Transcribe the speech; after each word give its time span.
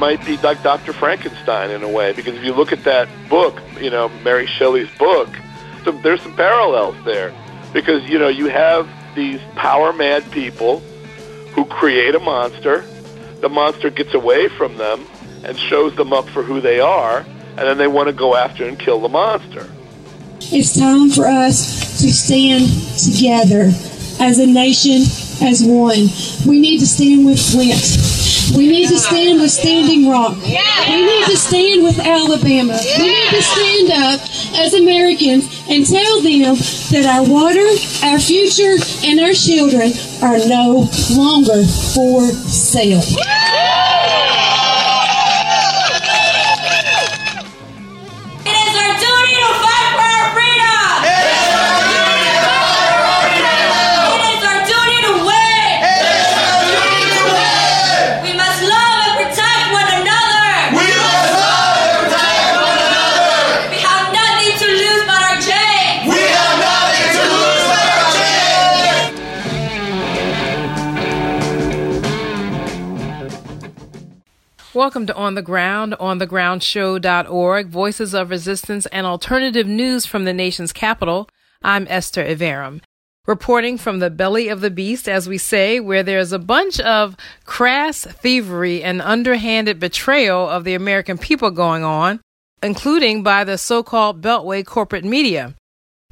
might 0.00 0.24
be 0.24 0.38
like 0.38 0.62
Dr. 0.62 0.94
Frankenstein 0.94 1.70
in 1.70 1.82
a 1.82 1.88
way, 1.88 2.12
because 2.12 2.34
if 2.34 2.42
you 2.42 2.54
look 2.54 2.72
at 2.72 2.82
that 2.84 3.06
book, 3.28 3.60
you 3.78 3.90
know, 3.90 4.08
Mary 4.24 4.46
Shelley's 4.46 4.90
book, 4.98 5.28
there's 6.02 6.22
some 6.22 6.34
parallels 6.34 6.96
there. 7.04 7.32
Because, 7.74 8.02
you 8.08 8.18
know, 8.18 8.28
you 8.28 8.46
have 8.46 8.88
these 9.14 9.40
power 9.54 9.92
mad 9.92 10.28
people 10.32 10.80
who 11.54 11.66
create 11.66 12.14
a 12.14 12.18
monster, 12.18 12.84
the 13.40 13.48
monster 13.50 13.90
gets 13.90 14.14
away 14.14 14.48
from 14.48 14.76
them 14.78 15.06
and 15.44 15.58
shows 15.58 15.94
them 15.96 16.12
up 16.12 16.26
for 16.30 16.42
who 16.42 16.60
they 16.60 16.80
are, 16.80 17.18
and 17.18 17.58
then 17.58 17.76
they 17.76 17.86
want 17.86 18.08
to 18.08 18.12
go 18.12 18.34
after 18.34 18.66
and 18.66 18.78
kill 18.78 19.00
the 19.00 19.08
monster. 19.08 19.70
It's 20.40 20.78
time 20.78 21.10
for 21.10 21.26
us 21.26 22.00
to 22.00 22.10
stand 22.10 22.68
together 22.98 23.70
as 24.18 24.38
a 24.38 24.46
nation, 24.46 25.02
as 25.46 25.62
one. 25.62 26.08
We 26.46 26.58
need 26.58 26.78
to 26.78 26.86
stand 26.86 27.26
with 27.26 27.38
Flint. 27.38 28.09
We 28.56 28.66
need 28.66 28.88
to 28.88 28.98
stand 28.98 29.40
with 29.40 29.50
Standing 29.50 30.08
Rock. 30.08 30.36
We 30.88 31.02
need 31.06 31.24
to 31.26 31.36
stand 31.36 31.82
with 31.82 31.98
Alabama. 31.98 32.78
We 32.98 33.08
need 33.08 33.30
to 33.30 33.42
stand 33.42 33.90
up 33.90 34.20
as 34.56 34.74
Americans 34.74 35.46
and 35.68 35.86
tell 35.86 36.20
them 36.20 36.56
that 36.90 37.06
our 37.06 37.24
water, 37.28 37.66
our 38.06 38.18
future, 38.18 38.76
and 39.04 39.20
our 39.20 39.32
children 39.32 39.92
are 40.22 40.38
no 40.48 40.88
longer 41.14 41.64
for 41.94 42.26
sale. 42.48 43.02
Welcome 74.80 75.04
to 75.08 75.14
On 75.14 75.34
the 75.34 75.42
Ground, 75.42 75.94
onthegroundshow.org, 76.00 77.66
voices 77.68 78.14
of 78.14 78.30
resistance 78.30 78.86
and 78.86 79.06
alternative 79.06 79.66
news 79.66 80.06
from 80.06 80.24
the 80.24 80.32
nation's 80.32 80.72
capital. 80.72 81.28
I'm 81.62 81.86
Esther 81.90 82.24
Iverem. 82.24 82.80
Reporting 83.26 83.76
from 83.76 83.98
the 83.98 84.08
belly 84.08 84.48
of 84.48 84.62
the 84.62 84.70
beast, 84.70 85.06
as 85.06 85.28
we 85.28 85.36
say, 85.36 85.80
where 85.80 86.02
there's 86.02 86.32
a 86.32 86.38
bunch 86.38 86.80
of 86.80 87.14
crass 87.44 88.06
thievery 88.06 88.82
and 88.82 89.02
underhanded 89.02 89.78
betrayal 89.78 90.48
of 90.48 90.64
the 90.64 90.72
American 90.72 91.18
people 91.18 91.50
going 91.50 91.84
on, 91.84 92.22
including 92.62 93.22
by 93.22 93.44
the 93.44 93.58
so 93.58 93.82
called 93.82 94.22
Beltway 94.22 94.64
corporate 94.64 95.04
media. 95.04 95.54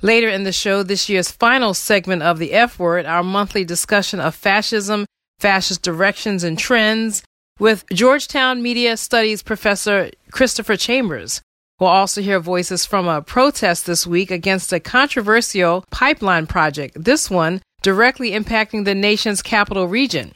Later 0.03 0.29
in 0.29 0.45
the 0.45 0.53
show, 0.53 0.83
this 0.83 1.09
year's 1.09 1.31
final 1.31 1.73
segment 1.73 2.23
of 2.23 2.39
the 2.39 2.53
F 2.53 2.79
Word, 2.79 3.07
our 3.07 3.25
monthly 3.25 3.65
discussion 3.65 4.21
of 4.21 4.35
fascism, 4.35 5.07
fascist 5.39 5.81
directions 5.81 6.45
and 6.45 6.59
trends, 6.59 7.23
with 7.59 7.85
Georgetown 7.93 8.63
Media 8.63 8.97
Studies 8.97 9.43
professor 9.43 10.11
Christopher 10.31 10.77
Chambers. 10.77 11.43
We'll 11.81 11.91
also 11.91 12.23
hear 12.23 12.41
voices 12.41 12.85
from 12.85 13.07
a 13.07 13.23
protest 13.23 13.87
this 13.87 14.07
week 14.07 14.31
against 14.31 14.73
a 14.73 14.81
controversial 14.81 15.85
pipeline 15.91 16.47
project, 16.47 17.05
this 17.05 17.31
one 17.31 17.61
directly 17.83 18.33
impacting 18.33 18.85
the 18.85 18.95
nation's 18.95 19.43
capital 19.43 19.87
region. 19.87 20.33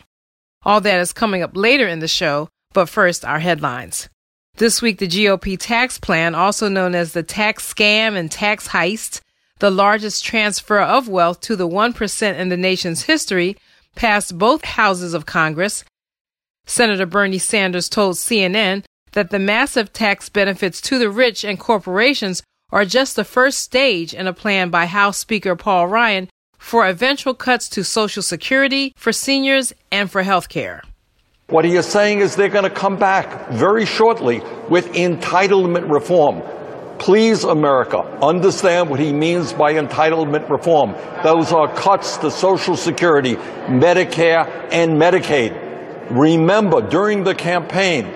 All 0.64 0.80
that 0.80 1.00
is 1.00 1.12
coming 1.12 1.42
up 1.42 1.56
later 1.56 1.88
in 1.88 1.98
the 1.98 2.08
show, 2.08 2.48
but 2.72 2.88
first, 2.88 3.24
our 3.24 3.40
headlines. 3.40 4.08
This 4.56 4.80
week, 4.80 4.98
the 4.98 5.08
GOP 5.08 5.58
tax 5.58 5.98
plan, 5.98 6.34
also 6.34 6.68
known 6.68 6.94
as 6.94 7.12
the 7.12 7.22
tax 7.22 7.72
scam 7.72 8.16
and 8.16 8.30
tax 8.30 8.68
heist, 8.68 9.20
the 9.58 9.70
largest 9.70 10.24
transfer 10.24 10.80
of 10.80 11.08
wealth 11.08 11.40
to 11.40 11.56
the 11.56 11.68
1% 11.68 12.38
in 12.38 12.48
the 12.48 12.56
nation's 12.56 13.02
history, 13.02 13.56
passed 13.96 14.38
both 14.38 14.64
houses 14.64 15.14
of 15.14 15.26
Congress 15.26 15.84
Senator 16.66 17.06
Bernie 17.06 17.38
Sanders 17.38 17.88
told 17.88 18.16
CNN 18.16 18.84
that 19.12 19.30
the 19.30 19.38
massive 19.38 19.92
tax 19.92 20.28
benefits 20.28 20.80
to 20.82 20.98
the 20.98 21.10
rich 21.10 21.44
and 21.44 21.58
corporations 21.58 22.42
are 22.70 22.84
just 22.84 23.16
the 23.16 23.24
first 23.24 23.58
stage 23.58 24.14
in 24.14 24.26
a 24.26 24.32
plan 24.32 24.70
by 24.70 24.86
House 24.86 25.18
Speaker 25.18 25.54
Paul 25.54 25.88
Ryan 25.88 26.28
for 26.58 26.86
eventual 26.86 27.34
cuts 27.34 27.68
to 27.70 27.84
Social 27.84 28.22
Security, 28.22 28.94
for 28.96 29.12
seniors, 29.12 29.72
and 29.90 30.10
for 30.10 30.22
health 30.22 30.48
care. 30.48 30.82
What 31.48 31.64
he 31.64 31.76
is 31.76 31.86
saying 31.86 32.20
is 32.20 32.34
they're 32.34 32.48
going 32.48 32.64
to 32.64 32.70
come 32.70 32.96
back 32.96 33.50
very 33.50 33.84
shortly 33.84 34.40
with 34.70 34.92
entitlement 34.92 35.90
reform. 35.90 36.40
Please, 36.98 37.42
America, 37.42 37.98
understand 38.22 38.88
what 38.88 39.00
he 39.00 39.12
means 39.12 39.52
by 39.52 39.74
entitlement 39.74 40.48
reform. 40.48 40.94
Those 41.24 41.52
are 41.52 41.66
cuts 41.74 42.16
to 42.18 42.30
Social 42.30 42.76
Security, 42.76 43.34
Medicare, 43.66 44.48
and 44.70 44.92
Medicaid. 44.92 45.61
Remember, 46.12 46.82
during 46.82 47.24
the 47.24 47.34
campaign, 47.34 48.12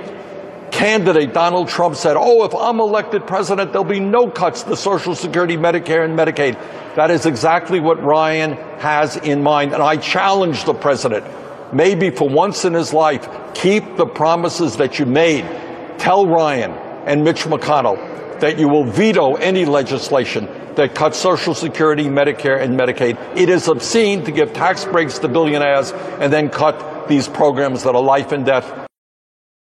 candidate 0.70 1.32
Donald 1.32 1.68
Trump 1.68 1.96
said, 1.96 2.16
Oh, 2.18 2.44
if 2.44 2.54
I'm 2.54 2.78
elected 2.78 3.26
president, 3.26 3.72
there'll 3.72 3.84
be 3.84 4.00
no 4.00 4.30
cuts 4.30 4.64
to 4.64 4.76
Social 4.76 5.14
Security, 5.14 5.56
Medicare, 5.56 6.04
and 6.04 6.18
Medicaid. 6.18 6.54
That 6.96 7.10
is 7.10 7.24
exactly 7.24 7.80
what 7.80 8.02
Ryan 8.02 8.52
has 8.80 9.16
in 9.16 9.42
mind. 9.42 9.72
And 9.72 9.82
I 9.82 9.96
challenge 9.96 10.64
the 10.64 10.74
president, 10.74 11.24
maybe 11.72 12.10
for 12.10 12.28
once 12.28 12.66
in 12.66 12.74
his 12.74 12.92
life, 12.92 13.26
keep 13.54 13.96
the 13.96 14.06
promises 14.06 14.76
that 14.76 14.98
you 14.98 15.06
made. 15.06 15.44
Tell 15.98 16.26
Ryan 16.26 16.72
and 17.06 17.24
Mitch 17.24 17.44
McConnell 17.44 18.40
that 18.40 18.58
you 18.58 18.68
will 18.68 18.84
veto 18.84 19.36
any 19.36 19.64
legislation 19.64 20.46
that 20.76 20.94
cut 20.94 21.14
Social 21.14 21.54
Security, 21.54 22.04
Medicare, 22.04 22.60
and 22.60 22.78
Medicaid. 22.78 23.19
It 23.37 23.48
is 23.48 23.69
obscene 23.69 24.25
to 24.25 24.32
give 24.32 24.53
tax 24.53 24.84
breaks 24.84 25.19
to 25.20 25.28
billionaires 25.28 25.92
and 25.92 26.32
then 26.32 26.48
cut 26.48 27.09
these 27.09 27.28
programs 27.28 27.82
that 27.82 27.94
are 27.94 28.03
life 28.03 28.32
and 28.32 28.47
death. 28.47 28.87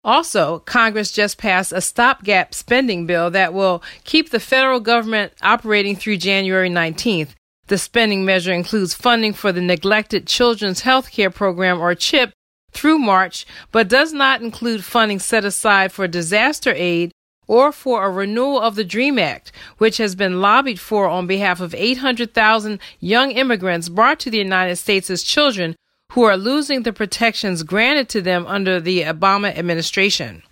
Also, 0.04 0.60
Congress 0.60 1.12
just 1.12 1.38
passed 1.38 1.72
a 1.72 1.80
stopgap 1.80 2.54
spending 2.54 3.06
bill 3.06 3.32
that 3.32 3.54
will 3.54 3.82
keep 4.04 4.32
the 4.32 4.40
federal 4.40 4.82
government 4.82 5.32
operating 5.42 5.96
through 5.96 6.18
January 6.18 6.70
19th. 6.70 7.30
The 7.68 7.78
spending 7.78 8.26
measure 8.26 8.52
includes 8.52 8.94
funding 8.94 9.32
for 9.32 9.54
the 9.54 9.62
Neglected 9.62 10.28
Children's 10.28 10.82
Health 10.82 11.10
Care 11.12 11.30
Program, 11.30 11.80
or 11.80 11.96
CHIP, 11.96 12.34
through 12.74 13.00
March, 13.00 13.46
but 13.72 13.88
does 13.88 14.12
not 14.12 14.42
include 14.42 14.84
funding 14.84 15.20
set 15.20 15.46
aside 15.46 15.92
for 15.92 16.08
disaster 16.08 16.74
aid 16.76 17.12
or 17.48 17.72
for 17.72 18.04
a 18.04 18.10
renewal 18.10 18.60
of 18.60 18.76
the 18.76 18.84
DREAM 18.84 19.20
Act, 19.20 19.52
which 19.78 19.98
has 19.98 20.16
been 20.16 20.42
lobbied 20.42 20.80
for 20.80 21.08
on 21.08 21.28
behalf 21.28 21.60
of 21.60 21.76
800,000 21.76 22.80
young 23.00 23.32
immigrants 23.32 23.90
brought 23.90 24.20
to 24.22 24.30
the 24.30 24.38
United 24.38 24.78
States 24.78 25.10
as 25.10 25.24
children 25.24 25.76
who 26.14 26.24
are 26.24 26.38
losing 26.38 26.84
the 26.84 26.94
protections 26.94 27.64
granted 27.64 28.08
to 28.10 28.22
them 28.22 28.46
under 28.46 28.80
the 28.80 29.02
Obama 29.02 29.56
administration. 29.58 30.44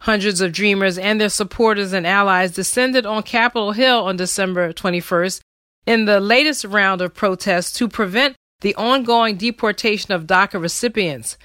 Hundreds 0.00 0.40
of 0.40 0.52
Dreamers 0.52 0.96
and 0.96 1.20
their 1.20 1.28
supporters 1.28 1.92
and 1.92 2.06
allies 2.06 2.52
descended 2.52 3.04
on 3.04 3.22
Capitol 3.22 3.72
Hill 3.72 4.04
on 4.04 4.16
December 4.16 4.72
21st 4.72 5.40
in 5.86 6.04
the 6.04 6.20
latest 6.20 6.64
round 6.64 7.00
of 7.00 7.14
protests 7.14 7.72
to 7.78 7.88
prevent 7.88 8.36
the 8.60 8.74
ongoing 8.76 9.36
deportation 9.36 10.12
of 10.12 10.26
DACA 10.26 10.60
recipients. 10.60 11.36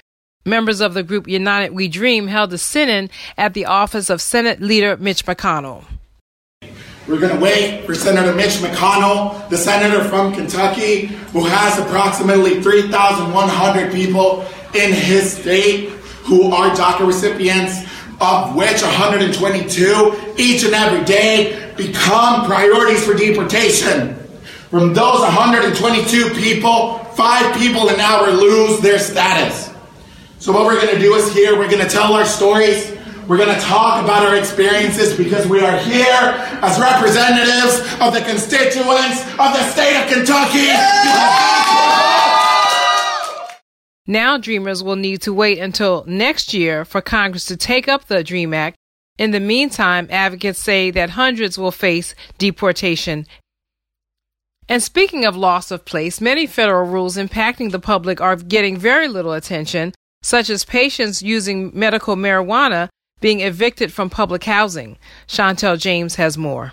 Members 0.46 0.82
of 0.82 0.92
the 0.92 1.02
group 1.02 1.26
United 1.26 1.72
We 1.72 1.88
Dream 1.88 2.26
held 2.26 2.52
a 2.52 2.58
sit 2.58 2.90
in 2.90 3.08
at 3.38 3.54
the 3.54 3.64
office 3.64 4.10
of 4.10 4.20
Senate 4.20 4.60
Leader 4.60 4.96
Mitch 4.98 5.24
McConnell. 5.24 5.84
We're 7.08 7.18
going 7.20 7.34
to 7.34 7.40
wait 7.40 7.84
for 7.86 7.94
Senator 7.94 8.34
Mitch 8.34 8.56
McConnell, 8.56 9.48
the 9.48 9.56
senator 9.56 10.04
from 10.04 10.34
Kentucky, 10.34 11.06
who 11.06 11.44
has 11.44 11.78
approximately 11.78 12.62
3,100 12.62 13.92
people 13.92 14.42
in 14.74 14.92
his 14.92 15.34
state 15.34 15.88
who 16.24 16.50
are 16.50 16.70
DACA 16.74 17.06
recipients, 17.06 17.82
of 18.20 18.54
which 18.54 18.82
122 18.82 20.34
each 20.36 20.64
and 20.64 20.74
every 20.74 21.04
day 21.04 21.72
become 21.76 22.44
priorities 22.44 23.04
for 23.04 23.14
deportation. 23.14 24.14
From 24.70 24.92
those 24.92 25.20
122 25.20 26.30
people, 26.34 26.98
five 27.14 27.56
people 27.56 27.88
an 27.88 28.00
hour 28.00 28.30
lose 28.30 28.80
their 28.80 28.98
status. 28.98 29.73
So, 30.44 30.52
what 30.52 30.66
we're 30.66 30.78
going 30.78 30.94
to 30.94 31.00
do 31.00 31.14
is 31.14 31.32
here, 31.32 31.56
we're 31.56 31.70
going 31.70 31.82
to 31.82 31.88
tell 31.88 32.12
our 32.12 32.26
stories 32.26 32.94
we're 33.26 33.38
going 33.38 33.54
to 33.54 33.60
talk 33.62 34.04
about 34.04 34.26
our 34.26 34.36
experiences 34.36 35.16
because 35.16 35.46
we 35.46 35.60
are 35.60 35.78
here 35.78 36.34
as 36.60 36.78
representatives 36.78 37.80
of 37.98 38.12
the 38.12 38.20
constituents 38.20 39.22
of 39.40 39.54
the 39.54 39.62
state 39.70 40.02
of 40.02 40.12
Kentucky. 40.12 40.68
Now, 44.06 44.36
Dreamers 44.36 44.82
will 44.82 44.96
need 44.96 45.22
to 45.22 45.32
wait 45.32 45.60
until 45.60 46.04
next 46.06 46.52
year 46.52 46.84
for 46.84 47.00
Congress 47.00 47.46
to 47.46 47.56
take 47.56 47.88
up 47.88 48.04
the 48.04 48.22
DREAM 48.22 48.52
Act. 48.52 48.76
In 49.16 49.30
the 49.30 49.40
meantime, 49.40 50.08
advocates 50.10 50.58
say 50.58 50.90
that 50.90 51.08
hundreds 51.08 51.56
will 51.56 51.72
face 51.72 52.14
deportation. 52.36 53.26
And 54.68 54.82
speaking 54.82 55.24
of 55.24 55.38
loss 55.38 55.70
of 55.70 55.86
place, 55.86 56.20
many 56.20 56.46
federal 56.46 56.86
rules 56.86 57.16
impacting 57.16 57.70
the 57.70 57.78
public 57.78 58.20
are 58.20 58.36
getting 58.36 58.76
very 58.76 59.08
little 59.08 59.32
attention. 59.32 59.94
Such 60.24 60.48
as 60.48 60.64
patients 60.64 61.22
using 61.22 61.70
medical 61.74 62.16
marijuana 62.16 62.88
being 63.20 63.40
evicted 63.40 63.92
from 63.92 64.08
public 64.08 64.44
housing. 64.44 64.96
Chantel 65.28 65.78
James 65.78 66.14
has 66.14 66.38
more. 66.38 66.72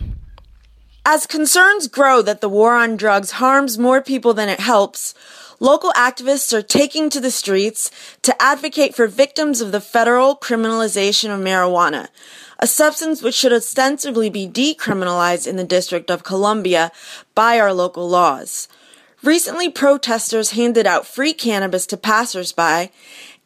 As 1.05 1.27
concerns 1.27 1.87
grow 1.87 2.21
that 2.21 2.39
the 2.39 2.47
war 2.47 2.75
on 2.75 2.95
drugs 2.95 3.31
harms 3.31 3.77
more 3.77 4.01
people 4.01 4.33
than 4.33 4.47
it 4.47 4.61
helps, 4.61 5.13
local 5.59 5.91
activists 5.97 6.53
are 6.53 6.61
taking 6.61 7.09
to 7.09 7.19
the 7.19 7.29
streets 7.29 7.91
to 8.21 8.41
advocate 8.41 8.95
for 8.95 9.07
victims 9.07 9.59
of 9.59 9.73
the 9.73 9.81
federal 9.81 10.37
criminalization 10.37 11.29
of 11.29 11.41
marijuana, 11.41 12.07
a 12.57 12.67
substance 12.67 13.21
which 13.21 13.35
should 13.35 13.51
ostensibly 13.51 14.29
be 14.29 14.47
decriminalized 14.47 15.45
in 15.45 15.57
the 15.57 15.65
District 15.65 16.09
of 16.09 16.23
Columbia 16.23 16.89
by 17.35 17.59
our 17.59 17.73
local 17.73 18.07
laws. 18.07 18.69
Recently, 19.23 19.69
protesters 19.69 20.51
handed 20.51 20.87
out 20.87 21.05
free 21.05 21.33
cannabis 21.33 21.85
to 21.87 21.97
passersby 21.97 22.89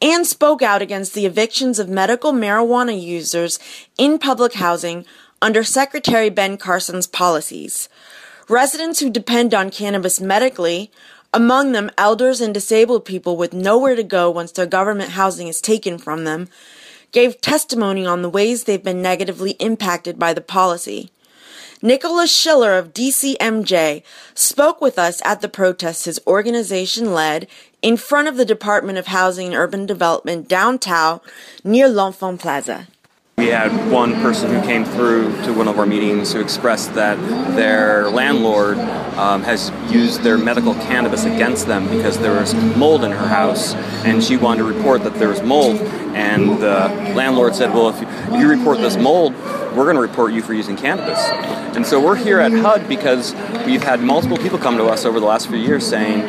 and 0.00 0.26
spoke 0.26 0.62
out 0.62 0.82
against 0.82 1.14
the 1.14 1.26
evictions 1.26 1.78
of 1.78 1.88
medical 1.88 2.32
marijuana 2.32 3.00
users 3.00 3.58
in 3.98 4.18
public 4.18 4.54
housing 4.54 5.06
under 5.40 5.64
Secretary 5.64 6.30
Ben 6.30 6.56
Carson's 6.56 7.06
policies. 7.06 7.88
Residents 8.48 9.00
who 9.00 9.10
depend 9.10 9.54
on 9.54 9.70
cannabis 9.70 10.20
medically, 10.20 10.90
among 11.32 11.72
them 11.72 11.90
elders 11.98 12.40
and 12.40 12.54
disabled 12.54 13.04
people 13.04 13.36
with 13.36 13.52
nowhere 13.52 13.96
to 13.96 14.02
go 14.02 14.30
once 14.30 14.52
their 14.52 14.66
government 14.66 15.10
housing 15.10 15.48
is 15.48 15.60
taken 15.60 15.98
from 15.98 16.24
them, 16.24 16.48
gave 17.12 17.40
testimony 17.40 18.06
on 18.06 18.22
the 18.22 18.30
ways 18.30 18.64
they've 18.64 18.82
been 18.82 19.02
negatively 19.02 19.52
impacted 19.52 20.18
by 20.18 20.32
the 20.32 20.40
policy. 20.40 21.10
Nikolas 21.82 22.34
Schiller 22.34 22.78
of 22.78 22.94
DCMJ 22.94 24.02
spoke 24.34 24.80
with 24.80 24.98
us 24.98 25.20
at 25.24 25.42
the 25.42 25.48
protest 25.48 26.06
his 26.06 26.18
organization 26.26 27.12
led 27.12 27.46
in 27.82 27.98
front 27.98 28.28
of 28.28 28.38
the 28.38 28.46
Department 28.46 28.96
of 28.96 29.08
Housing 29.08 29.48
and 29.48 29.56
Urban 29.56 29.84
Development 29.84 30.48
downtown 30.48 31.20
near 31.62 31.86
L'Enfant 31.88 32.40
Plaza. 32.40 32.86
We 33.38 33.48
had 33.48 33.92
one 33.92 34.14
person 34.22 34.50
who 34.50 34.62
came 34.62 34.86
through 34.86 35.42
to 35.42 35.52
one 35.52 35.68
of 35.68 35.78
our 35.78 35.84
meetings 35.84 36.32
who 36.32 36.40
expressed 36.40 36.94
that 36.94 37.18
their 37.54 38.08
landlord 38.08 38.78
um, 38.78 39.42
has 39.42 39.70
used 39.92 40.22
their 40.22 40.38
medical 40.38 40.72
cannabis 40.72 41.26
against 41.26 41.66
them 41.66 41.86
because 41.86 42.18
there 42.18 42.32
was 42.32 42.54
mold 42.54 43.04
in 43.04 43.10
her 43.10 43.28
house, 43.28 43.74
and 44.06 44.24
she 44.24 44.38
wanted 44.38 44.62
to 44.62 44.64
report 44.64 45.04
that 45.04 45.16
there 45.16 45.28
was 45.28 45.42
mold. 45.42 45.76
And 46.16 46.62
the 46.62 46.88
landlord 47.14 47.54
said, 47.54 47.74
"Well, 47.74 47.90
if 47.90 48.00
you, 48.00 48.08
if 48.08 48.40
you 48.40 48.48
report 48.48 48.78
this 48.78 48.96
mold, 48.96 49.34
we're 49.76 49.84
going 49.84 49.96
to 49.96 50.00
report 50.00 50.32
you 50.32 50.40
for 50.40 50.54
using 50.54 50.74
cannabis." 50.74 51.18
And 51.76 51.86
so 51.86 52.02
we're 52.02 52.16
here 52.16 52.40
at 52.40 52.52
HUD 52.52 52.88
because 52.88 53.34
we've 53.66 53.82
had 53.82 54.00
multiple 54.00 54.38
people 54.38 54.58
come 54.58 54.78
to 54.78 54.86
us 54.86 55.04
over 55.04 55.20
the 55.20 55.26
last 55.26 55.48
few 55.48 55.58
years 55.58 55.86
saying 55.86 56.20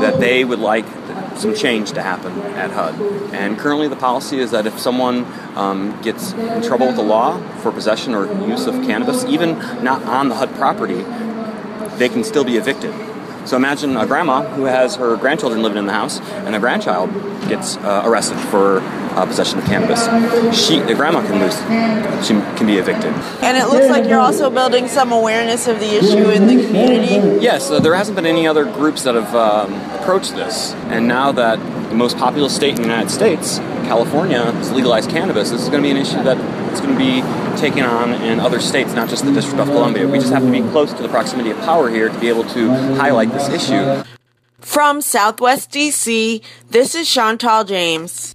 that 0.00 0.20
they 0.20 0.44
would 0.44 0.60
like 0.60 0.86
some 1.38 1.54
change 1.54 1.92
to 1.92 2.02
happen 2.02 2.32
at 2.54 2.70
HUD. 2.70 2.94
And 3.32 3.58
currently, 3.58 3.88
the 3.88 3.96
policy 3.96 4.38
is 4.38 4.50
that 4.50 4.66
if 4.66 4.78
someone 4.78 5.24
um, 5.56 6.00
gets 6.02 6.32
in 6.32 6.62
trouble 6.62 6.86
with 6.86 6.96
the 6.96 7.02
law 7.02 7.38
for 7.58 7.72
possession 7.72 8.14
or 8.14 8.26
use 8.46 8.66
of 8.66 8.74
cannabis, 8.84 9.24
even 9.24 9.58
not 9.82 10.02
on 10.04 10.28
the 10.28 10.34
HUD 10.34 10.54
property, 10.54 11.02
they 11.96 12.08
can 12.08 12.24
still 12.24 12.44
be 12.44 12.56
evicted. 12.56 12.92
So 13.44 13.56
imagine 13.56 13.96
a 13.96 14.06
grandma 14.06 14.42
who 14.42 14.64
has 14.64 14.96
her 14.96 15.16
grandchildren 15.16 15.62
living 15.62 15.78
in 15.78 15.86
the 15.86 15.92
house, 15.92 16.20
and 16.20 16.54
the 16.54 16.58
grandchild 16.58 17.12
gets 17.48 17.76
uh, 17.76 18.02
arrested 18.04 18.38
for 18.48 18.80
uh, 18.80 19.26
possession 19.26 19.58
of 19.58 19.64
cannabis. 19.66 20.04
She, 20.56 20.80
the 20.80 20.94
grandma 20.94 21.20
can 21.20 21.40
lose, 21.40 21.56
she 22.26 22.34
can 22.56 22.66
be 22.66 22.78
evicted. 22.78 23.12
And 23.42 23.56
it 23.56 23.66
looks 23.66 23.88
like 23.88 24.08
you're 24.08 24.18
also 24.18 24.48
building 24.50 24.88
some 24.88 25.12
awareness 25.12 25.68
of 25.68 25.78
the 25.78 25.96
issue 25.96 26.30
in 26.30 26.46
the 26.46 26.66
community. 26.66 27.42
Yes, 27.42 27.70
uh, 27.70 27.80
there 27.80 27.94
hasn't 27.94 28.16
been 28.16 28.26
any 28.26 28.46
other 28.46 28.64
groups 28.64 29.02
that 29.02 29.14
have 29.14 29.34
um, 29.34 29.74
approached 30.00 30.34
this, 30.34 30.72
and 30.88 31.06
now 31.06 31.30
that 31.32 31.58
the 31.90 31.94
most 31.94 32.16
populous 32.16 32.56
state 32.56 32.70
in 32.70 32.76
the 32.76 32.88
United 32.88 33.10
States, 33.10 33.58
California, 33.84 34.42
has 34.52 34.72
legalized 34.72 35.10
cannabis, 35.10 35.50
this 35.50 35.62
is 35.62 35.68
going 35.68 35.82
to 35.82 35.86
be 35.86 35.90
an 35.90 35.96
issue 35.96 36.22
that 36.22 36.38
it's 36.70 36.80
going 36.80 36.92
to 36.92 36.98
be 36.98 37.22
taken 37.60 37.84
on 37.84 38.12
in 38.22 38.40
other 38.40 38.60
states, 38.60 38.94
not 38.94 39.08
just 39.08 39.24
the 39.24 39.32
District 39.32 39.60
of 39.60 39.68
Columbia. 39.68 40.08
We 40.08 40.18
just 40.18 40.32
have 40.32 40.42
to 40.42 40.50
be 40.50 40.60
close 40.60 40.92
to 40.92 41.02
the 41.02 41.08
proximity 41.08 41.50
of 41.50 41.58
power 41.58 41.88
here 41.88 42.08
to 42.08 42.18
be 42.18 42.28
able 42.28 42.44
to 42.44 42.70
highlight 42.96 43.30
this 43.30 43.48
issue. 43.48 44.04
From 44.60 45.00
Southwest 45.00 45.70
DC, 45.70 46.42
this 46.70 46.94
is 46.94 47.08
Chantal 47.08 47.64
James. 47.64 48.34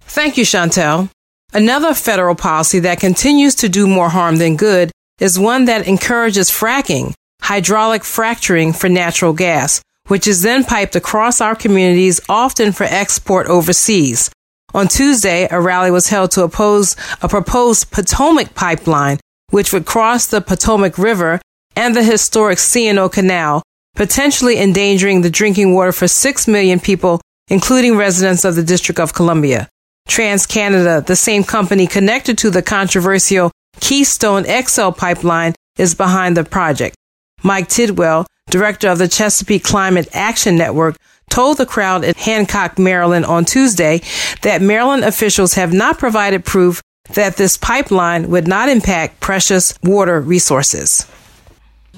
Thank 0.00 0.36
you, 0.36 0.44
Chantel. 0.44 1.10
Another 1.52 1.94
federal 1.94 2.34
policy 2.34 2.78
that 2.80 3.00
continues 3.00 3.54
to 3.56 3.68
do 3.68 3.86
more 3.86 4.08
harm 4.08 4.36
than 4.36 4.56
good 4.56 4.90
is 5.20 5.38
one 5.38 5.64
that 5.64 5.88
encourages 5.88 6.50
fracking, 6.50 7.14
hydraulic 7.42 8.04
fracturing 8.04 8.72
for 8.72 8.88
natural 8.88 9.32
gas, 9.32 9.82
which 10.06 10.26
is 10.26 10.42
then 10.42 10.64
piped 10.64 10.94
across 10.96 11.40
our 11.40 11.56
communities, 11.56 12.20
often 12.28 12.72
for 12.72 12.84
export 12.84 13.46
overseas. 13.46 14.30
On 14.74 14.88
Tuesday, 14.88 15.48
a 15.50 15.60
rally 15.60 15.90
was 15.90 16.08
held 16.08 16.30
to 16.32 16.42
oppose 16.42 16.96
a 17.22 17.28
proposed 17.28 17.90
Potomac 17.90 18.54
pipeline, 18.54 19.18
which 19.50 19.72
would 19.72 19.86
cross 19.86 20.26
the 20.26 20.40
Potomac 20.40 20.98
River 20.98 21.40
and 21.74 21.94
the 21.94 22.02
historic 22.02 22.58
C&O 22.58 23.08
Canal, 23.08 23.62
potentially 23.94 24.58
endangering 24.58 25.22
the 25.22 25.30
drinking 25.30 25.74
water 25.74 25.92
for 25.92 26.08
6 26.08 26.48
million 26.48 26.80
people, 26.80 27.20
including 27.48 27.96
residents 27.96 28.44
of 28.44 28.56
the 28.56 28.62
District 28.62 28.98
of 28.98 29.14
Columbia. 29.14 29.68
TransCanada, 30.08 31.04
the 31.06 31.16
same 31.16 31.44
company 31.44 31.86
connected 31.86 32.38
to 32.38 32.50
the 32.50 32.62
controversial 32.62 33.50
Keystone 33.80 34.44
XL 34.44 34.90
pipeline, 34.90 35.54
is 35.78 35.94
behind 35.94 36.36
the 36.36 36.44
project. 36.44 36.96
Mike 37.42 37.68
Tidwell, 37.68 38.26
director 38.48 38.88
of 38.88 38.98
the 38.98 39.08
Chesapeake 39.08 39.62
Climate 39.62 40.08
Action 40.12 40.56
Network, 40.56 40.96
told 41.30 41.58
the 41.58 41.66
crowd 41.66 42.04
in 42.04 42.14
Hancock, 42.14 42.78
Maryland 42.78 43.26
on 43.26 43.44
Tuesday 43.44 44.00
that 44.42 44.62
Maryland 44.62 45.04
officials 45.04 45.54
have 45.54 45.72
not 45.72 45.98
provided 45.98 46.44
proof 46.44 46.82
that 47.14 47.36
this 47.36 47.56
pipeline 47.56 48.30
would 48.30 48.48
not 48.48 48.68
impact 48.68 49.20
precious 49.20 49.78
water 49.82 50.20
resources. 50.20 51.06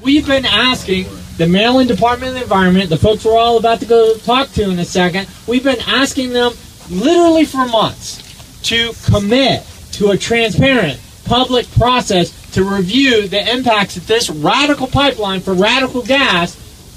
We've 0.03 0.27
been 0.27 0.45
asking 0.45 1.07
the 1.39 1.47
Maryland 1.47 1.89
Department 1.89 2.37
of 2.37 2.43
Environment, 2.43 2.89
the 2.89 2.97
folks 2.97 3.25
we're 3.25 3.37
all 3.37 3.59
about 3.59 3.81
to 3.81 3.87
go 3.87 4.17
talk 4.19 4.51
to 4.53 4.71
in 4.71 4.79
a 4.79 4.85
second, 4.85 5.29
we've 5.47 5.65
been 5.65 5.81
asking 5.87 6.31
them 6.31 6.53
literally 6.91 7.45
for 7.45 7.67
months 7.67 8.61
to 8.63 8.93
commit 9.11 9.67
to 9.93 10.11
a 10.11 10.17
transparent 10.17 11.01
public 11.25 11.71
process 11.73 12.33
to 12.53 12.65
review 12.65 13.29
the 13.29 13.53
impacts 13.53 13.95
that 13.95 14.07
this 14.07 14.31
radical 14.31 14.87
pipeline 14.87 15.41
for 15.41 15.55
radical 15.55 16.03
gas 16.03 16.57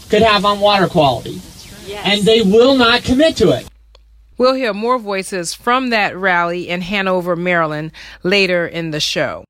could 0.09 0.21
have 0.21 0.45
on 0.45 0.59
water 0.59 0.87
quality. 0.87 1.41
Yes. 1.85 2.03
And 2.05 2.21
they 2.25 2.41
will 2.41 2.75
not 2.75 3.03
commit 3.03 3.37
to 3.37 3.51
it. 3.51 3.67
We'll 4.37 4.55
hear 4.55 4.73
more 4.73 4.97
voices 4.97 5.53
from 5.53 5.91
that 5.91 6.17
rally 6.17 6.67
in 6.67 6.81
Hanover, 6.81 7.35
Maryland 7.35 7.91
later 8.23 8.65
in 8.65 8.91
the 8.91 8.99
show. 8.99 9.45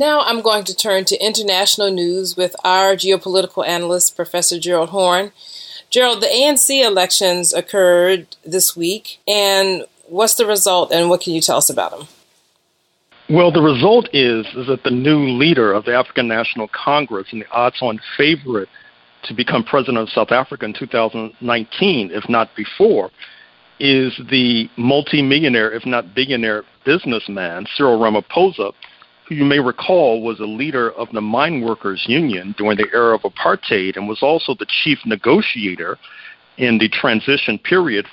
Now 0.00 0.22
I'm 0.22 0.40
going 0.40 0.64
to 0.64 0.74
turn 0.74 1.04
to 1.04 1.22
international 1.22 1.90
news 1.90 2.34
with 2.34 2.56
our 2.64 2.94
geopolitical 2.94 3.66
analyst, 3.66 4.16
Professor 4.16 4.58
Gerald 4.58 4.88
Horne. 4.88 5.30
Gerald, 5.90 6.22
the 6.22 6.26
ANC 6.26 6.82
elections 6.82 7.52
occurred 7.52 8.34
this 8.42 8.74
week, 8.74 9.18
and 9.28 9.84
what's 10.08 10.36
the 10.36 10.46
result, 10.46 10.90
and 10.90 11.10
what 11.10 11.20
can 11.20 11.34
you 11.34 11.42
tell 11.42 11.58
us 11.58 11.68
about 11.68 11.90
them? 11.90 12.08
Well, 13.28 13.52
the 13.52 13.60
result 13.60 14.08
is, 14.14 14.46
is 14.56 14.68
that 14.68 14.84
the 14.84 14.90
new 14.90 15.36
leader 15.36 15.70
of 15.70 15.84
the 15.84 15.94
African 15.94 16.26
National 16.28 16.68
Congress 16.68 17.26
and 17.30 17.42
the 17.42 17.50
odds-on 17.50 18.00
favorite 18.16 18.70
to 19.24 19.34
become 19.34 19.62
president 19.64 19.98
of 19.98 20.08
South 20.08 20.32
Africa 20.32 20.64
in 20.64 20.72
2019, 20.72 22.10
if 22.10 22.26
not 22.26 22.48
before, 22.56 23.10
is 23.78 24.18
the 24.30 24.70
multimillionaire, 24.78 25.70
if 25.70 25.84
not 25.84 26.14
billionaire, 26.14 26.64
businessman 26.86 27.66
Cyril 27.76 27.98
Ramaphosa, 27.98 28.72
who 29.30 29.36
you 29.36 29.44
may 29.44 29.60
recall 29.60 30.20
was 30.22 30.40
a 30.40 30.44
leader 30.44 30.90
of 30.92 31.08
the 31.12 31.20
mine 31.20 31.64
workers 31.64 32.04
union 32.08 32.52
during 32.58 32.76
the 32.76 32.88
era 32.92 33.14
of 33.14 33.22
apartheid 33.22 33.96
and 33.96 34.08
was 34.08 34.18
also 34.22 34.56
the 34.58 34.66
chief 34.82 34.98
negotiator 35.06 35.96
in 36.58 36.78
the 36.78 36.88
transition 36.88 37.56
period 37.56 38.06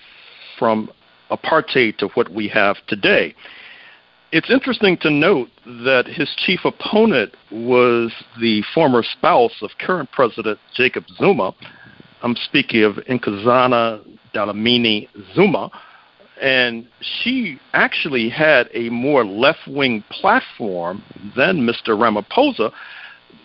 from 0.59 0.89
apartheid 1.31 1.97
to 1.97 2.07
what 2.09 2.29
we 2.29 2.47
have 2.47 2.77
today. 2.87 3.33
It's 4.31 4.51
interesting 4.51 4.95
to 4.97 5.09
note 5.09 5.49
that 5.65 6.05
his 6.05 6.29
chief 6.45 6.59
opponent 6.65 7.33
was 7.51 8.13
the 8.39 8.63
former 8.75 9.01
spouse 9.01 9.55
of 9.63 9.71
current 9.79 10.11
President 10.11 10.59
Jacob 10.75 11.05
Zuma. 11.17 11.55
I'm 12.21 12.35
speaking 12.35 12.83
of 12.83 12.95
Nkosazana 13.09 14.05
Dlamini 14.35 15.07
Zuma, 15.33 15.71
And 16.41 16.87
she 17.01 17.59
actually 17.73 18.29
had 18.29 18.69
a 18.73 18.89
more 18.89 19.25
left 19.25 19.67
wing 19.67 20.03
platform 20.09 21.03
than 21.35 21.61
Mr. 21.61 21.89
Ramaphosa, 21.89 22.71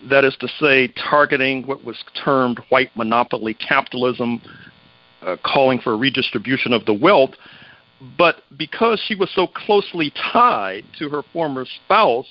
that 0.09 0.23
is 0.23 0.35
to 0.39 0.47
say, 0.59 0.89
targeting 1.09 1.65
what 1.65 1.83
was 1.83 2.03
termed 2.23 2.59
white 2.69 2.95
monopoly 2.95 3.53
capitalism, 3.53 4.41
uh, 5.21 5.37
calling 5.43 5.79
for 5.79 5.97
redistribution 5.97 6.73
of 6.73 6.85
the 6.85 6.93
wealth. 6.93 7.31
But 8.17 8.43
because 8.57 9.01
she 9.07 9.15
was 9.15 9.29
so 9.33 9.47
closely 9.47 10.11
tied 10.33 10.83
to 10.99 11.09
her 11.09 11.23
former 11.31 11.65
spouse, 11.65 12.27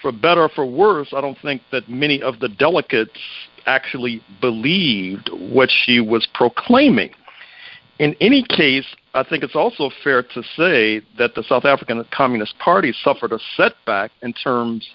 for 0.00 0.12
better 0.12 0.42
or 0.42 0.48
for 0.48 0.66
worse, 0.66 1.12
I 1.16 1.20
don't 1.20 1.38
think 1.40 1.62
that 1.70 1.88
many 1.88 2.22
of 2.22 2.40
the 2.40 2.48
delegates 2.48 3.18
actually 3.66 4.22
believed 4.40 5.30
what 5.32 5.70
she 5.70 6.00
was 6.00 6.26
proclaiming. 6.34 7.10
In 7.98 8.16
any 8.20 8.44
case, 8.48 8.86
I 9.14 9.22
think 9.22 9.44
it's 9.44 9.56
also 9.56 9.90
fair 10.02 10.22
to 10.22 10.42
say 10.56 11.02
that 11.18 11.34
the 11.34 11.42
South 11.42 11.66
African 11.66 12.02
Communist 12.10 12.58
Party 12.58 12.94
suffered 13.04 13.32
a 13.32 13.38
setback 13.56 14.10
in 14.22 14.32
terms 14.32 14.88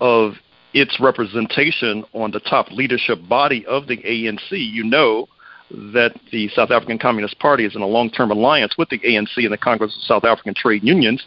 of 0.00 0.34
its 0.72 0.98
representation 1.00 2.04
on 2.14 2.30
the 2.30 2.40
top 2.40 2.70
leadership 2.70 3.18
body 3.28 3.66
of 3.66 3.86
the 3.86 3.98
ANC. 3.98 4.50
You 4.50 4.84
know 4.84 5.28
that 5.70 6.18
the 6.32 6.48
South 6.48 6.70
African 6.70 6.98
Communist 6.98 7.38
Party 7.40 7.66
is 7.66 7.76
in 7.76 7.82
a 7.82 7.86
long 7.86 8.10
term 8.10 8.30
alliance 8.30 8.76
with 8.78 8.88
the 8.88 8.98
ANC 9.00 9.36
and 9.36 9.52
the 9.52 9.58
Congress 9.58 9.94
of 9.94 10.02
South 10.02 10.24
African 10.24 10.54
Trade 10.54 10.82
Unions. 10.82 11.22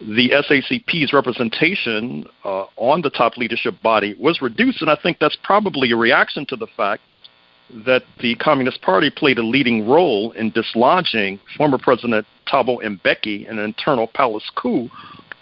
The 0.00 0.30
SACP's 0.30 1.12
representation 1.12 2.24
uh, 2.44 2.66
on 2.76 3.02
the 3.02 3.10
top 3.10 3.36
leadership 3.36 3.80
body 3.82 4.16
was 4.18 4.40
reduced, 4.40 4.80
and 4.80 4.90
I 4.90 4.96
think 5.00 5.18
that's 5.20 5.36
probably 5.42 5.92
a 5.92 5.96
reaction 5.96 6.44
to 6.46 6.56
the 6.56 6.68
fact 6.76 7.02
that 7.84 8.02
the 8.20 8.34
Communist 8.36 8.80
Party 8.82 9.10
played 9.10 9.38
a 9.38 9.42
leading 9.42 9.88
role 9.88 10.32
in 10.32 10.50
dislodging 10.50 11.38
former 11.56 11.78
President 11.78 12.26
Thabo 12.46 12.82
Mbeki 12.82 13.48
in 13.48 13.58
an 13.58 13.64
internal 13.64 14.06
palace 14.06 14.50
coup 14.54 14.88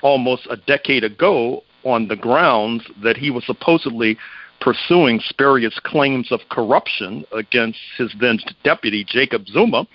almost 0.02 0.46
a 0.50 0.56
decade 0.56 1.04
ago 1.04 1.62
on 1.84 2.08
the 2.08 2.16
grounds 2.16 2.84
that 3.02 3.16
he 3.16 3.30
was 3.30 3.44
supposedly 3.46 4.18
pursuing 4.60 5.20
spurious 5.20 5.78
claims 5.84 6.32
of 6.32 6.40
corruption 6.50 7.24
against 7.32 7.78
his 7.96 8.12
then 8.20 8.38
deputy, 8.64 9.04
Jacob 9.04 9.46
Zuma. 9.46 9.86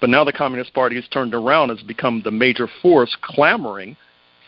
But 0.00 0.10
now 0.10 0.24
the 0.24 0.32
Communist 0.32 0.72
Party 0.74 0.96
has 0.96 1.08
turned 1.08 1.34
around 1.34 1.70
and 1.70 1.78
has 1.78 1.86
become 1.86 2.22
the 2.22 2.30
major 2.30 2.68
force 2.82 3.16
clamoring 3.20 3.96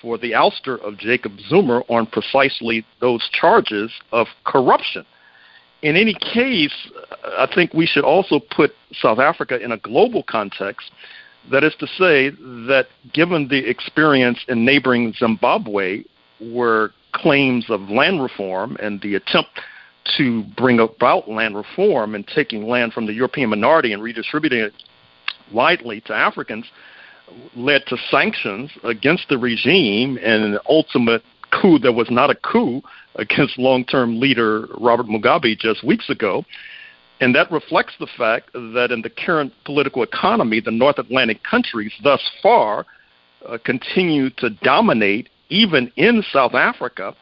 for 0.00 0.18
the 0.18 0.32
ouster 0.32 0.80
of 0.80 0.98
Jacob 0.98 1.32
Zuma 1.48 1.80
on 1.88 2.06
precisely 2.06 2.84
those 3.00 3.28
charges 3.32 3.90
of 4.12 4.26
corruption. 4.44 5.04
In 5.83 5.97
any 5.97 6.14
case, 6.14 6.75
I 7.25 7.47
think 7.54 7.75
we 7.75 7.87
should 7.87 8.04
also 8.04 8.40
put 8.40 8.73
South 8.92 9.18
Africa 9.18 9.62
in 9.62 9.73
a 9.73 9.78
global 9.78 10.23
context. 10.23 10.90
That 11.50 11.62
is 11.62 11.75
to 11.78 11.87
say, 11.87 12.30
that 12.66 12.87
given 13.12 13.49
the 13.49 13.68
experience 13.68 14.38
in 14.49 14.64
neighboring 14.64 15.12
Zimbabwe, 15.12 16.02
where 16.40 16.90
claims 17.12 17.66
of 17.68 17.83
land 17.83 18.23
reform 18.23 18.76
and 18.80 19.00
the 19.00 19.14
attempt 19.14 19.50
to 20.16 20.45
bring 20.56 20.80
about 20.80 21.28
land 21.28 21.56
reform 21.56 22.14
and 22.14 22.26
taking 22.26 22.66
land 22.66 22.92
from 22.92 23.06
the 23.06 23.12
European 23.12 23.50
minority 23.50 23.92
and 23.92 24.02
redistributing 24.02 24.61
it 24.61 24.73
widely 25.52 26.00
to 26.02 26.12
Africans 26.12 26.66
led 27.56 27.83
to 27.87 27.97
sanctions 28.11 28.71
against 28.85 29.28
the 29.28 29.38
regime 29.38 30.18
and 30.23 30.45
an 30.45 30.59
ultimate 30.68 31.23
coup 31.50 31.78
that 31.78 31.92
was 31.92 32.09
not 32.11 32.30
a 32.30 32.35
coup 32.35 32.83
against 33.16 33.58
long 33.58 33.85
term 33.85 34.20
leader 34.20 34.66
Robert 34.78 35.06
Mugabe 35.06 35.58
just 35.58 35.85
weeks 35.85 36.08
ago. 36.11 36.44
And 37.20 37.35
that 37.35 37.50
reflects 37.50 37.94
the 37.99 38.08
fact 38.18 38.52
that 38.52 38.88
in 38.90 39.00
the 39.00 39.11
current 39.11 39.52
political 39.64 40.02
economy, 40.02 40.61
the 40.61 40.70
North 40.70 40.99
Atlantic 40.99 41.42
countries 41.42 41.92
thus 42.02 42.20
far 42.42 42.85
uh, 43.46 43.56
continue 43.64 44.28
to 44.38 44.50
dominate 44.50 45.30
even 45.49 45.90
in 45.96 46.23
South 46.30 46.54
Africa. 46.54 47.14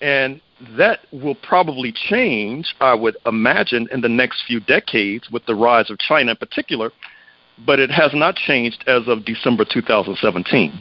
And 0.00 0.40
that 0.78 1.00
will 1.12 1.34
probably 1.34 1.92
change, 1.92 2.74
I 2.80 2.94
would 2.94 3.16
imagine, 3.26 3.88
in 3.92 4.00
the 4.00 4.08
next 4.08 4.44
few 4.46 4.60
decades 4.60 5.30
with 5.30 5.44
the 5.46 5.54
rise 5.54 5.90
of 5.90 5.98
China 5.98 6.30
in 6.30 6.36
particular, 6.36 6.90
but 7.66 7.78
it 7.78 7.90
has 7.90 8.12
not 8.14 8.36
changed 8.36 8.84
as 8.86 9.02
of 9.06 9.24
December 9.24 9.66
2017. 9.70 10.80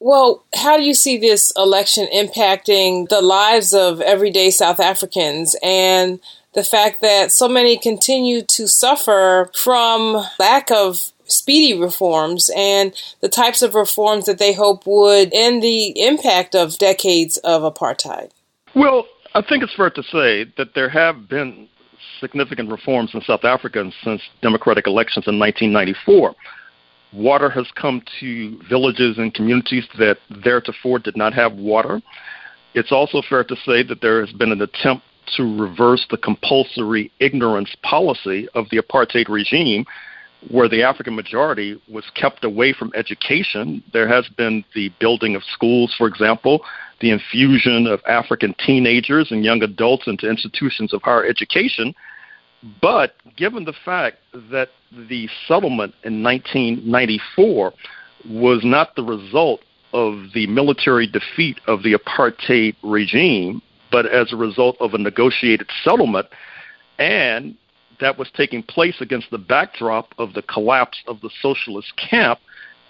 Well, 0.00 0.44
how 0.54 0.76
do 0.76 0.84
you 0.84 0.94
see 0.94 1.18
this 1.18 1.52
election 1.56 2.06
impacting 2.14 3.08
the 3.08 3.20
lives 3.20 3.72
of 3.72 4.00
everyday 4.00 4.50
South 4.50 4.78
Africans 4.78 5.56
and 5.62 6.20
the 6.54 6.62
fact 6.62 7.00
that 7.02 7.32
so 7.32 7.48
many 7.48 7.76
continue 7.76 8.42
to 8.42 8.68
suffer 8.68 9.50
from 9.54 10.24
lack 10.38 10.70
of 10.70 11.12
speedy 11.24 11.78
reforms 11.78 12.50
and 12.56 12.94
the 13.20 13.28
types 13.28 13.60
of 13.60 13.74
reforms 13.74 14.26
that 14.26 14.38
they 14.38 14.52
hope 14.52 14.86
would 14.86 15.30
end 15.32 15.62
the 15.62 16.00
impact 16.00 16.54
of 16.54 16.78
decades 16.78 17.36
of 17.38 17.62
apartheid? 17.62 18.30
Well, 18.74 19.06
I 19.34 19.42
think 19.42 19.62
it's 19.62 19.74
fair 19.74 19.90
to 19.90 20.02
say 20.04 20.50
that 20.56 20.74
there 20.74 20.88
have 20.88 21.28
been 21.28 21.68
significant 22.20 22.70
reforms 22.70 23.10
in 23.14 23.20
South 23.22 23.44
Africa 23.44 23.90
since 24.02 24.22
democratic 24.42 24.86
elections 24.86 25.26
in 25.26 25.38
1994. 25.38 26.34
Water 27.12 27.48
has 27.50 27.66
come 27.74 28.02
to 28.20 28.58
villages 28.68 29.18
and 29.18 29.32
communities 29.32 29.86
that 29.98 30.18
theretofore 30.44 30.98
did 30.98 31.16
not 31.16 31.32
have 31.32 31.54
water. 31.54 32.02
It's 32.74 32.92
also 32.92 33.22
fair 33.28 33.44
to 33.44 33.56
say 33.56 33.82
that 33.82 34.00
there 34.02 34.24
has 34.24 34.34
been 34.34 34.52
an 34.52 34.60
attempt 34.60 35.04
to 35.36 35.60
reverse 35.60 36.06
the 36.10 36.16
compulsory 36.16 37.10
ignorance 37.20 37.74
policy 37.82 38.48
of 38.54 38.66
the 38.70 38.78
apartheid 38.78 39.28
regime 39.28 39.84
where 40.50 40.68
the 40.68 40.82
African 40.82 41.16
majority 41.16 41.80
was 41.88 42.04
kept 42.14 42.44
away 42.44 42.72
from 42.72 42.92
education. 42.94 43.82
There 43.92 44.06
has 44.06 44.28
been 44.28 44.64
the 44.74 44.90
building 45.00 45.34
of 45.34 45.42
schools, 45.42 45.94
for 45.98 46.06
example, 46.06 46.62
the 47.00 47.10
infusion 47.10 47.86
of 47.86 48.00
African 48.08 48.54
teenagers 48.64 49.30
and 49.30 49.44
young 49.44 49.62
adults 49.62 50.06
into 50.06 50.28
institutions 50.28 50.92
of 50.92 51.02
higher 51.02 51.24
education. 51.24 51.94
But 52.80 53.14
given 53.36 53.64
the 53.64 53.74
fact 53.84 54.18
that 54.50 54.70
the 54.92 55.28
settlement 55.46 55.94
in 56.04 56.22
1994 56.22 57.72
was 58.28 58.60
not 58.64 58.96
the 58.96 59.04
result 59.04 59.60
of 59.92 60.32
the 60.34 60.46
military 60.48 61.06
defeat 61.06 61.60
of 61.66 61.82
the 61.82 61.94
apartheid 61.94 62.74
regime, 62.82 63.62
but 63.90 64.06
as 64.06 64.32
a 64.32 64.36
result 64.36 64.76
of 64.80 64.94
a 64.94 64.98
negotiated 64.98 65.68
settlement, 65.84 66.26
and 66.98 67.54
that 68.00 68.18
was 68.18 68.28
taking 68.36 68.62
place 68.62 69.00
against 69.00 69.30
the 69.30 69.38
backdrop 69.38 70.12
of 70.18 70.34
the 70.34 70.42
collapse 70.42 70.98
of 71.06 71.20
the 71.20 71.30
socialist 71.40 71.92
camp, 71.96 72.38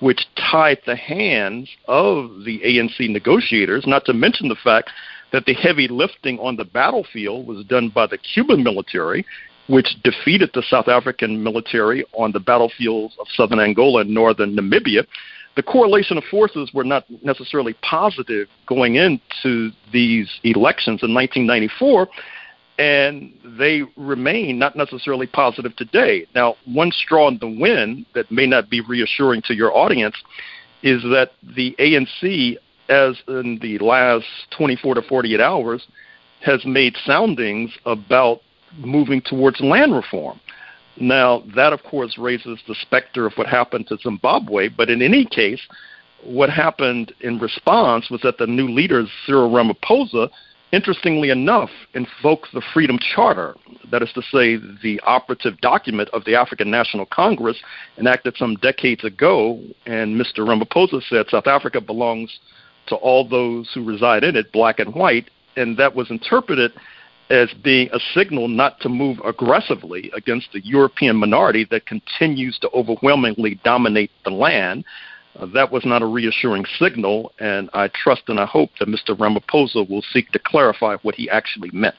which 0.00 0.26
tied 0.50 0.78
the 0.86 0.96
hands 0.96 1.68
of 1.86 2.44
the 2.44 2.60
ANC 2.60 3.08
negotiators, 3.08 3.84
not 3.86 4.04
to 4.06 4.12
mention 4.12 4.48
the 4.48 4.56
fact 4.56 4.90
that 5.32 5.44
the 5.44 5.54
heavy 5.54 5.88
lifting 5.88 6.38
on 6.38 6.56
the 6.56 6.64
battlefield 6.64 7.46
was 7.46 7.64
done 7.66 7.90
by 7.90 8.06
the 8.06 8.18
Cuban 8.18 8.62
military, 8.62 9.26
which 9.68 9.96
defeated 10.02 10.50
the 10.54 10.62
South 10.68 10.88
African 10.88 11.42
military 11.42 12.04
on 12.12 12.32
the 12.32 12.40
battlefields 12.40 13.14
of 13.20 13.26
southern 13.34 13.60
Angola 13.60 14.00
and 14.00 14.10
northern 14.10 14.56
Namibia. 14.56 15.06
The 15.56 15.62
correlation 15.62 16.16
of 16.16 16.24
forces 16.30 16.70
were 16.72 16.84
not 16.84 17.04
necessarily 17.22 17.74
positive 17.82 18.48
going 18.66 18.96
into 18.96 19.70
these 19.92 20.28
elections 20.44 21.02
in 21.02 21.12
1994 21.14 22.08
and 22.78 23.34
they 23.58 23.82
remain 23.96 24.58
not 24.58 24.76
necessarily 24.76 25.26
positive 25.26 25.74
today. 25.76 26.26
Now, 26.34 26.56
one 26.64 26.92
straw 26.92 27.28
in 27.28 27.38
the 27.38 27.48
wind 27.48 28.06
that 28.14 28.30
may 28.30 28.46
not 28.46 28.70
be 28.70 28.80
reassuring 28.80 29.42
to 29.46 29.54
your 29.54 29.76
audience 29.76 30.14
is 30.82 31.02
that 31.02 31.32
the 31.42 31.74
ANC, 31.80 32.56
as 32.88 33.20
in 33.26 33.58
the 33.60 33.78
last 33.78 34.26
24 34.56 34.94
to 34.94 35.02
48 35.02 35.40
hours, 35.40 35.86
has 36.40 36.64
made 36.64 36.96
soundings 37.04 37.72
about 37.84 38.42
moving 38.76 39.20
towards 39.20 39.60
land 39.60 39.94
reform. 39.94 40.40
Now, 41.00 41.44
that 41.54 41.72
of 41.72 41.82
course 41.84 42.18
raises 42.18 42.58
the 42.66 42.74
specter 42.74 43.26
of 43.26 43.32
what 43.34 43.46
happened 43.46 43.86
to 43.88 43.98
Zimbabwe, 43.98 44.68
but 44.68 44.90
in 44.90 45.00
any 45.00 45.24
case, 45.24 45.60
what 46.24 46.50
happened 46.50 47.12
in 47.20 47.38
response 47.38 48.10
was 48.10 48.20
that 48.22 48.38
the 48.38 48.46
new 48.46 48.68
leader, 48.68 49.04
Cyril 49.24 49.50
Ramaphosa, 49.50 50.28
interestingly 50.72 51.30
enough, 51.30 51.70
invoked 51.94 52.48
the 52.52 52.62
Freedom 52.74 52.98
Charter, 53.14 53.56
that 53.90 54.02
is 54.02 54.12
to 54.14 54.22
say, 54.22 54.56
the 54.82 55.00
operative 55.04 55.60
document 55.60 56.08
of 56.12 56.24
the 56.24 56.34
African 56.34 56.70
National 56.70 57.06
Congress, 57.06 57.56
enacted 57.96 58.36
some 58.36 58.56
decades 58.56 59.04
ago. 59.04 59.62
And 59.86 60.20
Mr. 60.20 60.38
Ramaphosa 60.40 61.02
said 61.08 61.26
South 61.30 61.46
Africa 61.46 61.80
belongs 61.80 62.38
to 62.88 62.96
all 62.96 63.26
those 63.26 63.70
who 63.72 63.84
reside 63.84 64.24
in 64.24 64.36
it, 64.36 64.52
black 64.52 64.78
and 64.78 64.94
white. 64.94 65.30
And 65.56 65.76
that 65.78 65.94
was 65.94 66.10
interpreted 66.10 66.72
as 67.30 67.52
being 67.62 67.90
a 67.92 68.00
signal 68.14 68.48
not 68.48 68.80
to 68.80 68.88
move 68.88 69.18
aggressively 69.24 70.10
against 70.16 70.48
the 70.52 70.64
European 70.64 71.16
minority 71.16 71.66
that 71.70 71.86
continues 71.86 72.58
to 72.58 72.70
overwhelmingly 72.70 73.60
dominate 73.64 74.10
the 74.24 74.30
land. 74.30 74.84
Uh, 75.38 75.46
that 75.46 75.70
was 75.70 75.84
not 75.84 76.02
a 76.02 76.06
reassuring 76.06 76.64
signal, 76.78 77.32
and 77.38 77.68
I 77.74 77.88
trust 77.88 78.22
and 78.28 78.40
I 78.40 78.46
hope 78.46 78.70
that 78.78 78.88
Mr. 78.88 79.16
Ramaphosa 79.16 79.88
will 79.88 80.02
seek 80.12 80.30
to 80.32 80.38
clarify 80.38 80.96
what 81.02 81.14
he 81.14 81.28
actually 81.28 81.70
meant. 81.72 81.94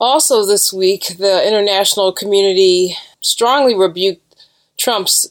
Also, 0.00 0.46
this 0.46 0.72
week, 0.72 1.16
the 1.18 1.46
international 1.46 2.12
community 2.12 2.96
strongly 3.22 3.74
rebuked 3.76 4.20
Trump's 4.78 5.30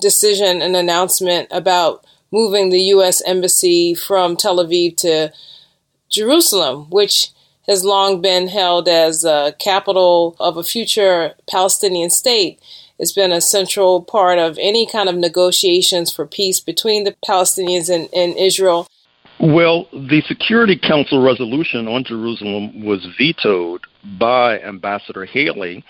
decision 0.00 0.62
and 0.62 0.76
announcement 0.76 1.48
about 1.50 2.04
moving 2.30 2.70
the 2.70 2.80
U.S. 2.80 3.22
Embassy 3.26 3.94
from 3.94 4.36
Tel 4.36 4.58
Aviv 4.58 4.96
to 4.98 5.32
Jerusalem, 6.10 6.90
which 6.90 7.30
has 7.66 7.84
long 7.84 8.20
been 8.20 8.48
held 8.48 8.88
as 8.88 9.24
a 9.24 9.54
capital 9.58 10.36
of 10.38 10.56
a 10.56 10.62
future 10.62 11.34
Palestinian 11.48 12.10
state. 12.10 12.60
It's 12.98 13.12
been 13.12 13.32
a 13.32 13.40
central 13.40 14.02
part 14.02 14.38
of 14.38 14.58
any 14.60 14.86
kind 14.86 15.08
of 15.08 15.16
negotiations 15.16 16.12
for 16.12 16.26
peace 16.26 16.60
between 16.60 17.04
the 17.04 17.16
Palestinians 17.26 17.92
and, 17.92 18.08
and 18.14 18.36
Israel. 18.36 18.86
Well, 19.40 19.88
the 19.92 20.22
Security 20.28 20.78
Council 20.78 21.22
resolution 21.22 21.88
on 21.88 22.04
Jerusalem 22.04 22.84
was 22.84 23.06
vetoed 23.18 23.82
by 24.18 24.60
Ambassador 24.60 25.24
Haley. 25.24 25.84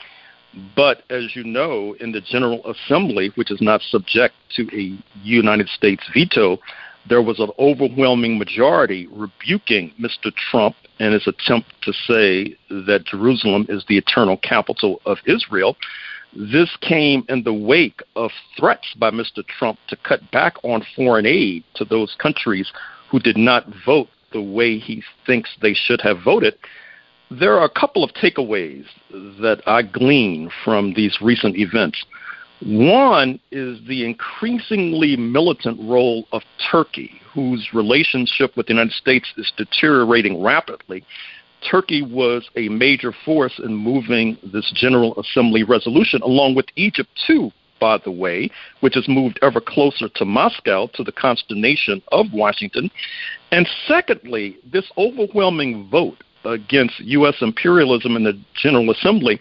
But 0.76 1.02
as 1.11 1.35
you 1.35 1.45
know, 1.45 1.95
in 2.00 2.12
the 2.12 2.21
General 2.21 2.62
Assembly, 2.64 3.33
which 3.35 3.50
is 3.50 3.61
not 3.61 3.83
subject 3.83 4.35
to 4.57 4.69
a 4.73 4.99
United 5.23 5.69
States 5.69 6.02
veto, 6.14 6.59
there 7.08 7.23
was 7.23 7.38
an 7.38 7.50
overwhelming 7.58 8.38
majority 8.38 9.06
rebuking 9.11 9.92
Mr. 10.00 10.34
Trump 10.50 10.76
and 10.99 11.12
his 11.12 11.26
attempt 11.26 11.73
to 11.82 11.92
say 11.92 12.56
that 12.70 13.04
Jerusalem 13.04 13.66
is 13.68 13.84
the 13.88 13.99
eternal 13.99 14.37
capital 14.38 15.00
of 15.04 15.18
Israel. 15.26 15.76
This 16.34 16.76
came 16.80 17.25
in 17.28 17.42
the 17.42 17.54
wake 17.54 18.02
of 18.16 18.30
threats 18.58 18.94
by 18.96 19.11
Mr. 19.11 19.46
Trump 19.46 19.78
to 19.88 19.96
cut 19.96 20.30
back 20.30 20.54
on 20.64 20.84
foreign 20.96 21.26
aid 21.26 21.64
to 21.75 21.84
those 21.84 22.16
countries 22.18 22.73
who 23.11 23.20
did 23.20 23.37
not 23.37 23.66
vote 23.84 24.08
the 24.32 24.42
way 24.42 24.78
he 24.78 25.02
thinks 25.26 25.56
they 25.61 25.75
should 25.75 26.00
have 26.00 26.23
voted. 26.25 26.54
There 27.30 27.58
are 27.58 27.64
a 27.64 27.80
couple 27.80 28.02
of 28.02 28.11
takeaways 28.14 28.84
that 29.11 29.62
I 29.66 29.82
glean 29.82 30.50
from 30.64 30.94
these 30.94 31.18
recent 31.20 31.56
events. 31.56 32.04
One 32.61 33.40
is 33.50 33.78
the 33.87 34.04
increasingly 34.04 35.16
militant 35.16 35.78
role 35.80 36.26
of 36.32 36.42
Turkey, 36.70 37.20
whose 37.32 37.68
relationship 37.75 38.56
with 38.56 38.66
the 38.66 38.73
United 38.73 38.92
States 38.92 39.32
is 39.37 39.52
deteriorating 39.56 40.42
rapidly. 40.42 41.04
Turkey 41.68 42.02
was 42.02 42.49
a 42.56 42.68
major 42.68 43.12
force 43.25 43.58
in 43.58 43.75
moving 43.75 44.37
this 44.52 44.70
General 44.75 45.18
Assembly 45.18 45.62
resolution, 45.64 46.23
along 46.23 46.54
with 46.54 46.66
Egypt, 46.76 47.11
too, 47.26 47.50
by 47.80 47.99
the 47.99 48.11
way, 48.11 48.50
which 48.80 48.94
has 48.94 49.08
moved 49.08 49.38
ever 49.42 49.61
closer 49.61 50.08
to 50.14 50.25
Moscow, 50.25 50.87
to 50.94 51.02
the 51.02 51.12
consternation 51.12 52.02
of 52.12 52.26
Washington. 52.32 52.90
And 53.50 53.68
secondly, 53.88 54.56
this 54.70 54.90
overwhelming 54.96 55.88
vote 55.90 56.23
against 56.44 57.00
U.S. 57.00 57.37
imperialism 57.40 58.16
in 58.16 58.25
the 58.25 58.38
General 58.54 58.90
Assembly 58.90 59.40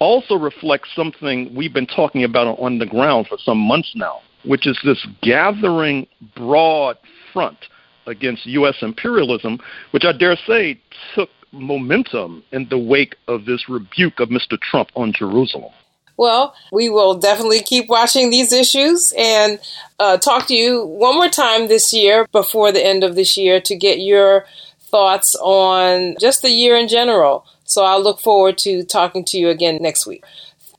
also 0.00 0.34
reflects 0.34 0.88
something 0.96 1.54
we've 1.54 1.72
been 1.72 1.86
talking 1.86 2.24
about 2.24 2.58
on 2.58 2.78
the 2.78 2.86
ground 2.86 3.28
for 3.28 3.38
some 3.38 3.58
months 3.58 3.92
now, 3.94 4.20
which 4.44 4.66
is 4.66 4.78
this 4.82 5.06
gathering 5.22 6.06
broad 6.34 6.96
front 7.32 7.58
against 8.06 8.46
U.S. 8.46 8.76
imperialism, 8.82 9.58
which 9.92 10.04
I 10.04 10.12
dare 10.12 10.36
say 10.46 10.80
took 11.14 11.28
momentum 11.52 12.42
in 12.50 12.66
the 12.68 12.78
wake 12.78 13.16
of 13.28 13.44
this 13.44 13.68
rebuke 13.68 14.20
of 14.20 14.30
Mr. 14.30 14.58
Trump 14.60 14.88
on 14.96 15.12
Jerusalem. 15.12 15.72
Well, 16.16 16.54
we 16.70 16.90
will 16.90 17.18
definitely 17.18 17.62
keep 17.62 17.88
watching 17.88 18.30
these 18.30 18.52
issues 18.52 19.12
and 19.16 19.58
uh, 19.98 20.18
talk 20.18 20.46
to 20.48 20.54
you 20.54 20.84
one 20.84 21.14
more 21.14 21.30
time 21.30 21.68
this 21.68 21.94
year 21.94 22.26
before 22.30 22.72
the 22.72 22.84
end 22.84 23.04
of 23.04 23.14
this 23.14 23.38
year 23.38 23.60
to 23.62 23.74
get 23.74 24.00
your 24.00 24.44
thoughts 24.80 25.34
on 25.36 26.16
just 26.20 26.42
the 26.42 26.50
year 26.50 26.76
in 26.76 26.88
general. 26.88 27.46
So 27.70 27.84
I 27.84 27.96
look 27.96 28.20
forward 28.20 28.58
to 28.58 28.82
talking 28.82 29.24
to 29.26 29.38
you 29.38 29.48
again 29.48 29.78
next 29.80 30.04
week. 30.04 30.24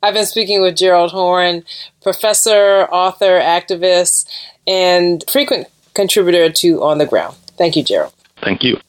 I've 0.03 0.13
been 0.13 0.25
speaking 0.25 0.61
with 0.61 0.75
Gerald 0.75 1.11
Horne, 1.11 1.63
professor, 2.01 2.83
author, 2.91 3.39
activist, 3.39 4.27
and 4.67 5.23
frequent 5.31 5.67
contributor 5.93 6.49
to 6.49 6.83
On 6.83 6.97
the 6.97 7.05
Ground. 7.05 7.37
Thank 7.57 7.75
you, 7.75 7.83
Gerald. 7.83 8.13
Thank 8.41 8.63
you. 8.63 8.79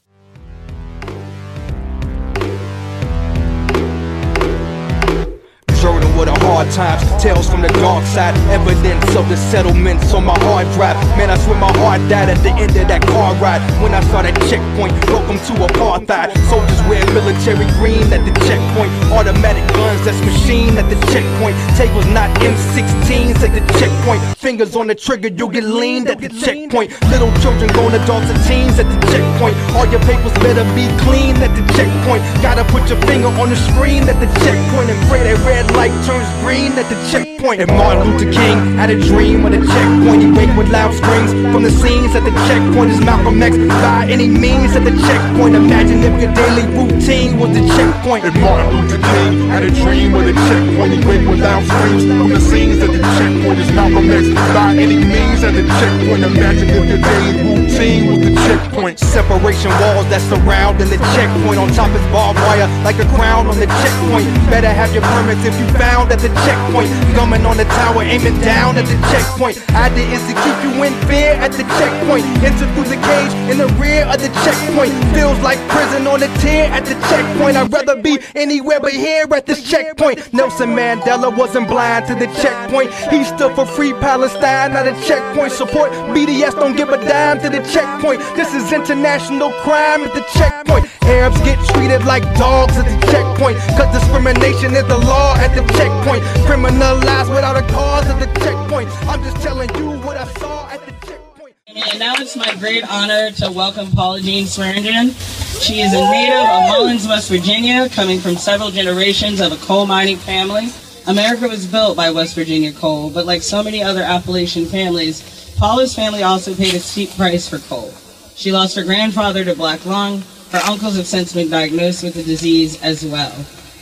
Hard 6.53 6.71
times. 6.71 7.01
Tales 7.23 7.49
from 7.49 7.63
the 7.63 7.73
dark 7.81 8.05
side, 8.05 8.37
evidence 8.53 9.17
of 9.17 9.29
the 9.29 9.37
settlements 9.37 10.13
on 10.13 10.25
my 10.25 10.37
hard 10.45 10.69
drive. 10.77 10.97
Man, 11.17 11.31
I 11.31 11.37
swear 11.39 11.57
my 11.57 11.73
heart 11.81 12.01
died 12.13 12.29
at 12.29 12.41
the 12.45 12.53
end 12.53 12.77
of 12.77 12.87
that 12.89 13.03
car 13.09 13.35
ride. 13.41 13.63
When 13.81 13.95
I 13.95 14.05
saw 14.13 14.21
that 14.21 14.37
checkpoint, 14.53 14.93
welcome 15.09 15.41
to 15.49 15.53
apartheid. 15.65 16.29
Soldiers 16.53 16.83
wear 16.89 17.01
military 17.17 17.65
green 17.81 18.05
at 18.13 18.21
the 18.29 18.35
checkpoint. 18.45 18.93
Automatic 19.17 19.65
guns, 19.73 20.05
that's 20.05 20.21
machine 20.21 20.77
at 20.77 20.87
the 20.93 20.99
checkpoint. 21.09 21.57
Tables 21.81 22.07
not 22.13 22.29
M16s 22.45 23.41
at 23.41 23.53
the 23.57 23.65
checkpoint. 23.81 24.21
Fingers 24.37 24.77
on 24.77 24.87
the 24.89 24.95
trigger, 24.95 25.29
you'll 25.29 25.49
get 25.49 25.65
leaned 25.65 26.09
at 26.09 26.21
the 26.21 26.29
checkpoint. 26.29 26.93
Little 27.09 27.33
children 27.41 27.73
grown 27.73 27.95
adults 27.97 28.29
and 28.29 28.41
teens 28.45 28.77
at 28.77 28.89
the 28.93 29.01
checkpoint. 29.09 29.57
All 29.73 29.89
your 29.89 30.05
papers 30.05 30.37
better 30.45 30.65
be 30.77 30.85
clean 31.01 31.37
at 31.41 31.53
the 31.57 31.65
checkpoint. 31.73 32.21
Gotta 32.45 32.65
put 32.69 32.85
your 32.93 33.01
finger 33.09 33.33
on 33.41 33.49
the 33.49 33.57
screen 33.73 34.05
at 34.05 34.21
the 34.21 34.29
checkpoint 34.45 34.93
and 34.93 35.01
pray 35.09 35.25
that 35.25 35.41
red 35.49 35.65
light 35.73 35.95
turns 36.05 36.29
green 36.43 36.73
at 36.75 36.87
the 36.91 36.99
checkpoint. 37.11 37.63
And 37.63 37.71
Martin 37.71 38.03
Luther 38.11 38.31
King 38.31 38.59
had 38.77 38.91
a 38.91 38.99
dream 38.99 39.47
of 39.47 39.53
the 39.55 39.63
checkpoint. 39.63 40.23
He 40.23 40.31
wake 40.35 40.53
with 40.59 40.69
loud 40.69 40.93
screams 40.95 41.31
from 41.55 41.63
the 41.63 41.71
scenes 41.71 42.15
at 42.19 42.25
the 42.27 42.35
checkpoint. 42.51 42.91
Is 42.91 43.01
Malcolm 43.01 43.43
X 43.43 43.57
by 43.57 44.07
any 44.11 44.29
means 44.29 44.75
at 44.75 44.85
the 44.85 44.95
checkpoint? 45.07 45.55
Imagine 45.55 46.03
if 46.03 46.15
your 46.21 46.33
daily 46.35 46.67
routine 46.75 47.39
was 47.39 47.51
the 47.55 47.63
checkpoint. 47.75 48.25
And 48.27 48.35
Martin 48.43 48.69
Luther 48.75 48.99
King 48.99 49.49
had 49.49 49.63
a 49.63 49.71
dream 49.71 50.15
of 50.15 50.25
the 50.27 50.35
checkpoint. 50.35 50.91
He 50.93 51.01
wake 51.07 51.25
with 51.29 51.41
loud 51.41 51.63
screams 51.63 52.05
from 52.11 52.29
the 52.35 52.41
scenes 52.41 52.79
at 52.83 52.91
the 52.91 53.03
checkpoint. 53.19 53.59
Is 53.63 53.71
Malcolm 53.73 54.11
X 54.11 54.27
by 54.55 54.75
any 54.75 54.99
means 54.99 55.41
at 55.47 55.55
the 55.55 55.65
checkpoint? 55.79 56.23
Imagine 56.27 56.69
if 56.69 56.85
your 56.91 57.01
daily 57.01 57.33
routine 57.47 58.03
was 58.11 58.19
the 58.27 58.33
checkpoint. 58.47 58.99
Separation 58.99 59.71
walls 59.79 60.07
that 60.11 60.23
surround 60.27 60.83
and 60.83 60.91
the 60.91 60.99
checkpoint. 61.15 61.59
On 61.63 61.71
top 61.79 61.91
is 61.95 62.03
barbed 62.11 62.39
wire 62.43 62.67
like 62.83 62.99
a 62.99 63.07
crown 63.15 63.47
on 63.47 63.57
the 63.63 63.71
checkpoint. 63.83 64.27
Better 64.51 64.73
have 64.73 64.91
your 64.93 65.07
permits 65.15 65.45
if 65.47 65.55
you 65.61 65.67
found 65.79 66.11
at 66.11 66.19
the 66.19 66.32
checkpoint. 66.45 66.91
Gumming 67.15 67.45
on 67.47 67.57
the 67.57 67.65
tower, 67.65 68.03
aiming 68.03 68.39
down 68.41 68.77
at 68.77 68.87
the 68.87 68.97
checkpoint. 69.13 69.57
Idea 69.75 70.07
is 70.17 70.23
to 70.29 70.35
keep 70.45 70.59
you 70.65 70.73
in 70.83 70.95
fear 71.07 71.33
at 71.39 71.53
the 71.53 71.65
checkpoint. 71.79 72.25
Enter 72.43 72.67
through 72.75 72.89
the 72.89 73.01
cage 73.01 73.33
in 73.51 73.59
the 73.59 73.69
rear 73.81 74.05
of 74.07 74.19
the 74.21 74.31
checkpoint. 74.45 74.93
Feels 75.15 75.39
like 75.41 75.59
prison 75.69 76.07
on 76.07 76.21
the 76.21 76.31
tear 76.41 76.71
at 76.71 76.85
the 76.85 76.95
checkpoint. 77.09 77.57
I'd 77.57 77.73
rather 77.73 78.01
be 78.01 78.19
anywhere 78.35 78.81
but 78.81 78.93
here 78.93 79.27
at 79.33 79.47
this 79.47 79.63
checkpoint. 79.63 80.33
Nelson 80.33 80.71
Mandela 80.71 81.35
wasn't 81.37 81.69
blind 81.69 82.07
to 82.07 82.15
the 82.15 82.27
checkpoint. 82.41 82.93
He 83.11 83.25
stood 83.25 83.55
for 83.55 83.67
free 83.67 83.93
Palestine 83.95 84.73
at 84.73 84.87
a 84.87 84.95
checkpoint. 85.07 85.53
Support 85.53 85.91
BDS, 86.15 86.53
don't 86.53 86.77
give 86.77 86.91
a 86.91 86.97
dime 86.97 87.41
to 87.41 87.49
the 87.49 87.63
checkpoint. 87.73 88.21
This 88.37 88.55
is 88.55 88.73
international 88.73 89.53
crime 89.65 90.03
at 90.03 90.15
the 90.15 90.25
checkpoint. 90.39 90.87
Arabs 91.05 91.41
get 91.43 91.59
treated 91.75 92.05
like 92.05 92.23
dogs 92.37 92.77
at 92.77 92.87
the 92.87 93.07
checkpoint. 93.13 93.59
Cause 93.77 93.91
discrimination 93.93 94.75
is 94.75 94.87
the 94.87 94.99
law 94.99 95.35
at 95.37 95.55
the 95.55 95.63
checkpoint. 95.75 96.22
Criminalized 96.47 97.31
without 97.31 97.57
a 97.57 97.67
cause 97.73 98.07
at 98.07 98.19
the 98.19 98.41
checkpoint. 98.41 98.89
I'm 99.09 99.23
just 99.23 99.37
telling 99.43 99.69
you 99.77 99.99
what 100.01 100.17
I 100.17 100.27
saw 100.35 100.69
at 100.69 100.85
the 100.85 100.93
checkpoint. 101.07 101.55
And 101.67 101.99
now 101.99 102.15
it's 102.17 102.37
my 102.37 102.55
great 102.57 102.85
honor 102.91 103.31
to 103.33 103.51
welcome 103.51 103.91
Paula 103.93 104.21
Jean 104.21 104.45
Swearengin. 104.45 105.15
She 105.61 105.81
is 105.81 105.93
a 105.93 106.01
native 106.11 106.35
of 106.35 106.69
Mullens, 106.71 107.07
West 107.07 107.31
Virginia, 107.31 107.89
coming 107.89 108.19
from 108.19 108.37
several 108.37 108.71
generations 108.71 109.41
of 109.41 109.53
a 109.53 109.57
coal 109.65 109.87
mining 109.87 110.17
family. 110.17 110.69
America 111.07 111.49
was 111.49 111.67
built 111.67 111.97
by 111.97 112.11
West 112.11 112.35
Virginia 112.35 112.73
coal, 112.73 113.11
but 113.11 113.27
like 113.27 113.43
so 113.43 113.63
many 113.63 113.83
other 113.83 114.03
Appalachian 114.03 114.67
families, 114.67 115.55
Paula's 115.59 115.95
family 115.95 116.23
also 116.23 116.55
paid 116.55 116.75
a 116.75 116.81
steep 116.81 117.11
price 117.17 117.49
for 117.49 117.59
coal. 117.59 117.93
She 118.35 118.53
lost 118.53 118.77
her 118.77 118.85
grandfather 118.85 119.45
to 119.45 119.55
black 119.55 119.85
lung. 119.87 120.23
Her 120.51 120.61
uncles 120.69 120.97
have 120.97 121.07
since 121.07 121.33
been 121.33 121.51
diagnosed 121.51 122.03
with 122.03 122.15
the 122.15 122.23
disease 122.23 122.81
as 122.83 123.05
well. 123.05 123.33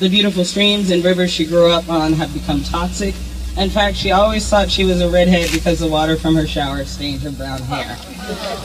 The 0.01 0.09
beautiful 0.09 0.47
streams 0.47 0.91
and 0.91 1.05
rivers 1.05 1.31
she 1.31 1.45
grew 1.45 1.71
up 1.71 1.91
on 1.91 2.15
have 2.15 2.33
become 2.33 2.63
toxic. 2.63 3.15
In 3.59 3.69
fact, 3.69 3.99
she 3.99 4.13
always 4.13 4.49
thought 4.49 4.71
she 4.71 4.83
was 4.83 5.03
a 5.03 5.11
redhead 5.11 5.53
because 5.53 5.81
the 5.81 5.89
water 5.89 6.17
from 6.17 6.35
her 6.37 6.47
shower 6.47 6.87
stained 6.87 7.21
her 7.21 7.31
brown 7.31 7.61
hair. 7.61 7.99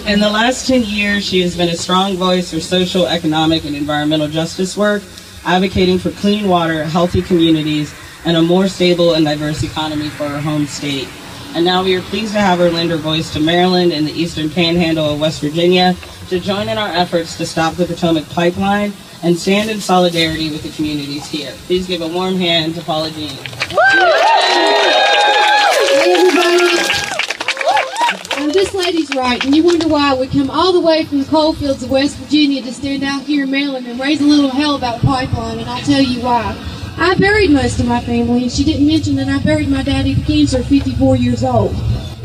In 0.07 0.21
the 0.21 0.29
last 0.29 0.65
10 0.65 0.83
years, 0.83 1.25
she 1.25 1.41
has 1.41 1.57
been 1.57 1.67
a 1.67 1.75
strong 1.75 2.15
voice 2.15 2.53
for 2.53 2.61
social, 2.61 3.05
economic, 3.05 3.65
and 3.65 3.75
environmental 3.75 4.29
justice 4.29 4.77
work, 4.77 5.03
advocating 5.43 5.99
for 5.99 6.11
clean 6.11 6.47
water, 6.47 6.85
healthy 6.85 7.21
communities, 7.21 7.93
and 8.23 8.37
a 8.37 8.41
more 8.41 8.69
stable 8.69 9.15
and 9.15 9.25
diverse 9.25 9.61
economy 9.61 10.07
for 10.07 10.23
our 10.23 10.39
home 10.39 10.65
state. 10.65 11.09
And 11.53 11.65
now 11.65 11.83
we 11.83 11.97
are 11.97 12.01
pleased 12.03 12.31
to 12.31 12.39
have 12.39 12.59
her 12.59 12.71
lend 12.71 12.91
her 12.91 12.97
voice 12.97 13.33
to 13.33 13.41
Maryland 13.41 13.91
and 13.91 14.07
the 14.07 14.13
eastern 14.13 14.49
panhandle 14.49 15.09
of 15.09 15.19
West 15.19 15.41
Virginia 15.41 15.97
to 16.29 16.39
join 16.39 16.69
in 16.69 16.77
our 16.77 16.89
efforts 16.89 17.35
to 17.39 17.45
stop 17.45 17.73
the 17.73 17.85
Potomac 17.85 18.29
pipeline 18.29 18.93
and 19.25 19.35
stand 19.35 19.71
in 19.71 19.81
solidarity 19.81 20.51
with 20.51 20.61
the 20.61 20.69
communities 20.69 21.25
here. 21.25 21.51
Please 21.65 21.87
give 21.87 22.01
a 22.01 22.07
warm 22.07 22.35
hand 22.35 22.75
to 22.75 22.81
Paula 22.83 23.09
Jean. 23.09 23.35
Now 28.37 28.51
this 28.51 28.75
lady's 28.75 29.09
right, 29.15 29.43
and 29.43 29.55
you 29.55 29.63
wonder 29.63 29.87
why 29.87 30.13
we 30.13 30.27
come 30.27 30.51
all 30.51 30.71
the 30.71 30.79
way 30.79 31.05
from 31.05 31.17
the 31.17 31.25
coal 31.25 31.53
fields 31.53 31.81
of 31.81 31.89
West 31.89 32.17
Virginia 32.17 32.61
to 32.61 32.71
stand 32.71 33.03
out 33.03 33.23
here 33.23 33.45
in 33.45 33.51
Maryland 33.51 33.87
and 33.87 33.99
raise 33.99 34.21
a 34.21 34.25
little 34.25 34.51
hell 34.51 34.75
about 34.75 35.01
pipeline, 35.01 35.57
and 35.57 35.67
I'll 35.67 35.81
tell 35.81 36.03
you 36.03 36.21
why. 36.21 36.55
I 36.97 37.15
buried 37.15 37.49
most 37.49 37.79
of 37.79 37.87
my 37.87 38.01
family, 38.01 38.43
and 38.43 38.51
she 38.51 38.63
didn't 38.63 38.85
mention 38.85 39.15
that 39.15 39.27
I 39.27 39.43
buried 39.43 39.69
my 39.69 39.81
daddy 39.81 40.13
of 40.13 40.23
cancer 40.27 40.59
at 40.59 40.65
54 40.65 41.15
years 41.15 41.43
old. 41.43 41.73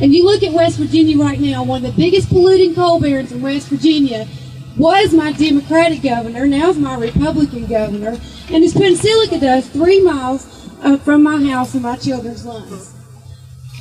And 0.01 0.15
you 0.15 0.27
look 0.27 0.43
at 0.43 0.53
West 0.53 0.77
Virginia 0.77 1.17
right 1.17 1.41
now, 1.41 1.65
one 1.65 1.83
of 1.83 1.97
the 1.97 2.03
biggest 2.03 2.29
polluting 2.29 2.75
coal 2.75 3.01
barons 3.01 3.33
in 3.33 3.41
West 3.41 3.69
Virginia 3.69 4.29
was 4.77 5.13
my 5.13 5.33
Democratic 5.33 6.03
governor, 6.03 6.47
now 6.47 6.71
is 6.71 6.79
my 6.79 6.97
Republican 6.97 7.67
governor, 7.67 8.19
and 8.51 8.65
is 8.65 8.73
putting 8.73 8.97
silica 8.97 9.41
dust 9.41 9.73
three 9.73 10.03
miles 10.03 10.69
uh, 10.83 10.97
from 10.99 11.23
my 11.23 11.43
house 11.49 11.75
and 11.75 11.83
my 11.83 11.97
children's 11.97 12.45
lungs. 12.45 12.95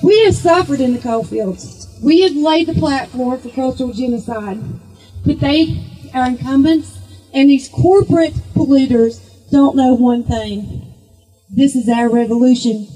We 0.03 0.23
have 0.25 0.35
suffered 0.35 0.79
in 0.79 0.93
the 0.93 0.99
coal 0.99 1.23
fields. 1.23 1.87
We 2.01 2.21
have 2.21 2.35
laid 2.35 2.67
the 2.67 2.73
platform 2.73 3.39
for 3.39 3.49
cultural 3.49 3.93
genocide. 3.93 4.59
But 5.25 5.39
they, 5.39 5.83
our 6.13 6.27
incumbents, 6.27 6.97
and 7.33 7.49
these 7.49 7.67
corporate 7.67 8.33
polluters 8.55 9.21
don't 9.51 9.75
know 9.75 9.93
one 9.93 10.23
thing. 10.23 10.93
This 11.49 11.75
is 11.75 11.89
our 11.89 12.09
revolution. 12.09 12.87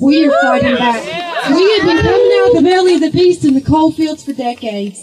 We 0.00 0.26
are 0.26 0.40
fighting 0.42 0.76
back. 0.76 1.04
We 1.50 1.76
have 1.76 1.86
been 1.86 2.02
coming 2.02 2.32
out 2.40 2.48
of 2.48 2.56
the 2.56 2.62
belly 2.62 2.94
of 2.94 3.00
the 3.00 3.10
beast 3.10 3.44
in 3.44 3.54
the 3.54 3.60
coal 3.60 3.92
fields 3.92 4.24
for 4.24 4.32
decades. 4.32 5.00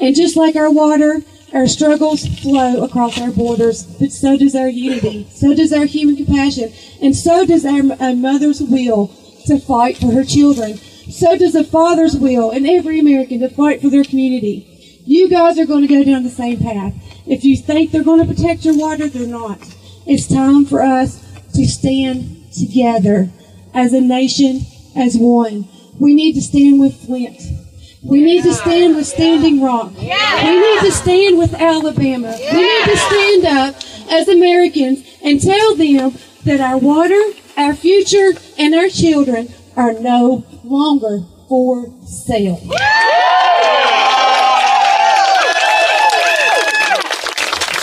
And 0.00 0.16
just 0.16 0.36
like 0.36 0.56
our 0.56 0.70
water, 0.70 1.20
our 1.52 1.66
struggles 1.66 2.26
flow 2.40 2.84
across 2.84 3.20
our 3.20 3.30
borders, 3.30 3.82
but 3.82 4.12
so 4.12 4.36
does 4.36 4.54
our 4.54 4.68
unity, 4.68 5.26
so 5.30 5.54
does 5.54 5.72
our 5.72 5.84
human 5.84 6.16
compassion, 6.16 6.72
and 7.02 7.16
so 7.16 7.44
does 7.44 7.64
our, 7.64 7.82
mother's 8.14 8.60
will 8.60 9.08
to 9.46 9.58
fight 9.58 9.96
for 9.96 10.12
her 10.12 10.24
children. 10.24 10.76
So 10.76 11.36
does 11.36 11.54
a 11.54 11.64
father's 11.64 12.16
will 12.16 12.50
in 12.50 12.66
every 12.66 13.00
American 13.00 13.40
to 13.40 13.48
fight 13.48 13.80
for 13.80 13.90
their 13.90 14.04
community. 14.04 15.02
You 15.04 15.28
guys 15.28 15.58
are 15.58 15.66
going 15.66 15.86
to 15.86 15.92
go 15.92 16.04
down 16.04 16.22
the 16.22 16.30
same 16.30 16.60
path. 16.60 16.94
If 17.26 17.42
you 17.44 17.56
think 17.56 17.90
they're 17.90 18.04
going 18.04 18.24
to 18.24 18.32
protect 18.32 18.64
your 18.64 18.76
water, 18.76 19.08
they're 19.08 19.26
not. 19.26 19.58
It's 20.06 20.28
time 20.28 20.64
for 20.64 20.82
us 20.82 21.20
to 21.54 21.66
stand 21.66 22.52
together 22.52 23.30
as 23.74 23.92
a 23.92 24.00
nation, 24.00 24.60
as 24.94 25.16
one. 25.16 25.68
We 25.98 26.14
need 26.14 26.34
to 26.34 26.42
stand 26.42 26.78
with 26.78 26.94
Flint. 27.04 27.59
We 28.02 28.22
need 28.22 28.44
to 28.44 28.54
stand 28.54 28.96
with 28.96 29.06
Standing 29.06 29.62
Rock. 29.62 29.92
We 29.94 30.06
need 30.06 30.80
to 30.80 30.90
stand 30.90 31.36
with 31.38 31.52
Alabama. 31.52 32.34
We 32.52 32.62
need 32.62 32.84
to 32.84 32.96
stand 32.96 33.44
up 33.44 33.74
as 34.10 34.26
Americans 34.26 35.06
and 35.22 35.40
tell 35.40 35.74
them 35.74 36.14
that 36.44 36.60
our 36.60 36.78
water, 36.78 37.20
our 37.58 37.74
future, 37.74 38.32
and 38.58 38.74
our 38.74 38.88
children 38.88 39.52
are 39.76 39.92
no 39.92 40.44
longer 40.64 41.26
for 41.46 41.92
sale. 42.06 42.56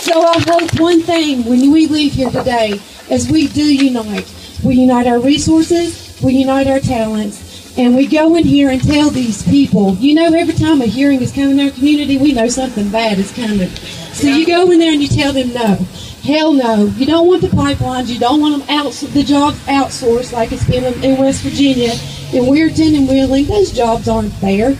So 0.00 0.22
I 0.22 0.40
hope 0.48 0.80
one 0.80 1.00
thing 1.02 1.44
when 1.44 1.70
we 1.70 1.86
leave 1.86 2.14
here 2.14 2.30
today 2.30 2.80
is 3.08 3.30
we 3.30 3.46
do 3.46 3.62
unite. 3.62 4.34
We 4.64 4.74
unite 4.74 5.06
our 5.06 5.20
resources, 5.20 6.20
we 6.20 6.32
unite 6.32 6.66
our 6.66 6.80
talents, 6.80 7.47
and 7.76 7.94
we 7.94 8.06
go 8.06 8.34
in 8.36 8.44
here 8.44 8.70
and 8.70 8.82
tell 8.82 9.10
these 9.10 9.42
people, 9.42 9.94
you 9.96 10.14
know, 10.14 10.32
every 10.32 10.54
time 10.54 10.80
a 10.80 10.86
hearing 10.86 11.20
is 11.20 11.32
coming 11.32 11.58
in 11.58 11.66
our 11.66 11.72
community, 11.72 12.16
we 12.18 12.32
know 12.32 12.48
something 12.48 12.90
bad 12.90 13.18
is 13.18 13.32
coming. 13.32 13.68
So 14.14 14.26
you 14.26 14.46
go 14.46 14.70
in 14.70 14.78
there 14.78 14.92
and 14.92 15.02
you 15.02 15.08
tell 15.08 15.32
them 15.32 15.52
no. 15.52 15.74
Hell 16.22 16.52
no. 16.52 16.86
You 16.96 17.06
don't 17.06 17.28
want 17.28 17.42
the 17.42 17.48
pipelines. 17.48 18.08
You 18.08 18.18
don't 18.18 18.40
want 18.40 18.66
them 18.66 18.76
out, 18.76 18.92
the 18.92 19.22
jobs 19.22 19.58
outsourced 19.66 20.32
like 20.32 20.50
it's 20.50 20.66
been 20.68 20.84
in, 21.04 21.18
West 21.18 21.42
Virginia, 21.42 21.92
in 22.32 22.44
Weirton 22.44 22.96
and 22.96 23.08
Wheeling. 23.08 23.46
Those 23.46 23.72
jobs 23.72 24.08
aren't 24.08 24.32
fair. 24.34 24.72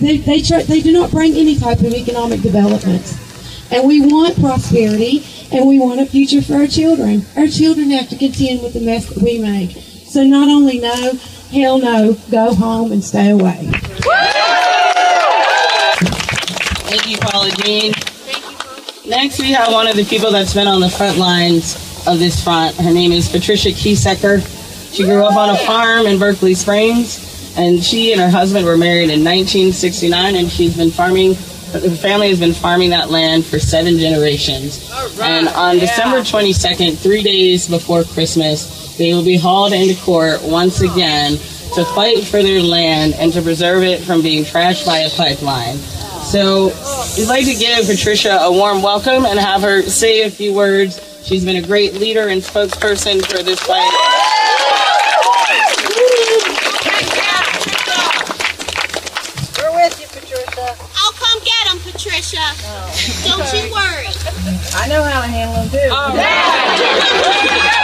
They, 0.00 0.18
they, 0.18 0.40
they 0.40 0.80
do 0.80 0.92
not 0.92 1.10
bring 1.10 1.34
any 1.34 1.56
type 1.56 1.80
of 1.80 1.92
economic 1.92 2.40
development. 2.40 3.18
And 3.70 3.86
we 3.86 4.00
want 4.00 4.40
prosperity 4.40 5.24
and 5.52 5.66
we 5.66 5.78
want 5.78 6.00
a 6.00 6.06
future 6.06 6.40
for 6.40 6.54
our 6.54 6.66
children. 6.66 7.22
Our 7.36 7.48
children 7.48 7.90
have 7.90 8.08
to 8.08 8.16
contend 8.16 8.62
with 8.62 8.72
the 8.72 8.80
mess 8.80 9.06
that 9.08 9.22
we 9.22 9.38
make. 9.38 9.72
So 10.06 10.24
not 10.24 10.48
only 10.48 10.78
no, 10.78 11.12
hell 11.50 11.78
no, 11.78 12.16
go 12.30 12.54
home 12.54 12.92
and 12.92 13.02
stay 13.02 13.30
away. 13.30 13.70
Thank 16.88 17.08
you, 17.08 17.18
Paula 17.18 17.50
Jean. 17.50 17.92
Next, 19.06 19.40
we 19.40 19.52
have 19.52 19.72
one 19.72 19.86
of 19.86 19.96
the 19.96 20.04
people 20.04 20.30
that's 20.30 20.54
been 20.54 20.66
on 20.66 20.80
the 20.80 20.90
front 20.90 21.18
lines 21.18 21.74
of 22.06 22.18
this 22.18 22.42
front. 22.42 22.76
Her 22.76 22.92
name 22.92 23.12
is 23.12 23.28
Patricia 23.28 23.70
Kesecker. 23.70 24.42
She 24.94 25.04
grew 25.04 25.24
up 25.24 25.36
on 25.36 25.50
a 25.50 25.58
farm 25.58 26.06
in 26.06 26.18
Berkeley 26.18 26.54
Springs, 26.54 27.54
and 27.56 27.82
she 27.82 28.12
and 28.12 28.20
her 28.20 28.30
husband 28.30 28.64
were 28.64 28.76
married 28.76 29.10
in 29.10 29.24
1969, 29.24 30.36
and 30.36 30.50
she's 30.50 30.76
been 30.76 30.90
farming 30.90 31.36
the 31.72 31.90
family 31.90 32.30
has 32.30 32.40
been 32.40 32.54
farming 32.54 32.90
that 32.90 33.10
land 33.10 33.44
for 33.44 33.58
seven 33.58 33.98
generations. 33.98 34.90
And 35.20 35.48
on 35.48 35.78
December 35.78 36.20
22nd, 36.20 36.96
three 36.96 37.22
days 37.22 37.68
before 37.68 38.04
Christmas, 38.04 38.87
they 38.98 39.14
will 39.14 39.24
be 39.24 39.38
hauled 39.38 39.72
into 39.72 39.94
court 40.02 40.42
once 40.42 40.80
again 40.80 41.32
to 41.74 41.84
fight 41.94 42.24
for 42.24 42.42
their 42.42 42.60
land 42.60 43.14
and 43.14 43.32
to 43.32 43.40
preserve 43.40 43.82
it 43.84 44.00
from 44.00 44.20
being 44.20 44.44
trashed 44.44 44.84
by 44.84 44.98
a 44.98 45.10
pipeline. 45.10 45.76
So 45.76 46.66
we'd 47.16 47.28
like 47.28 47.46
to 47.46 47.54
give 47.54 47.86
Patricia 47.86 48.38
a 48.42 48.52
warm 48.52 48.82
welcome 48.82 49.24
and 49.24 49.38
have 49.38 49.62
her 49.62 49.82
say 49.82 50.24
a 50.24 50.30
few 50.30 50.52
words. 50.52 51.00
She's 51.24 51.44
been 51.44 51.56
a 51.56 51.66
great 51.66 51.94
leader 51.94 52.28
and 52.28 52.42
spokesperson 52.42 53.24
for 53.24 53.42
this 53.42 53.60
fight. 53.60 53.88
We're 59.56 59.74
with 59.74 60.00
you, 60.00 60.06
Patricia. 60.08 60.76
I'll 60.96 61.12
come 61.12 61.38
get 61.44 61.58
them, 62.32 62.54
Patricia. 62.92 63.28
Don't 63.28 63.52
you 63.52 63.72
worry. 63.72 64.06
I 64.74 64.86
know 64.88 65.02
how 65.02 65.20
to 65.22 65.26
handle 65.26 65.62
them 65.62 65.70
too. 65.70 65.88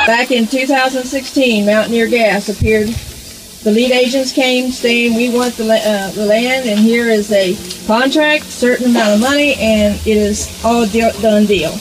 Back 0.07 0.31
in 0.31 0.47
2016, 0.47 1.67
Mountaineer 1.67 2.07
Gas 2.09 2.49
appeared. 2.49 2.89
The 2.89 3.71
lead 3.71 3.93
agents 3.93 4.33
came 4.33 4.71
saying 4.71 5.15
we 5.15 5.31
want 5.31 5.57
the, 5.57 5.65
uh, 5.65 6.11
the 6.11 6.27
land, 6.27 6.69
and 6.69 6.79
here 6.79 7.09
is 7.09 7.33
a 7.33 7.57
contract, 7.87 8.45
certain 8.45 8.91
amount 8.91 9.15
of 9.15 9.21
money, 9.21 9.55
and 9.55 9.95
it 10.07 10.19
is 10.19 10.51
all 10.63 10.85
deal- 10.87 11.13
done 11.23 11.47
deal. 11.47 11.73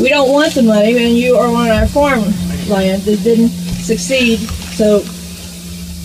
We 0.00 0.08
don't 0.08 0.30
want 0.30 0.54
the 0.54 0.62
money, 0.62 0.96
and 1.04 1.14
you 1.14 1.36
are 1.36 1.54
on 1.54 1.68
our 1.68 1.86
farm 1.86 2.24
land 2.66 3.02
that 3.02 3.22
didn't 3.22 3.50
succeed. 3.50 4.38
So, 4.74 5.00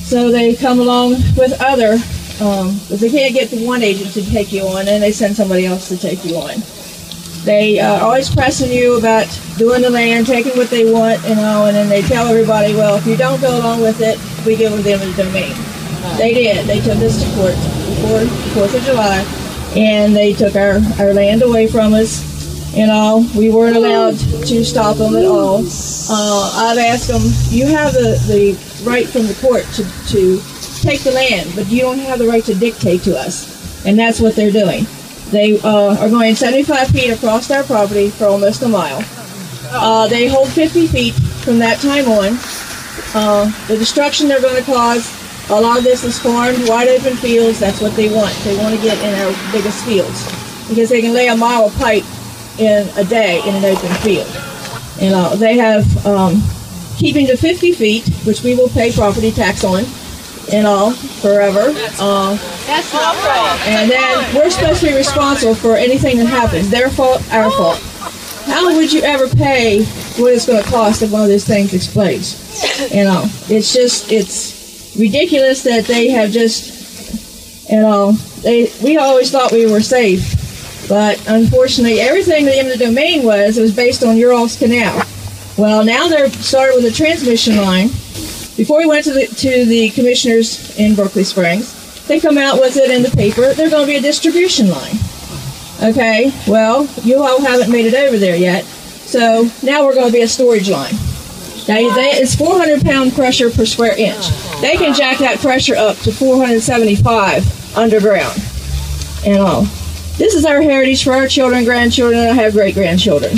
so 0.04 0.30
they 0.30 0.54
come 0.56 0.80
along 0.82 1.12
with 1.38 1.56
other, 1.62 1.98
um, 2.42 2.80
but 2.90 3.00
they 3.00 3.10
can't 3.10 3.34
get 3.34 3.50
the 3.50 3.66
one 3.66 3.82
agent 3.82 4.12
to 4.14 4.26
take 4.26 4.52
you 4.52 4.64
on, 4.64 4.88
and 4.88 5.02
they 5.02 5.12
send 5.12 5.36
somebody 5.36 5.66
else 5.66 5.90
to 5.90 5.98
take 5.98 6.24
you 6.24 6.36
on. 6.38 6.62
They 7.44 7.80
are 7.80 8.02
always 8.02 8.30
pressing 8.30 8.72
you 8.72 8.98
about 8.98 9.28
doing 9.58 9.82
the 9.82 9.90
land, 9.90 10.28
taking 10.28 10.58
what 10.58 10.70
they 10.70 10.92
want, 10.92 11.22
you 11.28 11.36
know, 11.36 11.66
and 11.66 11.76
then 11.76 11.88
they 11.88 12.02
tell 12.02 12.28
everybody, 12.28 12.74
well, 12.74 12.96
if 12.96 13.08
you 13.08 13.16
don't 13.16 13.40
go 13.40 13.58
along 13.58 13.82
with 13.82 14.02
it, 14.02 14.20
we 14.46 14.56
give 14.56 14.72
them 14.72 14.84
the 14.84 15.24
domain. 15.24 15.56
They 16.18 16.34
did. 16.34 16.68
They 16.68 16.80
took 16.80 16.98
us 16.98 17.24
to 17.24 17.36
court 17.36 17.56
before 17.88 18.26
Fourth 18.54 18.76
of 18.76 18.84
July, 18.84 19.26
and 19.76 20.16
they 20.16 20.34
took 20.34 20.56
our, 20.56 20.80
our 21.00 21.14
land 21.14 21.42
away 21.42 21.68
from 21.68 21.94
us. 21.94 22.26
You 22.76 22.86
know, 22.86 23.26
we 23.36 23.50
weren't 23.50 23.78
allowed 23.78 24.18
to 24.18 24.64
stop 24.66 24.98
them 24.98 25.16
at 25.16 25.26
all. 25.26 25.64
Uh, 26.10 26.52
I've 26.70 26.78
asked 26.78 27.08
them, 27.08 27.22
you 27.50 27.66
have 27.68 27.94
the, 27.94 28.22
the 28.28 28.84
right 28.84 29.08
from 29.08 29.26
the 29.26 29.34
court 29.36 29.64
to, 29.76 29.84
to 30.10 30.42
take 30.88 31.04
the 31.04 31.12
land, 31.12 31.52
but 31.54 31.68
you 31.68 31.82
don't 31.82 32.00
have 32.00 32.18
the 32.18 32.28
right 32.28 32.46
to 32.46 32.56
dictate 32.56 33.02
to 33.02 33.18
us. 33.18 33.86
And 33.86 34.00
that's 34.00 34.22
what 34.22 34.36
they're 34.36 34.52
doing. 34.52 34.86
They 35.32 35.60
uh, 35.60 35.98
are 36.00 36.10
going 36.10 36.34
75 36.34 36.88
feet 36.88 37.10
across 37.10 37.52
our 37.52 37.64
property 37.64 38.10
for 38.10 38.26
almost 38.26 38.62
a 38.62 38.70
mile. 38.70 39.04
Uh, 39.70 40.08
they 40.08 40.28
hold 40.30 40.48
50 40.48 40.88
feet 40.88 41.14
from 41.44 41.60
that 41.60 41.80
time 41.80 42.08
on. 42.08 42.40
Uh, 43.14 43.52
the 43.68 43.76
destruction 43.78 44.30
they're 44.30 44.42
going 44.42 44.56
to 44.56 44.64
cause, 44.64 45.12
a 45.50 45.60
lot 45.60 45.78
of 45.78 45.84
this 45.84 46.06
is 46.06 46.18
farmed, 46.18 46.70
wide 46.70 46.88
open 46.88 47.18
fields. 47.18 47.60
That's 47.60 47.82
what 47.82 47.94
they 47.96 48.08
want. 48.14 48.34
They 48.46 48.58
want 48.58 48.74
to 48.74 48.82
get 48.82 48.98
in 49.04 49.14
our 49.20 49.52
biggest 49.52 49.84
fields 49.84 50.24
because 50.70 50.90
they 50.90 51.02
can 51.02 51.14
lay 51.14 51.28
a 51.28 51.36
mile 51.36 51.66
of 51.66 51.76
pipe 51.76 52.06
in 52.60 52.88
a 52.96 53.04
day 53.04 53.42
in 53.46 53.56
an 53.56 53.66
open 53.66 53.94
field. 53.96 54.28
You 55.02 55.12
know, 55.12 55.36
they 55.36 55.58
have 55.58 55.84
um, 56.06 56.42
keeping 56.96 57.28
to 57.28 57.36
50 57.36 57.74
feet, 57.74 58.08
which 58.26 58.42
we 58.42 58.56
will 58.56 58.70
pay 58.70 58.92
property 58.94 59.32
tax 59.32 59.66
on, 59.66 59.84
you 60.52 60.62
know, 60.62 60.92
forever. 61.22 61.72
That's 61.72 62.00
uh, 62.00 62.36
not 62.94 63.16
right. 63.26 63.60
and 63.68 63.92
then 63.92 64.36
we're 64.36 64.50
supposed 64.50 64.82
to 64.82 64.88
be 64.88 64.96
responsible 64.96 65.56
for 65.56 65.76
anything 65.76 66.18
that 66.18 66.28
happens. 66.28 66.70
Their 66.70 66.90
fault, 66.90 67.22
our 67.34 67.52
fault. 67.52 67.80
How 68.46 68.66
would 68.66 68.94
you 68.94 69.02
ever 69.02 69.28
pay 69.28 69.84
what 70.18 70.34
it's 70.34 70.46
going 70.46 70.64
to 70.64 70.70
cost 70.70 71.02
if 71.02 71.12
one 71.12 71.24
of 71.24 71.28
these 71.28 71.46
things 71.46 71.74
explodes? 71.74 72.94
You 72.94 73.04
know, 73.04 73.26
it's 73.50 73.74
just, 73.74 74.12
it's 74.12 74.96
ridiculous 74.98 75.64
that 75.64 75.86
they 75.86 76.10
have 76.10 76.32
just, 76.32 77.70
you 77.70 77.82
know, 77.82 78.14
they, 78.42 78.72
we 78.82 78.98
always 78.98 79.32
thought 79.32 79.52
we 79.52 79.70
were 79.70 79.82
safe. 79.82 80.34
But 80.88 81.22
unfortunately, 81.28 82.00
everything 82.00 82.46
that 82.46 82.58
in 82.58 82.70
the 82.70 82.78
domain 82.78 83.24
was, 83.24 83.58
it 83.58 83.62
was 83.62 83.76
based 83.76 84.04
on 84.04 84.16
Urals 84.16 84.56
Canal. 84.58 85.04
Well, 85.58 85.84
now 85.84 86.08
they're 86.08 86.30
started 86.30 86.76
with 86.76 86.86
a 86.86 86.96
transmission 86.96 87.58
line. 87.58 87.90
Before 88.58 88.80
we 88.80 88.88
went 88.88 89.06
to 89.06 89.14
the, 89.14 89.28
to 89.28 89.66
the 89.66 89.92
commissioners 89.92 90.78
in 90.80 90.96
Berkeley 90.96 91.24
Springs, 91.24 92.06
they 92.08 92.20
come 92.20 92.40
out 92.40 92.60
with 92.60 92.76
it 92.76 92.90
in 92.90 93.04
the 93.04 93.12
paper. 93.12 93.54
They're 93.54 93.70
going 93.70 93.86
to 93.86 93.92
be 93.92 93.98
a 93.98 94.02
distribution 94.02 94.70
line. 94.70 94.96
Okay, 95.84 96.34
well, 96.48 96.90
you 97.04 97.22
all 97.22 97.40
haven't 97.40 97.72
made 97.72 97.86
it 97.86 97.94
over 97.94 98.18
there 98.18 98.36
yet. 98.36 98.66
So 98.66 99.50
now 99.62 99.86
we're 99.86 99.94
going 99.94 100.08
to 100.08 100.14
be 100.14 100.24
a 100.24 100.28
storage 100.28 100.70
line. 100.70 100.94
Now, 101.68 101.94
they, 101.94 102.12
it's 102.14 102.34
400 102.36 102.82
pound 102.84 103.14
pressure 103.14 103.52
per 103.52 103.66
square 103.66 103.96
inch. 103.96 104.30
They 104.62 104.76
can 104.76 104.96
jack 104.96 105.20
that 105.20 105.40
pressure 105.40 105.76
up 105.76 105.98
to 105.98 106.12
475 106.12 107.78
underground 107.78 108.42
and 109.26 109.38
all. 109.38 109.64
This 110.18 110.34
is 110.34 110.46
our 110.46 110.62
heritage 110.62 111.04
for 111.04 111.14
our 111.14 111.28
children, 111.28 111.64
grandchildren, 111.64 112.22
and 112.22 112.30
I 112.32 112.34
have 112.42 112.54
great 112.54 112.74
grandchildren. 112.74 113.34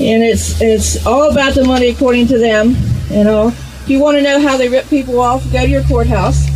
And 0.00 0.22
it's 0.22 0.60
it's 0.60 1.06
all 1.06 1.30
about 1.30 1.54
the 1.54 1.64
money 1.64 1.88
according 1.88 2.26
to 2.28 2.38
them. 2.38 2.74
You 3.10 3.24
know, 3.24 3.54
if 3.88 3.92
you 3.92 4.00
want 4.00 4.18
to 4.18 4.22
know 4.22 4.38
how 4.38 4.58
they 4.58 4.68
rip 4.68 4.86
people 4.90 5.18
off, 5.18 5.50
go 5.50 5.62
to 5.62 5.66
your 5.66 5.82
courthouse. 5.84 6.46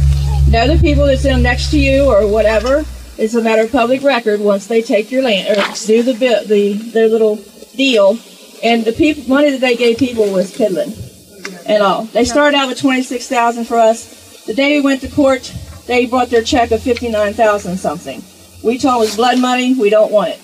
Know 0.51 0.69
the 0.69 0.79
people 0.83 1.07
that's 1.07 1.25
in 1.25 1.43
next 1.43 1.71
to 1.71 1.81
you 1.81 2.05
or 2.05 2.27
whatever. 2.31 2.85
It's 3.17 3.33
a 3.33 3.41
matter 3.41 3.63
of 3.63 3.73
public 3.73 4.03
record 4.03 4.39
once 4.39 4.67
they 4.67 4.83
take 4.83 5.11
your 5.11 5.23
land 5.23 5.49
or 5.49 5.55
do 5.87 6.03
the 6.03 6.13
the 6.47 6.75
their 6.93 7.09
little 7.09 7.37
deal. 7.75 8.19
And 8.63 8.85
the 8.85 8.93
people 8.93 9.25
money 9.31 9.51
that 9.51 9.63
they 9.63 9.77
gave 9.77 9.97
people 9.97 10.31
was 10.31 10.55
piddling 10.55 10.93
and 11.65 11.83
all. 11.83 12.05
They 12.05 12.27
started 12.27 12.55
out 12.55 12.69
with 12.69 12.79
twenty 12.79 13.03
six 13.03 13.29
thousand 13.29 13.65
for 13.65 13.79
us. 13.79 14.45
The 14.45 14.53
day 14.53 14.77
we 14.77 14.85
went 14.85 15.01
to 15.01 15.09
court, 15.09 15.55
they 15.87 16.05
brought 16.05 16.29
their 16.29 16.43
check 16.43 16.71
of 16.71 16.83
fifty 16.83 17.09
nine 17.09 17.33
thousand 17.33 17.79
something. 17.79 18.23
We 18.63 18.77
told 18.77 19.01
them 19.01 19.07
it's 19.07 19.17
blood 19.17 19.41
money. 19.41 19.73
We 19.73 19.89
don't 19.89 20.13
want 20.13 20.33
it. 20.33 20.41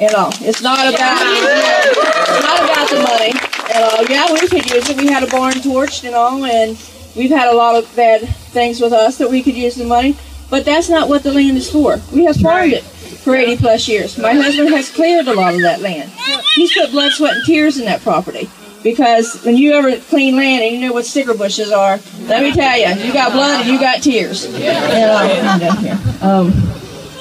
You 0.00 0.10
know, 0.10 0.30
it's 0.40 0.62
not 0.62 0.78
about 0.78 1.20
it's 1.20 2.42
not 2.42 2.64
about 2.64 2.88
the 2.88 3.02
money. 3.02 3.51
Know, 3.74 4.04
yeah, 4.08 4.32
we 4.32 4.48
could 4.48 4.70
use 4.70 4.88
it. 4.88 4.96
We 4.96 5.06
had 5.06 5.22
a 5.22 5.26
barn 5.28 5.54
torched, 5.54 6.04
you 6.04 6.10
know, 6.10 6.44
and 6.44 6.78
we've 7.16 7.30
had 7.30 7.48
a 7.48 7.56
lot 7.56 7.76
of 7.76 7.94
bad 7.96 8.20
things 8.52 8.80
with 8.80 8.92
us 8.92 9.18
that 9.18 9.30
we 9.30 9.42
could 9.42 9.54
use 9.54 9.76
the 9.76 9.84
money. 9.84 10.16
But 10.50 10.64
that's 10.64 10.88
not 10.90 11.08
what 11.08 11.22
the 11.22 11.32
land 11.32 11.56
is 11.56 11.70
for. 11.70 11.98
We 12.12 12.24
have 12.24 12.36
farmed 12.36 12.74
it 12.74 12.82
for 12.82 13.34
80 13.34 13.56
plus 13.56 13.88
years. 13.88 14.18
My 14.18 14.34
husband 14.34 14.68
has 14.70 14.90
cleared 14.90 15.26
a 15.26 15.32
lot 15.34 15.54
of 15.54 15.62
that 15.62 15.80
land. 15.80 16.10
He's 16.54 16.74
put 16.74 16.90
blood, 16.90 17.12
sweat, 17.12 17.36
and 17.36 17.44
tears 17.46 17.78
in 17.78 17.86
that 17.86 18.02
property. 18.02 18.50
Because 18.82 19.42
when 19.44 19.56
you 19.56 19.72
ever 19.74 19.96
clean 19.96 20.36
land 20.36 20.64
and 20.64 20.74
you 20.74 20.80
know 20.80 20.92
what 20.92 21.06
sticker 21.06 21.34
bushes 21.34 21.70
are, 21.70 22.00
let 22.22 22.42
me 22.42 22.52
tell 22.52 22.76
you, 22.76 23.02
you 23.02 23.12
got 23.12 23.32
blood 23.32 23.60
and 23.60 23.70
you 23.70 23.78
got 23.78 24.02
tears. 24.02 24.46
You 24.52 24.66
know, 24.66 26.18
um, 26.20 26.52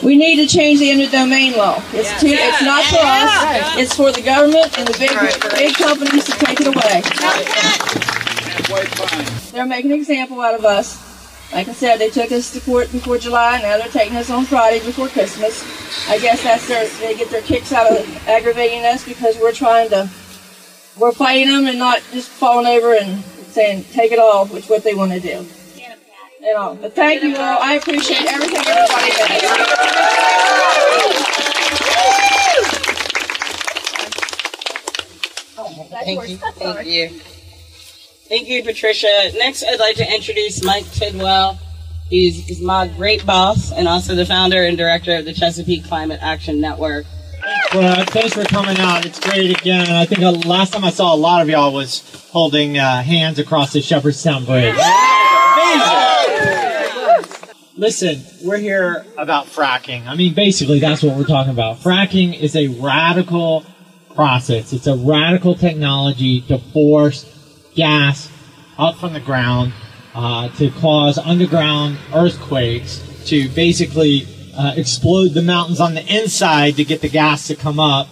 we 0.03 0.17
need 0.17 0.37
to 0.37 0.47
change 0.47 0.79
the 0.79 0.89
eminent 0.89 1.11
domain 1.11 1.53
law. 1.53 1.81
It's 1.93 2.09
too, 2.19 2.27
it's 2.29 2.61
not 2.61 2.83
for 2.85 2.99
us. 3.01 3.77
It's 3.77 3.95
for 3.95 4.11
the 4.11 4.21
government 4.21 4.77
and 4.77 4.87
the 4.87 4.97
big 4.97 5.11
big 5.51 5.75
companies 5.75 6.25
to 6.25 6.31
take 6.31 6.59
it 6.59 6.67
away. 6.67 7.01
They're 9.51 9.65
making 9.65 9.91
an 9.91 9.99
example 9.99 10.41
out 10.41 10.55
of 10.55 10.65
us. 10.65 11.11
Like 11.53 11.67
I 11.67 11.73
said, 11.73 11.97
they 11.97 12.09
took 12.09 12.31
us 12.31 12.51
to 12.53 12.61
court 12.61 12.91
before 12.91 13.17
July. 13.17 13.61
Now 13.61 13.77
they're 13.77 13.89
taking 13.89 14.15
us 14.15 14.29
on 14.29 14.45
Friday 14.45 14.83
before 14.85 15.09
Christmas. 15.09 15.63
I 16.09 16.17
guess 16.17 16.43
that's 16.43 16.67
their 16.67 16.87
they 16.99 17.15
get 17.15 17.29
their 17.29 17.41
kicks 17.41 17.73
out 17.73 17.91
of 17.91 18.27
aggravating 18.27 18.85
us 18.85 19.05
because 19.05 19.37
we're 19.37 19.51
trying 19.51 19.89
to 19.89 20.09
we're 20.97 21.11
fighting 21.11 21.47
them 21.47 21.67
and 21.67 21.77
not 21.77 22.01
just 22.11 22.29
falling 22.29 22.67
over 22.67 22.95
and 22.95 23.23
saying 23.51 23.83
take 23.91 24.11
it 24.11 24.19
all, 24.19 24.45
which 24.47 24.63
is 24.63 24.69
what 24.69 24.83
they 24.83 24.93
want 24.93 25.11
to 25.11 25.19
do. 25.19 25.45
You 26.41 26.53
know, 26.55 26.75
but 26.81 26.95
thank 26.95 27.21
you 27.21 27.35
all. 27.37 27.59
I 27.61 27.75
appreciate 27.75 28.25
everything 28.25 28.63
everybody 28.65 29.11
does. 29.11 29.31
Thank 36.03 36.27
you. 36.27 36.39
Oh, 36.41 36.49
thank 36.57 36.87
you. 36.87 37.09
Thank 38.27 38.47
you, 38.47 38.63
Patricia. 38.63 39.31
Next, 39.35 39.63
I'd 39.63 39.79
like 39.79 39.97
to 39.97 40.15
introduce 40.15 40.63
Mike 40.63 40.89
Tidwell. 40.93 41.59
He's, 42.09 42.43
he's 42.47 42.59
my 42.59 42.87
great 42.87 43.23
boss 43.23 43.71
and 43.71 43.87
also 43.87 44.15
the 44.15 44.25
founder 44.25 44.63
and 44.63 44.75
director 44.75 45.17
of 45.17 45.25
the 45.25 45.33
Chesapeake 45.33 45.85
Climate 45.85 46.19
Action 46.23 46.59
Network. 46.59 47.05
Well, 47.73 48.05
thanks 48.05 48.33
for 48.33 48.43
coming 48.43 48.77
out. 48.79 49.05
It's 49.05 49.19
great 49.19 49.57
again. 49.59 49.87
And 49.87 49.97
I 49.97 50.05
think 50.05 50.21
uh, 50.21 50.31
last 50.31 50.73
time 50.73 50.83
I 50.83 50.89
saw 50.89 51.13
a 51.13 51.15
lot 51.15 51.41
of 51.41 51.49
y'all 51.49 51.73
was 51.73 52.01
holding 52.31 52.77
uh, 52.77 53.01
hands 53.01 53.39
across 53.39 53.73
the 53.73 53.81
Shepherdstown 53.81 54.45
Bridge. 54.45 54.75
Listen, 57.77 58.21
we're 58.43 58.57
here 58.57 59.05
about 59.17 59.47
fracking. 59.47 60.05
I 60.05 60.15
mean, 60.15 60.33
basically, 60.33 60.79
that's 60.79 61.01
what 61.01 61.17
we're 61.17 61.23
talking 61.23 61.51
about. 61.51 61.77
Fracking 61.77 62.39
is 62.39 62.55
a 62.55 62.67
radical 62.67 63.65
process. 64.13 64.73
It's 64.73 64.87
a 64.87 64.95
radical 64.97 65.55
technology 65.55 66.41
to 66.41 66.59
force 66.59 67.25
gas 67.75 68.29
up 68.77 68.97
from 68.97 69.13
the 69.13 69.19
ground 69.19 69.73
uh, 70.13 70.49
to 70.57 70.69
cause 70.71 71.17
underground 71.17 71.97
earthquakes 72.13 72.99
to 73.25 73.49
basically 73.49 74.27
uh, 74.55 74.73
explode 74.75 75.29
the 75.29 75.41
mountains 75.41 75.79
on 75.79 75.93
the 75.93 76.05
inside 76.05 76.75
to 76.77 76.83
get 76.83 77.01
the 77.01 77.09
gas 77.09 77.47
to 77.47 77.55
come 77.55 77.79
up. 77.79 78.07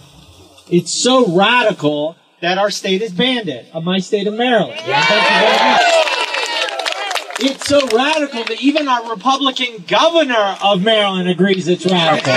It's 0.70 0.92
so 0.92 1.26
radical 1.34 2.16
that 2.40 2.58
our 2.58 2.70
state 2.70 3.02
has 3.02 3.12
banned 3.12 3.48
it, 3.48 3.66
of 3.72 3.84
my 3.84 3.98
state 3.98 4.26
of 4.26 4.34
Maryland. 4.34 4.80
It's 7.42 7.66
so 7.66 7.80
radical 7.88 8.44
that 8.44 8.58
even 8.60 8.86
our 8.86 9.10
Republican 9.10 9.84
governor 9.88 10.56
of 10.62 10.82
Maryland 10.82 11.28
agrees 11.28 11.68
it's 11.68 11.86
radical. 11.86 12.32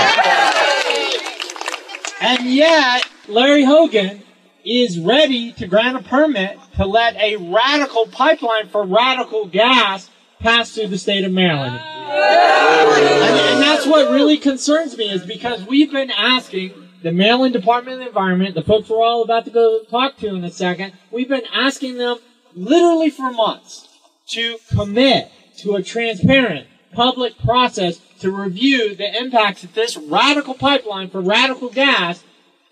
And 2.21 2.53
yet, 2.53 3.05
Larry 3.27 3.65
Hogan 3.65 4.23
is 4.65 4.97
ready 4.99 5.51
to 5.53 5.67
grant 5.67 5.97
a 5.97 6.01
permit 6.01 6.57
to 6.77 6.85
let 6.85 7.15
a 7.17 7.35
radical 7.35 8.07
pipeline 8.07 8.69
for 8.69 8.85
radical 8.85 9.45
gas 9.45 10.09
pass 10.39 10.71
through 10.71 10.87
the 10.87 10.97
state 10.97 11.25
of 11.25 11.31
Maryland. 11.33 11.79
And, 11.79 13.39
and 13.39 13.52
that's 13.73 13.87
what 13.87 14.11
really 14.11 14.37
concerns 14.37 14.97
me 14.97 15.09
is 15.09 15.25
because 15.25 15.65
we've 15.65 15.91
been 15.91 16.11
asking 16.11 16.73
the 17.01 17.11
Maryland 17.11 17.53
Department 17.53 17.95
of 17.95 17.99
the 18.01 18.07
Environment, 18.07 18.55
the 18.55 18.61
folks 18.61 18.89
we're 18.89 19.03
all 19.03 19.23
about 19.23 19.45
to 19.45 19.51
go 19.51 19.83
talk 19.89 20.17
to 20.17 20.27
in 20.27 20.43
a 20.43 20.51
second, 20.51 20.93
we've 21.11 21.27
been 21.27 21.45
asking 21.53 21.97
them 21.97 22.17
literally 22.53 23.09
for 23.09 23.31
months 23.31 23.87
to 24.27 24.57
commit 24.69 25.31
to 25.57 25.75
a 25.75 25.83
transparent 25.83 26.67
public 26.93 27.37
process 27.39 27.97
to 28.19 28.31
review 28.31 28.95
the 28.95 29.17
impacts 29.17 29.63
that 29.63 29.73
this 29.73 29.97
radical 29.97 30.53
pipeline 30.53 31.09
for 31.09 31.19
radical 31.19 31.69
gas 31.69 32.23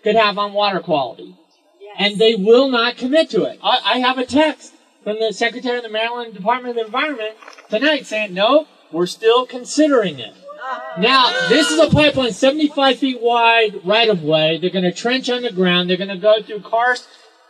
could 0.02 0.14
have 0.14 0.38
on 0.38 0.52
water 0.52 0.80
quality. 0.80 1.36
And 1.98 2.18
they 2.18 2.34
will 2.34 2.68
not 2.70 2.96
commit 2.96 3.28
to 3.30 3.42
it. 3.42 3.58
I, 3.62 3.80
I 3.84 3.98
have 3.98 4.18
a 4.18 4.24
text 4.24 4.72
from 5.04 5.18
the 5.18 5.32
Secretary 5.32 5.76
of 5.76 5.82
the 5.82 5.90
Maryland 5.90 6.32
Department 6.32 6.70
of 6.70 6.76
the 6.76 6.86
Environment 6.86 7.36
tonight 7.68 8.06
saying, 8.06 8.32
no, 8.32 8.66
we're 8.92 9.06
still 9.06 9.44
considering 9.44 10.18
it. 10.18 10.34
Now, 10.98 11.48
this 11.48 11.70
is 11.70 11.78
a 11.78 11.90
pipeline 11.90 12.32
75 12.32 12.98
feet 12.98 13.20
wide, 13.20 13.84
right 13.84 14.08
of 14.08 14.22
way. 14.22 14.58
They're 14.58 14.70
going 14.70 14.84
to 14.84 14.92
trench 14.92 15.28
underground. 15.28 15.88
They're 15.88 15.96
going 15.96 16.08
to 16.08 16.16
go 16.16 16.42
through 16.42 16.60
karst, 16.60 17.08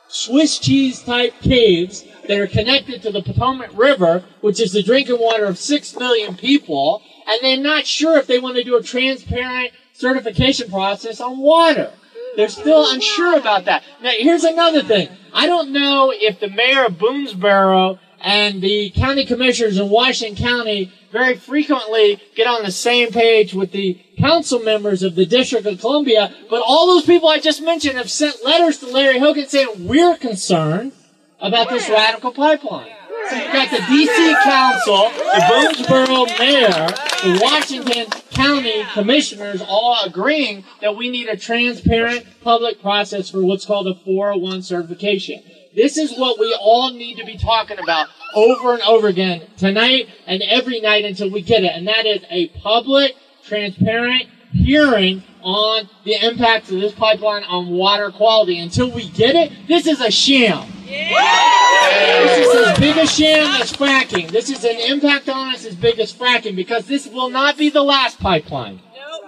Swiss 0.09 0.59
cheese 0.59 1.03
type 1.03 1.35
caves 1.41 2.05
that 2.29 2.39
are 2.39 2.47
connected 2.47 3.03
to 3.03 3.11
the 3.11 3.23
Potomac 3.23 3.71
River, 3.77 4.25
which 4.41 4.61
is 4.61 4.73
the 4.73 4.83
drinking 4.83 5.19
water 5.19 5.47
of 5.47 5.59
6 5.59 5.97
million 5.97 6.37
people. 6.37 7.03
And 7.27 7.39
they're 7.43 7.57
not 7.57 7.87
sure 7.87 8.19
if 8.19 8.27
they 8.27 8.39
want 8.39 8.57
to 8.57 8.65
do 8.65 8.77
a 8.77 8.83
transparent 8.83 9.73
certification 9.93 10.71
process 10.71 11.21
on 11.21 11.39
water. 11.39 11.93
They're 12.37 12.49
still 12.49 12.91
unsure 12.91 13.39
about 13.39 13.67
that. 13.67 13.83
Now, 14.03 14.13
here's 14.17 14.45
another 14.45 14.83
thing. 14.83 15.09
I 15.35 15.47
don't 15.47 15.73
know 15.73 16.13
if 16.15 16.41
the 16.41 16.49
mayor 16.49 16.85
of 16.85 16.95
Boonsboro 16.95 17.99
and 18.23 18.63
the 18.63 18.91
county 18.91 19.27
commissioners 19.27 19.79
in 19.79 19.89
Washington 19.91 20.43
County 20.43 20.93
very 21.11 21.37
frequently 21.37 22.21
get 22.35 22.47
on 22.47 22.63
the 22.63 22.73
same 22.73 23.11
page 23.11 23.53
with 23.53 23.73
the 23.73 24.01
council 24.19 24.61
members 24.61 25.03
of 25.03 25.15
the 25.15 25.27
District 25.27 25.67
of 25.67 25.81
Columbia, 25.81 26.35
but 26.49 26.63
all 26.65 26.87
those 26.87 27.05
people 27.05 27.29
I 27.29 27.39
just 27.39 27.63
mentioned 27.63 27.99
have 27.99 28.11
sent 28.11 28.45
letters 28.45 28.79
to 28.79 28.87
Larry 28.87 29.19
Hogan 29.19 29.47
saying 29.47 29.87
we're 29.87 30.17
concerned 30.17 30.93
about 31.41 31.69
this 31.69 31.89
radical 31.91 32.33
pipeline. 32.33 32.93
So 33.29 33.37
you've 33.37 33.53
got 33.53 33.71
the 33.71 33.77
DC 33.77 34.43
Council, 34.43 35.11
the 35.11 35.41
Boonsboro 35.49 36.39
Mayor, 36.39 36.87
the 37.23 37.41
Washington 37.43 38.07
County 38.31 38.85
Commissioners 38.95 39.63
all 39.67 39.99
agreeing 40.05 40.65
that 40.81 40.97
we 40.97 41.09
need 41.09 41.29
a 41.29 41.37
transparent 41.37 42.27
public 42.43 42.81
process 42.81 43.31
for 43.31 43.43
what's 43.43 43.65
called 43.65 43.87
a 43.87 43.95
401 43.95 44.63
certification. 44.63 45.43
This 45.75 45.97
is 45.97 46.19
what 46.19 46.39
we 46.39 46.55
all 46.61 46.93
need 46.93 47.17
to 47.17 47.25
be 47.25 47.39
talking 47.39 47.79
about 47.79 48.09
over 48.35 48.75
and 48.75 48.83
over 48.83 49.09
again 49.09 49.43
tonight 49.57 50.09
and 50.27 50.43
every 50.43 50.81
night 50.81 51.07
until 51.07 51.31
we 51.31 51.41
get 51.41 51.65
it. 51.65 51.73
And 51.75 51.89
that 51.89 52.05
is 52.05 52.23
a 52.29 52.49
public, 52.49 53.17
transparent 53.43 54.29
hearing 54.53 55.23
on 55.41 55.89
the 56.05 56.15
impacts 56.23 56.71
of 56.71 56.81
this 56.81 56.93
pipeline 56.93 57.45
on 57.45 57.71
water 57.71 58.11
quality. 58.11 58.59
Until 58.59 58.91
we 58.91 59.09
get 59.09 59.35
it, 59.35 59.51
this 59.67 59.87
is 59.87 60.01
a 60.03 60.11
sham. 60.11 60.71
This 60.87 62.39
is 62.39 62.67
as 62.67 62.79
big 62.79 62.99
a 62.99 63.07
sham 63.07 63.63
as 63.63 63.73
fracking. 63.73 64.31
This 64.31 64.51
is 64.51 64.65
an 64.65 64.77
impact 64.77 65.31
on 65.31 65.55
us 65.55 65.65
as 65.65 65.75
big 65.75 65.99
as 65.99 66.13
fracking 66.13 66.55
because 66.55 66.87
this 66.87 67.07
will 67.07 67.31
not 67.31 67.57
be 67.57 67.71
the 67.71 67.83
last 67.83 68.19
pipeline. 68.19 68.81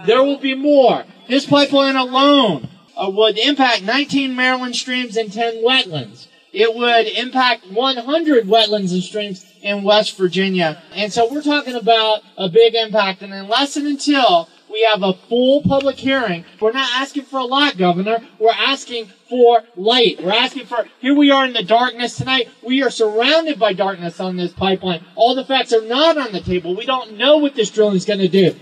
There 0.06 0.22
will 0.22 0.38
be 0.38 0.54
more. 0.54 1.04
This 1.26 1.46
pipeline 1.46 1.96
alone 1.96 2.68
uh, 2.96 3.10
would 3.10 3.38
impact 3.38 3.82
19 3.82 4.36
Maryland 4.36 4.76
streams 4.76 5.16
and 5.16 5.32
10 5.32 5.64
wetlands. 5.64 6.26
It 6.54 6.72
would 6.72 7.06
impact 7.08 7.66
100 7.68 8.44
wetlands 8.44 8.92
and 8.92 9.02
streams 9.02 9.44
in 9.60 9.82
West 9.82 10.16
Virginia. 10.16 10.80
And 10.94 11.12
so 11.12 11.30
we're 11.30 11.42
talking 11.42 11.74
about 11.74 12.22
a 12.38 12.48
big 12.48 12.76
impact. 12.76 13.22
And 13.22 13.34
unless 13.34 13.76
and 13.76 13.88
until 13.88 14.48
we 14.70 14.88
have 14.90 15.02
a 15.02 15.14
full 15.14 15.62
public 15.62 15.96
hearing. 15.96 16.44
We're 16.60 16.72
not 16.72 16.88
asking 16.94 17.24
for 17.24 17.38
a 17.38 17.44
lot, 17.44 17.76
Governor. 17.76 18.20
We're 18.38 18.50
asking 18.50 19.06
for 19.28 19.62
light. 19.76 20.22
We're 20.22 20.32
asking 20.32 20.66
for, 20.66 20.86
here 21.00 21.16
we 21.16 21.30
are 21.30 21.44
in 21.44 21.54
the 21.54 21.62
darkness 21.62 22.16
tonight. 22.16 22.48
We 22.62 22.82
are 22.82 22.90
surrounded 22.90 23.58
by 23.58 23.72
darkness 23.72 24.20
on 24.20 24.36
this 24.36 24.52
pipeline. 24.52 25.04
All 25.16 25.34
the 25.34 25.44
facts 25.44 25.72
are 25.72 25.84
not 25.84 26.18
on 26.18 26.32
the 26.32 26.40
table. 26.40 26.76
We 26.76 26.86
don't 26.86 27.16
know 27.16 27.38
what 27.38 27.54
this 27.54 27.70
drilling 27.70 27.96
is 27.96 28.04
going 28.04 28.20
to 28.20 28.28
do 28.28 28.54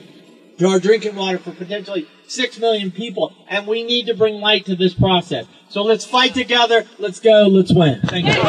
our 0.66 0.80
drinking 0.80 1.16
water 1.16 1.38
for 1.38 1.52
potentially 1.52 2.08
six 2.26 2.58
million 2.58 2.90
people. 2.90 3.34
And 3.48 3.66
we 3.66 3.82
need 3.82 4.06
to 4.06 4.14
bring 4.14 4.40
light 4.40 4.66
to 4.66 4.76
this 4.76 4.94
process. 4.94 5.46
So 5.68 5.82
let's 5.82 6.04
fight 6.04 6.34
together. 6.34 6.84
Let's 6.98 7.20
go. 7.20 7.46
Let's 7.50 7.72
win. 7.72 8.00
Thank 8.04 8.26
you. 8.26 8.42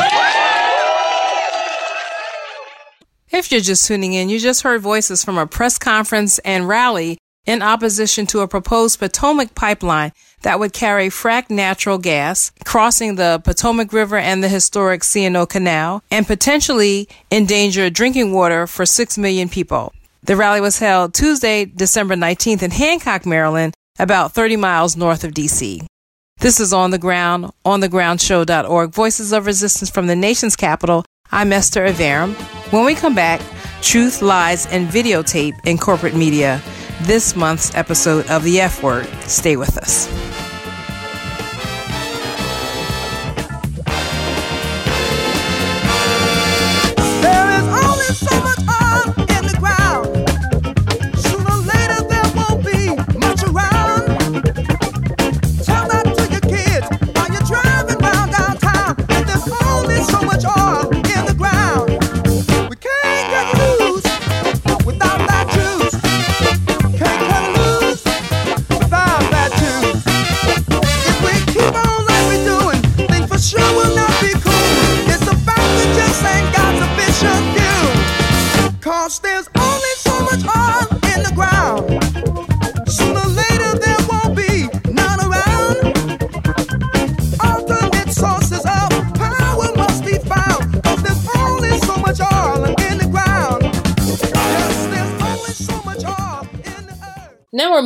If 3.31 3.51
you're 3.51 3.61
just 3.61 3.87
tuning 3.87 4.13
in, 4.13 4.29
you 4.29 4.39
just 4.39 4.61
heard 4.61 4.81
voices 4.81 5.23
from 5.23 5.39
a 5.39 5.47
press 5.47 5.79
conference 5.79 6.37
and 6.39 6.67
rally 6.67 7.17
in 7.45 7.61
opposition 7.61 8.25
to 8.27 8.39
a 8.39 8.47
proposed 8.47 8.99
Potomac 8.99 9.55
pipeline 9.55 10.11
that 10.43 10.59
would 10.59 10.71
carry 10.71 11.07
fracked 11.07 11.49
natural 11.49 11.97
gas 11.97 12.51
crossing 12.63 13.15
the 13.15 13.41
Potomac 13.43 13.91
River 13.91 14.17
and 14.17 14.43
the 14.43 14.49
historic 14.49 15.03
C&O 15.03 15.45
Canal 15.45 16.03
and 16.11 16.27
potentially 16.27 17.09
endanger 17.31 17.89
drinking 17.89 18.33
water 18.33 18.67
for 18.67 18.85
6 18.85 19.17
million 19.17 19.49
people. 19.49 19.93
The 20.25 20.37
rally 20.37 20.61
was 20.61 20.79
held 20.79 21.13
Tuesday, 21.13 21.65
December 21.65 22.15
19th 22.15 22.63
in 22.63 22.71
Hancock, 22.71 23.25
Maryland, 23.25 23.73
about 23.99 24.31
30 24.31 24.55
miles 24.55 24.95
north 24.95 25.25
of 25.25 25.33
D.C. 25.33 25.85
This 26.39 26.61
is 26.61 26.71
On 26.71 26.91
the 26.91 26.97
Ground, 26.97 27.51
onthegroundshow.org, 27.65 28.91
Voices 28.91 29.33
of 29.33 29.45
Resistance 29.45 29.89
from 29.89 30.07
the 30.07 30.15
nation's 30.15 30.55
capital. 30.55 31.03
I'm 31.33 31.51
Esther 31.51 31.85
Iverem. 31.85 32.35
When 32.71 32.85
we 32.85 32.95
come 32.95 33.15
back, 33.15 33.41
Truth, 33.81 34.21
Lies, 34.21 34.65
and 34.67 34.87
Videotape 34.87 35.55
in 35.65 35.77
Corporate 35.77 36.15
Media, 36.15 36.61
this 37.01 37.35
month's 37.35 37.75
episode 37.75 38.25
of 38.29 38.45
The 38.45 38.61
F 38.61 38.81
Word. 38.81 39.07
Stay 39.23 39.57
with 39.57 39.77
us. 39.77 40.07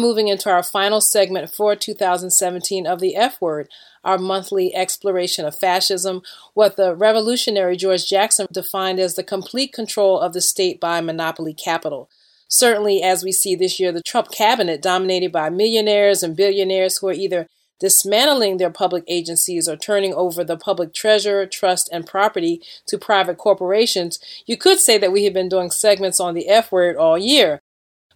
Moving 0.07 0.29
into 0.29 0.49
our 0.49 0.63
final 0.63 1.01
segment 1.01 1.53
for 1.53 1.75
2017 1.75 2.87
of 2.87 3.01
the 3.01 3.13
F 3.17 3.41
Word, 3.41 3.67
our 4.05 4.17
monthly 4.17 4.73
exploration 4.73 5.43
of 5.43 5.59
fascism, 5.59 6.21
what 6.53 6.77
the 6.77 6.95
revolutionary 6.95 7.75
George 7.75 8.07
Jackson 8.07 8.47
defined 8.49 9.01
as 9.01 9.15
the 9.15 9.23
complete 9.23 9.73
control 9.73 10.17
of 10.17 10.31
the 10.31 10.39
state 10.39 10.79
by 10.79 11.01
monopoly 11.01 11.53
capital. 11.53 12.09
Certainly, 12.47 13.03
as 13.03 13.21
we 13.21 13.33
see 13.33 13.53
this 13.53 13.81
year, 13.81 13.91
the 13.91 14.01
Trump 14.01 14.31
cabinet, 14.31 14.81
dominated 14.81 15.33
by 15.33 15.49
millionaires 15.49 16.23
and 16.23 16.37
billionaires 16.37 16.99
who 16.99 17.09
are 17.09 17.13
either 17.13 17.47
dismantling 17.81 18.55
their 18.55 18.69
public 18.69 19.03
agencies 19.09 19.67
or 19.67 19.75
turning 19.75 20.13
over 20.13 20.41
the 20.45 20.55
public 20.55 20.93
treasure, 20.93 21.45
trust, 21.45 21.89
and 21.91 22.07
property 22.07 22.61
to 22.87 22.97
private 22.97 23.37
corporations, 23.37 24.19
you 24.45 24.55
could 24.55 24.79
say 24.79 24.97
that 24.97 25.11
we 25.11 25.25
have 25.25 25.33
been 25.33 25.49
doing 25.49 25.69
segments 25.69 26.21
on 26.21 26.33
the 26.33 26.47
F 26.47 26.71
word 26.71 26.95
all 26.95 27.17
year. 27.17 27.59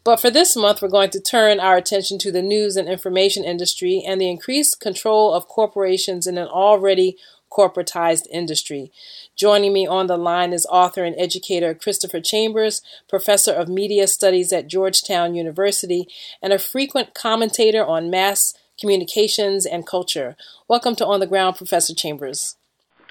But 0.04 0.20
for 0.20 0.32
this 0.32 0.56
month, 0.56 0.82
we're 0.82 0.90
going 0.90 1.12
to 1.12 1.22
turn 1.22 1.60
our 1.60 1.78
attention 1.78 2.18
to 2.20 2.32
the 2.32 2.42
news 2.42 2.76
and 2.76 2.90
information 2.90 3.44
industry 3.44 4.04
and 4.06 4.20
the 4.20 4.30
increased 4.30 4.80
control 4.80 5.34
of 5.34 5.48
corporations 5.48 6.26
in 6.26 6.40
an 6.40 6.48
already 6.48 7.18
corporatized 7.52 8.26
industry. 8.32 8.92
Joining 9.36 9.74
me 9.74 9.86
on 9.86 10.08
the 10.08 10.18
line 10.18 10.54
is 10.54 10.66
author 10.68 11.04
and 11.04 11.16
educator 11.20 11.76
Christopher 11.76 12.20
Chambers, 12.20 12.82
professor 13.10 13.52
of 13.52 13.68
media 13.68 14.08
studies 14.08 14.52
at 14.52 14.68
Georgetown 14.68 15.36
University, 15.36 16.08
and 16.42 16.52
a 16.52 16.58
frequent 16.58 17.14
commentator 17.14 17.86
on 17.86 18.10
mass 18.10 18.56
communications 18.80 19.68
and 19.68 19.86
culture. 19.86 20.36
Welcome 20.68 20.96
to 20.96 21.06
On 21.06 21.20
the 21.20 21.28
Ground, 21.28 21.58
Professor 21.58 21.94
Chambers. 21.94 22.56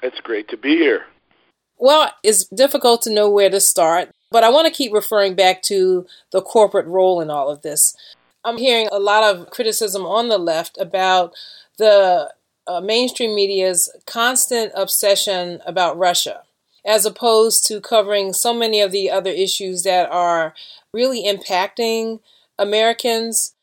It's 0.03 0.19
great 0.19 0.49
to 0.49 0.57
be 0.57 0.75
here. 0.75 1.05
Well, 1.77 2.11
it's 2.23 2.45
difficult 2.45 3.03
to 3.03 3.13
know 3.13 3.29
where 3.29 3.49
to 3.49 3.61
start, 3.61 4.09
but 4.31 4.43
I 4.43 4.49
want 4.49 4.65
to 4.65 4.73
keep 4.73 4.93
referring 4.93 5.35
back 5.35 5.61
to 5.63 6.07
the 6.31 6.41
corporate 6.41 6.87
role 6.87 7.21
in 7.21 7.29
all 7.29 7.49
of 7.49 7.61
this. 7.61 7.95
I'm 8.43 8.57
hearing 8.57 8.87
a 8.91 8.99
lot 8.99 9.23
of 9.23 9.51
criticism 9.51 10.05
on 10.05 10.29
the 10.29 10.39
left 10.39 10.77
about 10.79 11.33
the 11.77 12.33
uh, 12.65 12.81
mainstream 12.81 13.35
media's 13.35 13.91
constant 14.05 14.71
obsession 14.75 15.61
about 15.65 15.97
Russia, 15.97 16.43
as 16.85 17.05
opposed 17.05 17.65
to 17.67 17.81
covering 17.81 18.33
so 18.33 18.53
many 18.53 18.81
of 18.81 18.91
the 18.91 19.11
other 19.11 19.29
issues 19.29 19.83
that 19.83 20.09
are 20.09 20.55
really 20.93 21.23
impacting 21.23 22.19
Americans, 22.57 23.53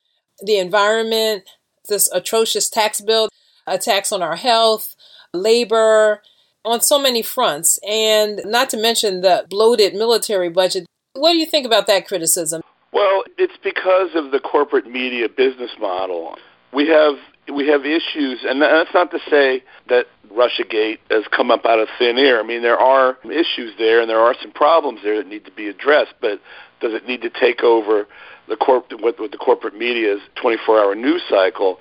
the 0.40 0.58
environment, 0.58 1.44
this 1.88 2.10
atrocious 2.12 2.68
tax 2.68 3.00
bill, 3.00 3.28
attacks 3.66 4.12
on 4.12 4.22
our 4.22 4.36
health, 4.36 4.94
labor, 5.32 6.22
on 6.68 6.80
so 6.80 6.98
many 6.98 7.22
fronts, 7.22 7.78
and 7.88 8.40
not 8.44 8.70
to 8.70 8.76
mention 8.76 9.22
the 9.22 9.46
bloated 9.48 9.94
military 9.94 10.48
budget. 10.48 10.86
What 11.14 11.32
do 11.32 11.38
you 11.38 11.46
think 11.46 11.66
about 11.66 11.86
that 11.86 12.06
criticism? 12.06 12.62
Well, 12.92 13.24
it's 13.36 13.56
because 13.62 14.10
of 14.14 14.30
the 14.30 14.40
corporate 14.40 14.86
media 14.86 15.28
business 15.28 15.70
model. 15.80 16.36
We 16.72 16.88
have 16.88 17.16
we 17.52 17.66
have 17.68 17.86
issues, 17.86 18.40
and 18.44 18.60
that's 18.60 18.92
not 18.92 19.10
to 19.10 19.18
say 19.30 19.62
that 19.88 20.06
RussiaGate 20.32 20.98
has 21.10 21.24
come 21.30 21.50
up 21.50 21.64
out 21.64 21.78
of 21.78 21.88
thin 21.98 22.18
air. 22.18 22.38
I 22.38 22.42
mean, 22.42 22.62
there 22.62 22.78
are 22.78 23.16
issues 23.24 23.72
there, 23.78 24.00
and 24.00 24.10
there 24.10 24.20
are 24.20 24.34
some 24.42 24.52
problems 24.52 25.00
there 25.02 25.16
that 25.16 25.26
need 25.26 25.44
to 25.46 25.50
be 25.50 25.68
addressed. 25.68 26.14
But 26.20 26.40
does 26.80 26.92
it 26.92 27.06
need 27.06 27.22
to 27.22 27.30
take 27.30 27.62
over 27.62 28.06
the 28.48 28.56
corp 28.56 28.92
what 29.00 29.16
the 29.16 29.38
corporate 29.38 29.76
media's 29.76 30.20
24-hour 30.36 30.94
news 30.94 31.22
cycle? 31.28 31.78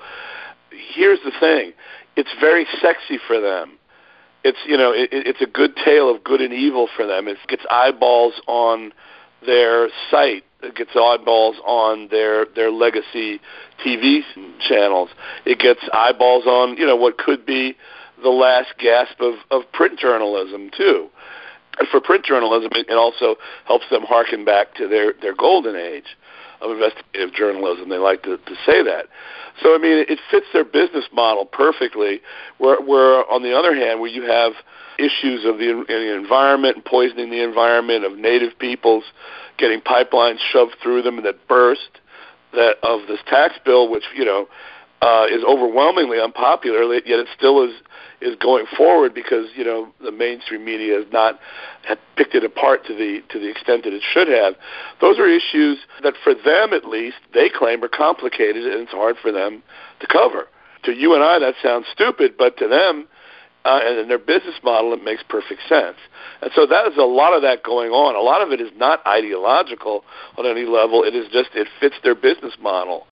Here's 0.71 1.19
the 1.23 1.31
thing: 1.39 1.73
it's 2.15 2.33
very 2.39 2.65
sexy 2.81 3.19
for 3.27 3.39
them. 3.39 3.76
It's 4.43 4.57
you 4.65 4.77
know 4.77 4.91
it, 4.91 5.09
it's 5.11 5.41
a 5.41 5.45
good 5.45 5.75
tale 5.75 6.13
of 6.13 6.23
good 6.23 6.41
and 6.41 6.53
evil 6.53 6.87
for 6.95 7.05
them. 7.05 7.27
It 7.27 7.37
gets 7.47 7.63
eyeballs 7.69 8.33
on 8.47 8.93
their 9.45 9.89
site. 10.09 10.43
It 10.61 10.75
gets 10.75 10.91
eyeballs 10.95 11.57
on 11.65 12.07
their 12.09 12.45
their 12.55 12.71
legacy 12.71 13.39
TV 13.85 14.21
channels. 14.59 15.09
It 15.45 15.59
gets 15.59 15.81
eyeballs 15.93 16.45
on 16.45 16.77
you 16.77 16.85
know 16.85 16.95
what 16.95 17.17
could 17.17 17.45
be 17.45 17.75
the 18.21 18.29
last 18.29 18.73
gasp 18.79 19.19
of 19.19 19.35
of 19.51 19.71
print 19.73 19.99
journalism 19.99 20.69
too. 20.75 21.09
And 21.79 21.87
for 21.89 22.01
print 22.01 22.25
journalism, 22.25 22.71
it, 22.73 22.87
it 22.89 22.97
also 22.97 23.35
helps 23.65 23.85
them 23.91 24.03
harken 24.03 24.45
back 24.45 24.73
to 24.75 24.87
their 24.87 25.13
their 25.21 25.35
golden 25.35 25.75
age 25.75 26.17
of 26.61 26.71
investigative 26.71 27.33
journalism. 27.33 27.89
They 27.89 27.97
like 27.97 28.23
to, 28.23 28.37
to 28.37 28.55
say 28.65 28.83
that. 28.83 29.05
So 29.61 29.75
I 29.75 29.77
mean, 29.77 30.05
it 30.07 30.19
fits 30.29 30.45
their 30.53 30.65
business 30.65 31.05
model 31.13 31.45
perfectly. 31.45 32.21
Where, 32.57 32.81
where 32.81 33.29
on 33.31 33.43
the 33.43 33.57
other 33.57 33.75
hand, 33.75 33.99
where 33.99 34.09
you 34.09 34.23
have 34.23 34.53
issues 34.99 35.45
of 35.45 35.57
the, 35.57 35.83
the 35.87 36.15
environment 36.15 36.75
and 36.77 36.85
poisoning 36.85 37.29
the 37.29 37.43
environment 37.43 38.05
of 38.05 38.17
native 38.17 38.57
peoples, 38.59 39.03
getting 39.57 39.81
pipelines 39.81 40.37
shoved 40.51 40.75
through 40.81 41.01
them 41.01 41.17
and 41.17 41.25
that 41.25 41.47
burst, 41.47 41.99
that 42.53 42.77
of 42.83 43.07
this 43.07 43.19
tax 43.27 43.55
bill, 43.65 43.89
which 43.89 44.03
you 44.15 44.25
know 44.25 44.47
uh, 45.01 45.25
is 45.29 45.43
overwhelmingly 45.43 46.19
unpopular, 46.19 46.83
yet 46.93 47.19
it 47.19 47.27
still 47.35 47.63
is 47.63 47.75
is 48.21 48.35
going 48.41 48.65
forward 48.75 49.13
because 49.13 49.47
you 49.55 49.63
know 49.63 49.87
the 50.03 50.11
mainstream 50.11 50.65
media 50.65 50.95
has 50.95 51.05
not 51.11 51.39
had 51.83 51.99
picked 52.15 52.35
it 52.35 52.43
apart 52.43 52.85
to 52.85 52.93
the 52.93 53.21
to 53.29 53.39
the 53.39 53.49
extent 53.49 53.83
that 53.83 53.93
it 53.93 54.03
should 54.13 54.27
have. 54.27 54.55
Those 55.01 55.19
are 55.19 55.27
issues 55.27 55.79
that, 56.03 56.15
for 56.23 56.33
them 56.33 56.73
at 56.73 56.85
least, 56.85 57.17
they 57.33 57.49
claim 57.49 57.83
are 57.83 57.89
complicated 57.89 58.65
and 58.65 58.81
it's 58.81 58.91
hard 58.91 59.17
for 59.21 59.31
them 59.31 59.63
to 59.99 60.07
cover. 60.07 60.47
To 60.83 60.91
you 60.93 61.13
and 61.13 61.23
I, 61.23 61.39
that 61.39 61.55
sounds 61.61 61.85
stupid, 61.91 62.35
but 62.37 62.57
to 62.57 62.67
them, 62.67 63.07
uh, 63.65 63.81
and 63.83 63.99
in 63.99 64.07
their 64.07 64.19
business 64.19 64.55
model, 64.63 64.93
it 64.93 65.03
makes 65.03 65.23
perfect 65.27 65.61
sense. 65.67 65.97
And 66.41 66.51
so 66.55 66.65
that 66.65 66.87
is 66.87 66.97
a 66.97 67.03
lot 67.03 67.33
of 67.33 67.41
that 67.41 67.63
going 67.63 67.91
on. 67.91 68.15
A 68.15 68.21
lot 68.21 68.41
of 68.41 68.51
it 68.51 68.61
is 68.61 68.71
not 68.77 69.05
ideological 69.05 70.03
on 70.37 70.45
any 70.45 70.65
level. 70.65 71.03
It 71.03 71.15
is 71.15 71.25
just 71.31 71.49
it 71.53 71.67
fits 71.79 71.95
their 72.03 72.15
business 72.15 72.53
model. 72.61 73.07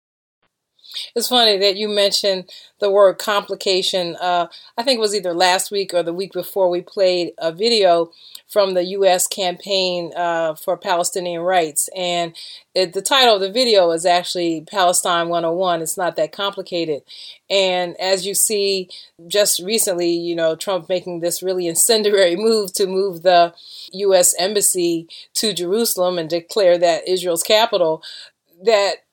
It's 1.16 1.30
funny 1.30 1.58
that 1.58 1.78
you 1.78 1.88
mentioned 1.88 2.50
the 2.80 2.92
word 2.92 3.18
complication. 3.18 4.16
Uh, 4.18 4.48
I 4.78 4.84
think 4.84 4.98
it 4.98 5.02
was 5.02 5.16
either 5.16 5.34
last 5.34 5.72
week 5.72 5.94
or 5.94 6.04
the 6.04 6.14
week 6.14 6.34
before 6.34 6.70
we 6.70 6.82
played 6.82 7.32
a 7.38 7.52
video 7.52 8.12
from 8.48 8.74
the 8.74 8.84
U.S. 8.84 9.28
campaign 9.28 10.12
uh, 10.16 10.56
for 10.56 10.78
Palestinian 10.78 11.42
rights. 11.42 11.90
And 11.96 12.36
it, 12.74 12.94
the 12.94 13.02
title 13.02 13.36
of 13.36 13.42
the 13.42 13.52
video 13.52 13.92
is 13.92 14.06
actually 14.06 14.62
Palestine 14.62 15.30
101. 15.30 15.82
It's 15.82 15.98
not 15.98 16.16
that 16.18 16.32
complicated. 16.32 17.04
And 17.50 17.96
as 18.00 18.26
you 18.26 18.34
see, 18.34 18.90
just 19.28 19.60
recently, 19.60 20.12
you 20.12 20.36
know, 20.36 20.56
Trump 20.56 20.90
making 20.90 21.20
this 21.20 21.42
really 21.42 21.68
incendiary 21.68 22.36
move 22.36 22.74
to 22.74 22.88
move 22.88 23.24
the 23.24 23.54
U.S. 23.94 24.36
embassy 24.38 25.08
to 25.36 25.54
Jerusalem 25.54 26.18
and 26.18 26.30
declare 26.30 26.78
that 26.78 27.08
Israel's 27.08 27.44
capital, 27.44 28.04
that 28.64 29.05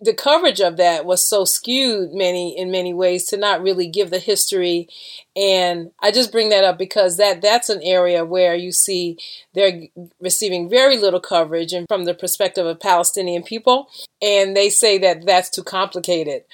the 0.00 0.14
coverage 0.14 0.60
of 0.60 0.76
that 0.76 1.04
was 1.04 1.26
so 1.26 1.44
skewed 1.44 2.12
many 2.12 2.58
in 2.58 2.70
many 2.70 2.94
ways 2.94 3.26
to 3.26 3.36
not 3.36 3.62
really 3.62 3.86
give 3.86 4.10
the 4.10 4.18
history. 4.18 4.88
And 5.34 5.92
i 6.00 6.10
just 6.10 6.32
bring 6.32 6.48
that 6.50 6.64
up 6.64 6.78
because 6.78 7.16
that 7.16 7.40
that's 7.42 7.68
an 7.68 7.80
area 7.82 8.24
where 8.24 8.54
you 8.54 8.72
see 8.72 9.18
they're 9.54 9.82
receiving 10.20 10.68
very 10.68 10.98
little 10.98 11.20
coverage 11.20 11.72
and 11.72 11.86
from 11.88 12.04
the 12.04 12.14
perspective 12.14 12.66
of 12.66 12.80
palestinian 12.80 13.42
people. 13.42 13.88
And 14.20 14.56
they 14.56 14.68
say 14.68 14.98
that 14.98 15.26
that's 15.26 15.50
too 15.50 15.64
complicated. 15.64 16.44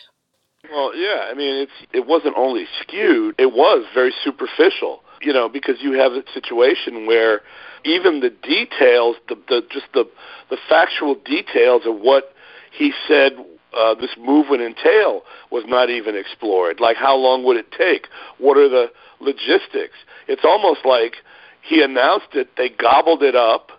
Well 0.71 0.95
yeah 0.97 1.29
i 1.31 1.35
mean 1.35 1.63
it's 1.63 1.73
it 1.93 2.07
wasn't 2.07 2.37
only 2.37 2.67
skewed 2.83 3.35
it 3.39 3.53
was 3.53 3.85
very 3.95 4.13
superficial 4.23 5.01
you 5.23 5.33
know 5.33 5.49
because 5.49 5.77
you 5.81 5.93
have 5.93 6.13
a 6.13 6.23
situation 6.35 7.07
where 7.07 7.43
even 7.85 8.21
the 8.21 8.31
details 8.31 9.17
the, 9.29 9.37
the 9.49 9.63
just 9.71 9.87
the 9.95 10.05
the 10.51 10.59
factual 10.69 11.15
details 11.15 11.83
of 11.87 11.97
what 12.01 12.35
he 12.79 12.93
said 13.09 13.33
uh, 13.77 13.95
this 13.95 14.11
move 14.17 14.47
would 14.49 14.61
entail 14.61 15.23
was 15.51 15.65
not 15.67 15.91
even 15.91 16.17
explored. 16.17 16.79
Like, 16.79 16.97
how 16.97 17.17
long 17.17 17.45
would 17.45 17.57
it 17.57 17.73
take? 17.77 18.07
What 18.39 18.57
are 18.57 18.69
the 18.69 18.87
logistics? 19.21 19.97
It's 20.29 20.45
almost 20.45 20.81
like 20.85 21.17
he 21.61 21.83
announced 21.83 22.29
it, 22.35 22.51
they 22.57 22.69
gobbled 22.71 23.23
it 23.25 23.35
up, 23.35 23.73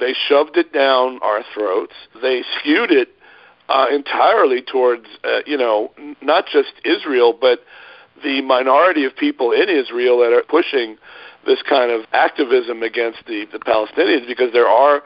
they 0.00 0.14
shoved 0.28 0.56
it 0.56 0.72
down 0.72 1.20
our 1.22 1.44
throats, 1.54 1.92
they 2.22 2.42
skewed 2.58 2.90
it 2.90 3.10
uh, 3.68 3.86
entirely 3.92 4.62
towards, 4.62 5.04
uh, 5.22 5.40
you 5.46 5.56
know, 5.56 5.92
not 6.22 6.46
just 6.50 6.72
Israel, 6.84 7.36
but 7.38 7.60
the 8.24 8.40
minority 8.40 9.04
of 9.04 9.14
people 9.16 9.52
in 9.52 9.68
Israel 9.68 10.18
that 10.20 10.32
are 10.32 10.42
pushing 10.48 10.96
this 11.46 11.62
kind 11.68 11.90
of 11.90 12.04
activism 12.12 12.82
against 12.82 13.18
the, 13.26 13.46
the 13.52 13.58
Palestinians 13.58 14.26
because 14.26 14.52
there 14.52 14.68
are 14.68 15.02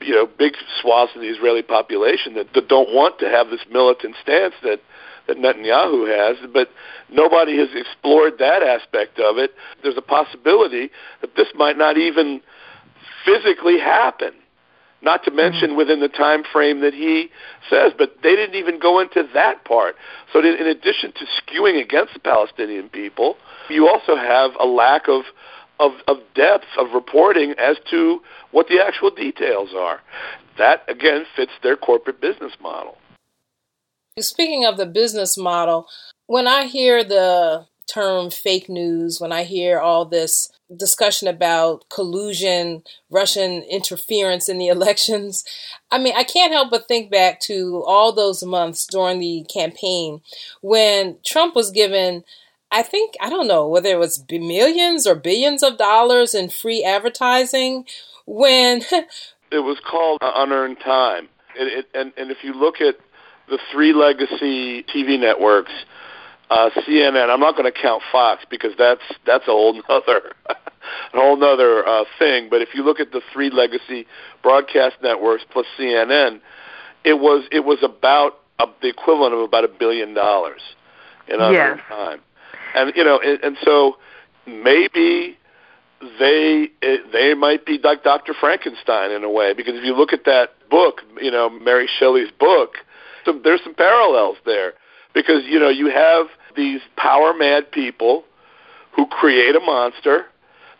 you 0.00 0.14
know 0.14 0.28
big 0.38 0.54
swaths 0.80 1.12
of 1.14 1.20
the 1.20 1.28
Israeli 1.28 1.62
population 1.62 2.34
that, 2.34 2.52
that 2.54 2.68
don't 2.68 2.94
want 2.94 3.18
to 3.20 3.28
have 3.28 3.50
this 3.50 3.60
militant 3.70 4.16
stance 4.22 4.54
that 4.62 4.80
that 5.28 5.36
Netanyahu 5.36 6.08
has, 6.08 6.36
but 6.52 6.68
nobody 7.10 7.56
has 7.58 7.68
explored 7.74 8.34
that 8.38 8.62
aspect 8.62 9.20
of 9.20 9.38
it. 9.38 9.52
There's 9.82 9.96
a 9.96 10.02
possibility 10.02 10.90
that 11.20 11.36
this 11.36 11.48
might 11.54 11.78
not 11.78 11.96
even 11.96 12.40
physically 13.24 13.78
happen. 13.78 14.32
Not 15.02 15.24
to 15.24 15.30
mention 15.30 15.70
mm. 15.70 15.76
within 15.76 16.00
the 16.00 16.08
time 16.08 16.42
frame 16.52 16.80
that 16.80 16.92
he 16.92 17.30
says, 17.70 17.92
but 17.96 18.16
they 18.22 18.36
didn't 18.36 18.56
even 18.56 18.78
go 18.78 19.00
into 19.00 19.26
that 19.32 19.64
part. 19.64 19.94
So, 20.32 20.40
in 20.40 20.66
addition 20.66 21.12
to 21.12 21.26
skewing 21.40 21.82
against 21.82 22.12
the 22.12 22.20
Palestinian 22.20 22.90
people, 22.90 23.36
you 23.70 23.88
also 23.88 24.14
have 24.14 24.50
a 24.60 24.66
lack 24.66 25.08
of 25.08 25.22
of, 25.80 25.92
of 26.06 26.18
depth 26.34 26.66
of 26.78 26.92
reporting 26.92 27.54
as 27.58 27.76
to 27.90 28.22
what 28.52 28.68
the 28.68 28.78
actual 28.80 29.10
details 29.10 29.70
are. 29.76 30.00
That, 30.58 30.84
again, 30.88 31.24
fits 31.34 31.52
their 31.62 31.76
corporate 31.76 32.20
business 32.20 32.52
model. 32.60 32.98
Speaking 34.18 34.66
of 34.66 34.76
the 34.76 34.86
business 34.86 35.38
model, 35.38 35.88
when 36.26 36.46
I 36.46 36.66
hear 36.66 37.02
the 37.02 37.66
term 37.92 38.30
fake 38.30 38.68
news, 38.68 39.20
when 39.20 39.32
I 39.32 39.44
hear 39.44 39.80
all 39.80 40.04
this 40.04 40.50
discussion 40.76 41.26
about 41.26 41.88
collusion, 41.88 42.82
Russian 43.10 43.62
interference 43.62 44.48
in 44.48 44.58
the 44.58 44.68
elections, 44.76 45.44
I 45.90 45.98
mean, 45.98 46.14
I 46.16 46.24
can't 46.24 46.52
help 46.52 46.70
but 46.70 46.88
think 46.88 47.10
back 47.10 47.40
to 47.42 47.82
all 47.86 48.12
those 48.12 48.44
months 48.44 48.86
during 48.86 49.18
the 49.18 49.46
campaign 49.52 50.20
when 50.60 51.18
Trump 51.24 51.56
was 51.56 51.70
given 51.70 52.24
I 52.70 52.82
think, 52.82 53.14
I 53.20 53.30
don't 53.30 53.48
know 53.48 53.66
whether 53.68 53.88
it 53.88 53.98
was 53.98 54.24
millions 54.30 55.06
or 55.06 55.14
billions 55.14 55.62
of 55.62 55.76
dollars 55.76 56.34
in 56.34 56.50
free 56.50 56.84
advertising 56.84 57.84
when. 58.26 58.82
it 59.50 59.58
was 59.58 59.78
called 59.88 60.18
unearned 60.22 60.78
time. 60.84 61.28
It, 61.56 61.78
it, 61.78 61.86
and, 61.94 62.12
and 62.16 62.30
if 62.30 62.38
you 62.42 62.52
look 62.52 62.80
at 62.80 62.96
the 63.48 63.58
three 63.72 63.92
legacy 63.92 64.84
TV 64.84 65.18
networks, 65.18 65.72
uh, 66.50 66.68
CNN. 66.84 67.30
I'm 67.30 67.40
not 67.40 67.56
going 67.56 67.72
to 67.72 67.78
count 67.80 68.02
Fox 68.10 68.44
because 68.50 68.72
that's 68.76 69.02
that's 69.24 69.44
a 69.44 69.52
whole 69.52 69.74
nother 69.88 70.32
a 70.48 70.56
whole 71.12 71.36
nother 71.36 71.86
uh, 71.86 72.04
thing. 72.18 72.48
But 72.50 72.60
if 72.60 72.70
you 72.74 72.82
look 72.82 72.98
at 72.98 73.12
the 73.12 73.20
three 73.32 73.50
legacy 73.50 74.06
broadcast 74.42 74.96
networks 75.02 75.44
plus 75.50 75.66
CNN, 75.78 76.40
it 77.04 77.14
was 77.14 77.46
it 77.52 77.64
was 77.64 77.78
about 77.82 78.40
a, 78.58 78.66
the 78.82 78.88
equivalent 78.88 79.32
of 79.34 79.40
about 79.40 79.64
a 79.64 79.68
billion 79.68 80.12
dollars 80.12 80.60
in 81.28 81.40
other 81.40 81.54
Yes. 81.54 81.80
time 81.88 82.20
and 82.74 82.92
you 82.96 83.04
know, 83.04 83.20
and, 83.20 83.42
and 83.42 83.56
so 83.64 83.96
maybe 84.46 85.36
they 86.18 86.68
they 87.12 87.34
might 87.34 87.66
be 87.66 87.78
like 87.82 88.02
Dr. 88.02 88.34
Frankenstein 88.38 89.10
in 89.10 89.24
a 89.24 89.30
way 89.30 89.52
because 89.52 89.74
if 89.76 89.84
you 89.84 89.94
look 89.94 90.12
at 90.12 90.24
that 90.24 90.50
book, 90.70 91.02
you 91.20 91.30
know, 91.30 91.50
Mary 91.50 91.88
Shelley's 91.98 92.30
book, 92.38 92.76
some, 93.24 93.42
there's 93.44 93.62
some 93.62 93.74
parallels 93.74 94.36
there 94.44 94.74
because 95.14 95.44
you 95.44 95.58
know 95.58 95.68
you 95.68 95.90
have 95.90 96.26
these 96.56 96.80
power 96.96 97.34
mad 97.34 97.70
people 97.70 98.24
who 98.94 99.06
create 99.06 99.54
a 99.54 99.60
monster, 99.60 100.26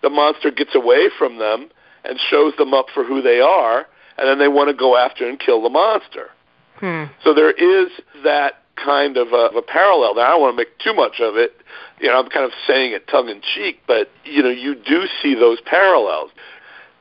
the 0.03 0.11
monster 0.11 0.51
gets 0.51 0.74
away 0.74 1.09
from 1.18 1.38
them 1.38 1.70
and 2.05 2.18
shows 2.28 2.55
them 2.57 2.74
up 2.74 2.86
for 2.93 3.05
who 3.05 3.20
they 3.22 3.41
are, 3.41 3.86
and 4.18 4.28
then 4.28 4.38
they 4.38 4.49
want 4.49 4.68
to 4.68 4.74
go 4.74 4.97
after 4.97 5.28
and 5.28 5.38
kill 5.38 5.62
the 5.62 5.68
monster. 5.68 6.30
Hmm. 6.76 7.05
So 7.22 7.34
there 7.34 7.53
is 7.53 7.91
that 8.24 8.60
kind 8.85 9.16
of 9.16 9.33
a, 9.33 9.51
of 9.51 9.57
a 9.57 9.62
parallel 9.62 10.14
there. 10.14 10.26
I 10.26 10.31
don't 10.31 10.41
want 10.41 10.53
to 10.55 10.57
make 10.57 10.78
too 10.78 10.95
much 10.95 11.20
of 11.20 11.37
it. 11.37 11.53
You 12.01 12.09
know, 12.09 12.18
I'm 12.18 12.31
kind 12.31 12.45
of 12.45 12.53
saying 12.66 12.93
it 12.93 13.09
tongue 13.09 13.28
in 13.28 13.41
cheek, 13.55 13.81
but 13.87 14.11
you 14.24 14.43
know, 14.43 14.51
you 14.51 14.74
do 14.74 15.05
see 15.22 15.35
those 15.35 15.61
parallels. 15.62 16.31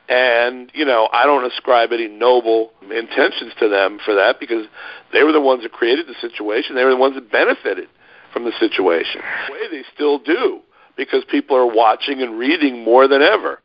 And 0.08 0.70
you 0.74 0.84
know, 0.84 1.08
I 1.12 1.24
don't 1.24 1.44
ascribe 1.44 1.92
any 1.92 2.08
noble 2.08 2.72
intentions 2.82 3.52
to 3.60 3.68
them 3.68 3.98
for 4.04 4.14
that 4.14 4.40
because 4.40 4.66
they 5.12 5.22
were 5.22 5.32
the 5.32 5.40
ones 5.40 5.62
that 5.62 5.72
created 5.72 6.06
the 6.06 6.16
situation. 6.20 6.74
They 6.74 6.84
were 6.84 6.90
the 6.90 6.96
ones 6.96 7.14
that 7.14 7.30
benefited 7.30 7.88
from 8.32 8.44
the 8.44 8.52
situation. 8.58 9.22
The 9.46 9.52
way 9.52 9.68
they 9.70 9.84
still 9.94 10.18
do 10.18 10.60
because 10.96 11.24
people 11.24 11.56
are 11.56 11.66
watching 11.66 12.20
and 12.22 12.38
reading 12.38 12.84
more 12.84 13.08
than 13.08 13.22
ever. 13.22 13.60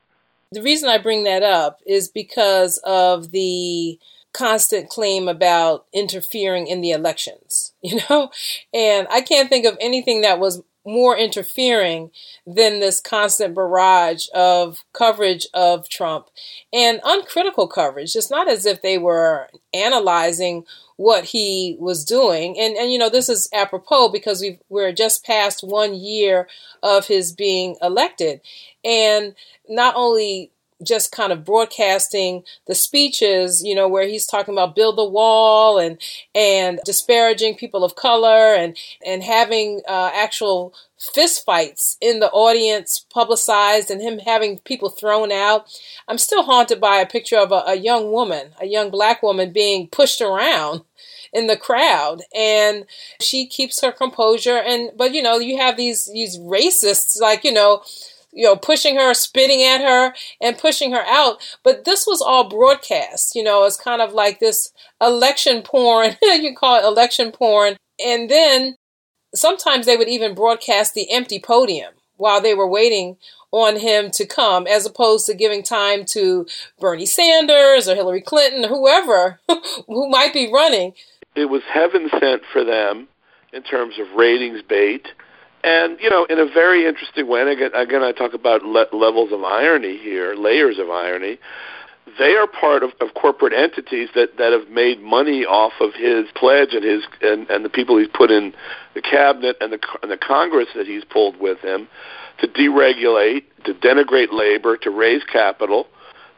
The 0.52 0.62
reason 0.62 0.88
I 0.88 1.00
bring 1.00 1.24
that 1.24 1.44
up 1.44 1.80
is 1.86 2.08
because 2.08 2.80
of 2.86 3.32
the 3.32 4.00
constant 4.36 4.90
claim 4.90 5.28
about 5.28 5.86
interfering 5.94 6.68
in 6.68 6.82
the 6.82 6.92
elections, 6.92 7.74
you 7.82 8.00
know? 8.10 8.30
And 8.74 9.08
I 9.10 9.22
can't 9.22 9.50
think 9.50 9.66
of 9.66 9.78
anything 9.80 10.22
that 10.22 10.40
was 10.40 10.62
more 10.88 11.18
interfering 11.18 12.12
than 12.46 12.80
this 12.80 13.02
constant 13.02 13.56
barrage 13.56 14.28
of 14.36 14.84
coverage 14.94 15.48
of 15.52 15.90
Trump 15.90 16.28
and 16.72 17.00
uncritical 17.04 17.68
coverage. 17.68 18.16
It's 18.16 18.30
not 18.30 18.48
as 18.48 18.68
if 18.68 18.84
they 18.84 19.00
were 19.00 19.50
analyzing 19.74 20.64
what 20.98 21.26
he 21.26 21.76
was 21.80 22.06
doing. 22.06 22.60
And, 22.60 22.78
and 22.78 22.92
you 22.92 23.00
know, 23.00 23.10
this 23.10 23.30
is 23.30 23.50
apropos 23.52 24.10
because 24.10 24.42
we 24.42 24.60
we're 24.70 24.94
just 24.94 25.26
past 25.26 25.64
one 25.64 25.96
year 25.96 26.48
of 26.84 27.08
his 27.08 27.34
being 27.34 27.78
elected. 27.82 28.42
And 28.84 29.34
not 29.68 29.96
only 29.98 30.52
just 30.84 31.12
kind 31.12 31.32
of 31.32 31.46
broadcasting 31.46 32.44
the 32.68 32.76
speeches, 32.76 33.64
you 33.64 33.76
know, 33.76 33.88
where 33.88 34.08
he's 34.08 34.26
talking 34.26 34.54
about 34.54 34.76
build 34.76 34.98
the 34.98 35.06
wall 35.06 35.78
and 35.78 35.98
and 36.34 36.80
disparaging 36.86 37.56
people 37.56 37.84
of 37.84 37.96
color 37.96 38.54
and 38.54 38.78
and 39.06 39.24
having 39.24 39.82
uh, 39.88 40.12
actual 40.14 40.74
fist 41.14 41.46
fights 41.46 41.98
in 42.02 42.20
the 42.20 42.32
audience 42.32 43.06
publicized 43.10 43.92
and 43.92 44.02
him 44.02 44.20
having 44.20 44.60
people 44.60 44.90
thrown 44.90 45.32
out. 45.32 45.68
I'm 46.08 46.18
still 46.18 46.44
haunted 46.44 46.80
by 46.82 46.98
a 46.98 47.06
picture 47.06 47.38
of 47.38 47.52
a, 47.52 47.64
a 47.68 47.76
young 47.76 48.12
woman, 48.12 48.52
a 48.60 48.66
young 48.66 48.90
black 48.90 49.22
woman 49.22 49.52
being 49.52 49.88
pushed 49.88 50.22
around 50.22 50.82
in 51.34 51.48
the 51.48 51.58
crowd 51.58 52.22
and 52.34 52.86
she 53.20 53.46
keeps 53.46 53.82
her 53.82 53.92
composure 53.92 54.58
and 54.58 54.92
but 54.96 55.14
you 55.14 55.22
know 55.22 55.38
you 55.38 55.58
have 55.58 55.76
these 55.76 56.06
these 56.14 56.40
racists 56.40 57.20
like 57.20 57.44
you 57.44 57.52
know 57.52 57.84
you 58.36 58.44
know, 58.44 58.56
pushing 58.56 58.98
her, 58.98 59.14
spitting 59.14 59.64
at 59.64 59.82
her, 59.82 60.14
and 60.42 60.58
pushing 60.58 60.92
her 60.92 61.04
out. 61.08 61.38
But 61.64 61.86
this 61.86 62.06
was 62.06 62.22
all 62.22 62.50
broadcast. 62.50 63.34
You 63.34 63.44
know, 63.44 63.64
it's 63.64 63.78
kind 63.78 64.02
of 64.02 64.14
like 64.14 64.40
this 64.40 64.72
election 65.02 65.62
porn. 65.62 66.18
you 66.22 66.54
call 66.54 66.78
it 66.78 66.86
election 66.86 67.32
porn. 67.32 67.78
And 68.06 68.30
then 68.30 68.76
sometimes 69.34 69.86
they 69.86 69.96
would 69.96 70.10
even 70.10 70.36
broadcast 70.36 70.94
the 70.94 71.12
empty 71.12 71.40
podium 71.40 71.94
while 72.18 72.42
they 72.42 72.54
were 72.54 72.68
waiting 72.68 73.18
on 73.52 73.80
him 73.80 74.12
to 74.12 74.26
come, 74.26 74.68
as 74.68 74.86
opposed 74.86 75.26
to 75.26 75.34
giving 75.34 75.64
time 75.64 76.04
to 76.04 76.46
Bernie 76.78 77.06
Sanders 77.06 77.88
or 77.88 77.96
Hillary 77.96 78.22
Clinton 78.22 78.66
or 78.66 78.68
whoever 78.68 79.40
who 79.88 80.10
might 80.10 80.34
be 80.34 80.52
running. 80.52 80.94
It 81.36 81.46
was 81.46 81.62
heaven 81.72 82.10
sent 82.20 82.44
for 82.52 82.66
them 82.66 83.08
in 83.54 83.64
terms 83.64 83.96
of 83.98 84.12
ratings 84.18 84.62
bait. 84.68 85.08
And, 85.66 85.98
you 86.00 86.12
know, 86.12 86.26
in 86.26 86.38
a 86.38 86.46
very 86.46 86.86
interesting 86.86 87.28
way, 87.28 87.42
again, 87.42 87.72
again 87.74 88.04
I 88.04 88.12
talk 88.12 88.36
about 88.36 88.62
le- 88.62 88.86
levels 88.94 89.32
of 89.32 89.44
irony 89.44 89.98
here, 89.98 90.36
layers 90.36 90.78
of 90.78 90.92
irony. 90.92 91.40
They 92.20 92.36
are 92.36 92.46
part 92.46 92.84
of, 92.84 92.92
of 93.02 93.16
corporate 93.16 93.52
entities 93.52 94.10
that, 94.14 94.38
that 94.38 94.54
have 94.54 94.70
made 94.70 95.02
money 95.02 95.44
off 95.44 95.74
of 95.82 95.96
his 95.96 96.28
pledge 96.36 96.74
and 96.74 96.84
his 96.84 97.02
and, 97.24 97.50
and 97.50 97.66
the 97.66 97.70
people 97.70 97.98
he's 97.98 98.08
put 98.14 98.30
in 98.30 98.54
the 98.94 99.02
cabinet 99.02 99.58
and 99.60 99.74
the 99.74 99.80
and 100.04 100.12
the 100.12 100.18
Congress 100.18 100.68
that 100.76 100.86
he's 100.86 101.04
pulled 101.04 101.40
with 101.40 101.58
him 101.62 101.88
to 102.42 102.48
deregulate, 102.48 103.42
to 103.64 103.74
denigrate 103.74 104.32
labor, 104.32 104.78
to 104.78 104.92
raise 104.92 105.24
capital. 105.24 105.88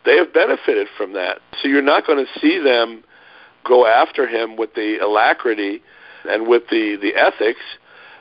They 0.06 0.16
have 0.16 0.34
benefited 0.34 0.88
from 0.96 1.12
that. 1.14 1.40
So 1.62 1.68
you're 1.68 1.82
not 1.82 2.08
going 2.08 2.26
to 2.26 2.40
see 2.40 2.60
them 2.60 3.04
go 3.66 3.86
after 3.86 4.26
him 4.26 4.56
with 4.56 4.74
the 4.74 5.00
alacrity 5.00 5.82
and 6.24 6.48
with 6.48 6.64
the, 6.70 6.98
the 7.02 7.14
ethics 7.16 7.60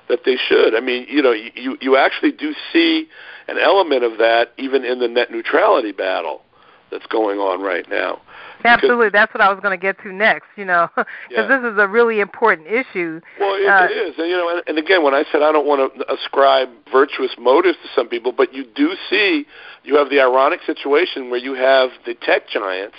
that 0.09 0.21
they 0.25 0.37
should. 0.37 0.75
I 0.75 0.81
mean, 0.81 1.07
you 1.09 1.23
know, 1.23 1.33
you, 1.33 1.77
you 1.81 1.97
actually 1.97 2.33
do 2.33 2.55
see 2.73 3.09
an 3.49 3.59
element 3.59 4.05
of 4.05 4.19
that 4.19 4.53
even 4.59 4.85
in 4.85 4.99
the 5.01 5.09
net 5.09 5.31
neutrality 5.31 5.93
battle 5.93 6.43
that's 6.91 7.07
going 7.07 7.39
on 7.39 7.61
right 7.63 7.89
now. 7.89 8.21
Absolutely, 8.65 9.11
that's 9.11 9.33
what 9.35 9.41
I 9.41 9.53
was 9.53 9.61
going 9.61 9.79
to 9.79 9.81
get 9.81 10.01
to 10.03 10.13
next. 10.13 10.47
You 10.57 10.65
know, 10.65 10.89
because 10.97 11.07
Yeah. 11.31 11.47
this 11.47 11.73
is 11.73 11.79
a 11.79 11.87
really 11.87 12.21
important 12.21 12.69
issue. 12.69 13.21
Well, 13.39 13.55
it, 13.55 13.67
Uh, 13.67 13.87
it 13.91 13.93
is, 13.93 14.15
and 14.19 14.29
you 14.29 14.37
know, 14.37 14.49
and, 14.49 14.63
and 14.67 14.79
again, 14.79 15.03
when 15.03 15.15
I 15.15 15.25
said 15.31 15.43
I 15.43 15.53
don't 15.53 15.67
want 15.67 15.95
to 15.95 16.13
ascribe 16.13 16.69
virtuous 16.91 17.33
motives 17.39 17.77
to 17.83 17.89
some 17.95 18.09
people, 18.09 18.33
but 18.33 18.55
you 18.55 18.65
do 18.65 18.95
see, 19.11 19.47
you 19.85 19.97
have 19.97 20.11
the 20.11 20.21
ironic 20.21 20.61
situation 20.65 21.31
where 21.31 21.39
you 21.41 21.55
have 21.55 21.91
the 22.07 22.15
tech 22.15 22.49
giants 22.49 22.97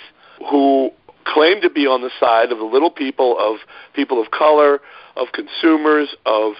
who 0.50 0.90
claim 1.24 1.60
to 1.60 1.68
be 1.70 1.86
on 1.86 2.02
the 2.02 2.10
side 2.18 2.52
of 2.52 2.58
the 2.58 2.64
little 2.64 2.90
people, 2.90 3.36
of 3.38 3.58
people 3.94 4.20
of 4.20 4.30
color, 4.30 4.80
of 5.18 5.28
consumers, 5.32 6.14
of 6.24 6.54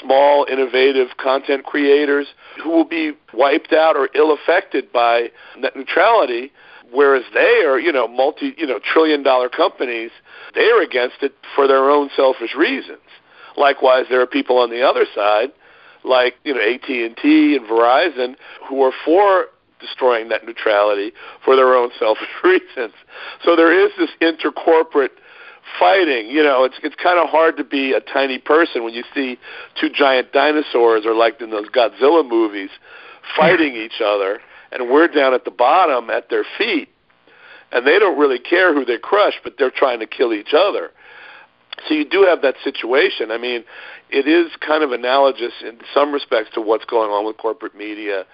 small, 0.00 0.46
innovative 0.50 1.08
content 1.18 1.64
creators, 1.64 2.26
who 2.62 2.70
will 2.70 2.84
be 2.84 3.12
wiped 3.32 3.72
out 3.72 3.96
or 3.96 4.08
ill 4.14 4.32
affected 4.32 4.92
by 4.92 5.30
net 5.58 5.74
neutrality 5.74 6.52
whereas 6.92 7.24
they 7.34 7.62
are, 7.66 7.80
you 7.80 7.90
know, 7.90 8.06
multi, 8.06 8.54
you 8.56 8.66
know, 8.66 8.78
trillion 8.78 9.22
dollar 9.22 9.48
companies, 9.48 10.10
they 10.54 10.70
are 10.70 10.82
against 10.82 11.16
it 11.22 11.34
for 11.54 11.66
their 11.66 11.90
own 11.90 12.10
selfish 12.14 12.54
reasons. 12.54 13.00
Likewise, 13.56 14.04
there 14.08 14.20
are 14.20 14.26
people 14.26 14.58
on 14.58 14.70
the 14.70 14.82
other 14.82 15.06
side, 15.14 15.52
like 16.04 16.34
you 16.44 16.54
know 16.54 16.60
AT&T 16.60 17.56
and 17.56 17.66
Verizon, 17.66 18.36
who 18.68 18.82
are 18.82 18.92
for 19.04 19.46
destroying 19.80 20.28
net 20.28 20.44
neutrality 20.46 21.12
for 21.44 21.56
their 21.56 21.74
own 21.74 21.90
selfish 21.98 22.28
reasons. 22.44 22.94
So 23.44 23.56
there 23.56 23.72
is 23.72 23.92
this 23.98 24.10
intercorporate 24.20 25.10
fighting. 25.78 26.28
You 26.28 26.42
know, 26.42 26.64
it's 26.64 26.76
it's 26.82 26.96
kind 26.96 27.18
of 27.18 27.28
hard 27.28 27.56
to 27.56 27.64
be 27.64 27.92
a 27.92 28.00
tiny 28.00 28.38
person 28.38 28.84
when 28.84 28.94
you 28.94 29.04
see 29.14 29.38
two 29.80 29.88
giant 29.90 30.32
dinosaurs, 30.32 31.04
or 31.06 31.14
like 31.14 31.40
in 31.40 31.50
those 31.50 31.68
Godzilla 31.68 32.28
movies, 32.28 32.70
fighting 33.36 33.74
each 33.76 34.00
other, 34.04 34.40
and 34.70 34.90
we're 34.90 35.08
down 35.08 35.34
at 35.34 35.44
the 35.44 35.50
bottom 35.50 36.10
at 36.10 36.30
their 36.30 36.44
feet, 36.58 36.88
and 37.70 37.86
they 37.86 37.98
don't 37.98 38.18
really 38.18 38.38
care 38.38 38.74
who 38.74 38.84
they 38.84 38.98
crush, 38.98 39.34
but 39.42 39.54
they're 39.58 39.70
trying 39.70 40.00
to 40.00 40.06
kill 40.06 40.32
each 40.32 40.54
other. 40.54 40.90
So 41.88 41.94
you 41.94 42.04
do 42.08 42.22
have 42.22 42.42
that 42.42 42.56
situation. 42.62 43.30
I 43.30 43.38
mean, 43.38 43.64
it 44.10 44.28
is 44.28 44.52
kind 44.60 44.84
of 44.84 44.92
analogous 44.92 45.54
in 45.66 45.78
some 45.94 46.12
respects 46.12 46.50
to 46.54 46.60
what's 46.60 46.84
going 46.84 47.10
on 47.10 47.24
with 47.24 47.38
corporate 47.38 47.74
media 47.74 48.24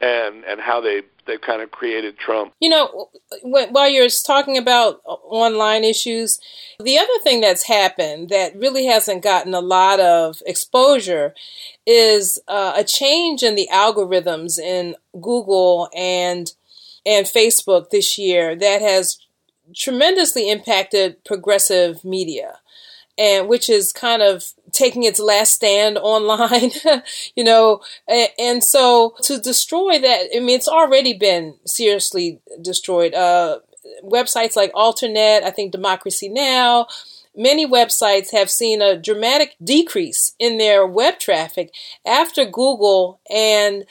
and 0.00 0.44
and 0.44 0.60
how 0.60 0.80
they 0.80 1.02
they 1.26 1.38
kind 1.38 1.62
of 1.62 1.70
created 1.70 2.18
Trump. 2.18 2.52
You 2.60 2.70
know, 2.70 3.10
while 3.42 3.88
you're 3.88 4.08
talking 4.24 4.56
about 4.56 5.00
online 5.04 5.84
issues, 5.84 6.38
the 6.80 6.98
other 6.98 7.18
thing 7.22 7.40
that's 7.40 7.66
happened 7.66 8.28
that 8.30 8.56
really 8.56 8.86
hasn't 8.86 9.22
gotten 9.22 9.54
a 9.54 9.60
lot 9.60 10.00
of 10.00 10.42
exposure 10.46 11.34
is 11.86 12.38
uh, 12.48 12.74
a 12.76 12.84
change 12.84 13.42
in 13.42 13.54
the 13.54 13.68
algorithms 13.72 14.58
in 14.58 14.96
Google 15.20 15.88
and 15.94 16.52
and 17.04 17.26
Facebook 17.26 17.90
this 17.90 18.18
year 18.18 18.56
that 18.56 18.82
has 18.82 19.18
tremendously 19.74 20.50
impacted 20.50 21.24
progressive 21.24 22.04
media 22.04 22.58
and 23.18 23.48
which 23.48 23.68
is 23.68 23.92
kind 23.92 24.22
of 24.22 24.44
taking 24.72 25.02
its 25.02 25.18
last 25.18 25.52
stand 25.52 25.98
online, 26.02 26.70
you 27.34 27.44
know, 27.44 27.80
and, 28.08 28.28
and, 28.38 28.64
so 28.64 29.14
to 29.22 29.38
destroy 29.38 29.98
that, 29.98 30.28
I 30.34 30.40
mean, 30.40 30.56
it's 30.56 30.68
already 30.68 31.14
been 31.14 31.56
seriously 31.64 32.40
destroyed. 32.60 33.14
Uh, 33.14 33.60
websites 34.04 34.56
like 34.56 34.72
Alternet, 34.72 35.42
I 35.42 35.50
think 35.50 35.72
Democracy 35.72 36.28
Now, 36.28 36.86
many 37.36 37.66
websites 37.66 38.32
have 38.32 38.50
seen 38.50 38.82
a 38.82 38.96
dramatic 38.96 39.56
decrease 39.62 40.34
in 40.38 40.58
their 40.58 40.86
web 40.86 41.18
traffic 41.18 41.72
after 42.04 42.44
Google 42.44 43.20
and 43.30 43.84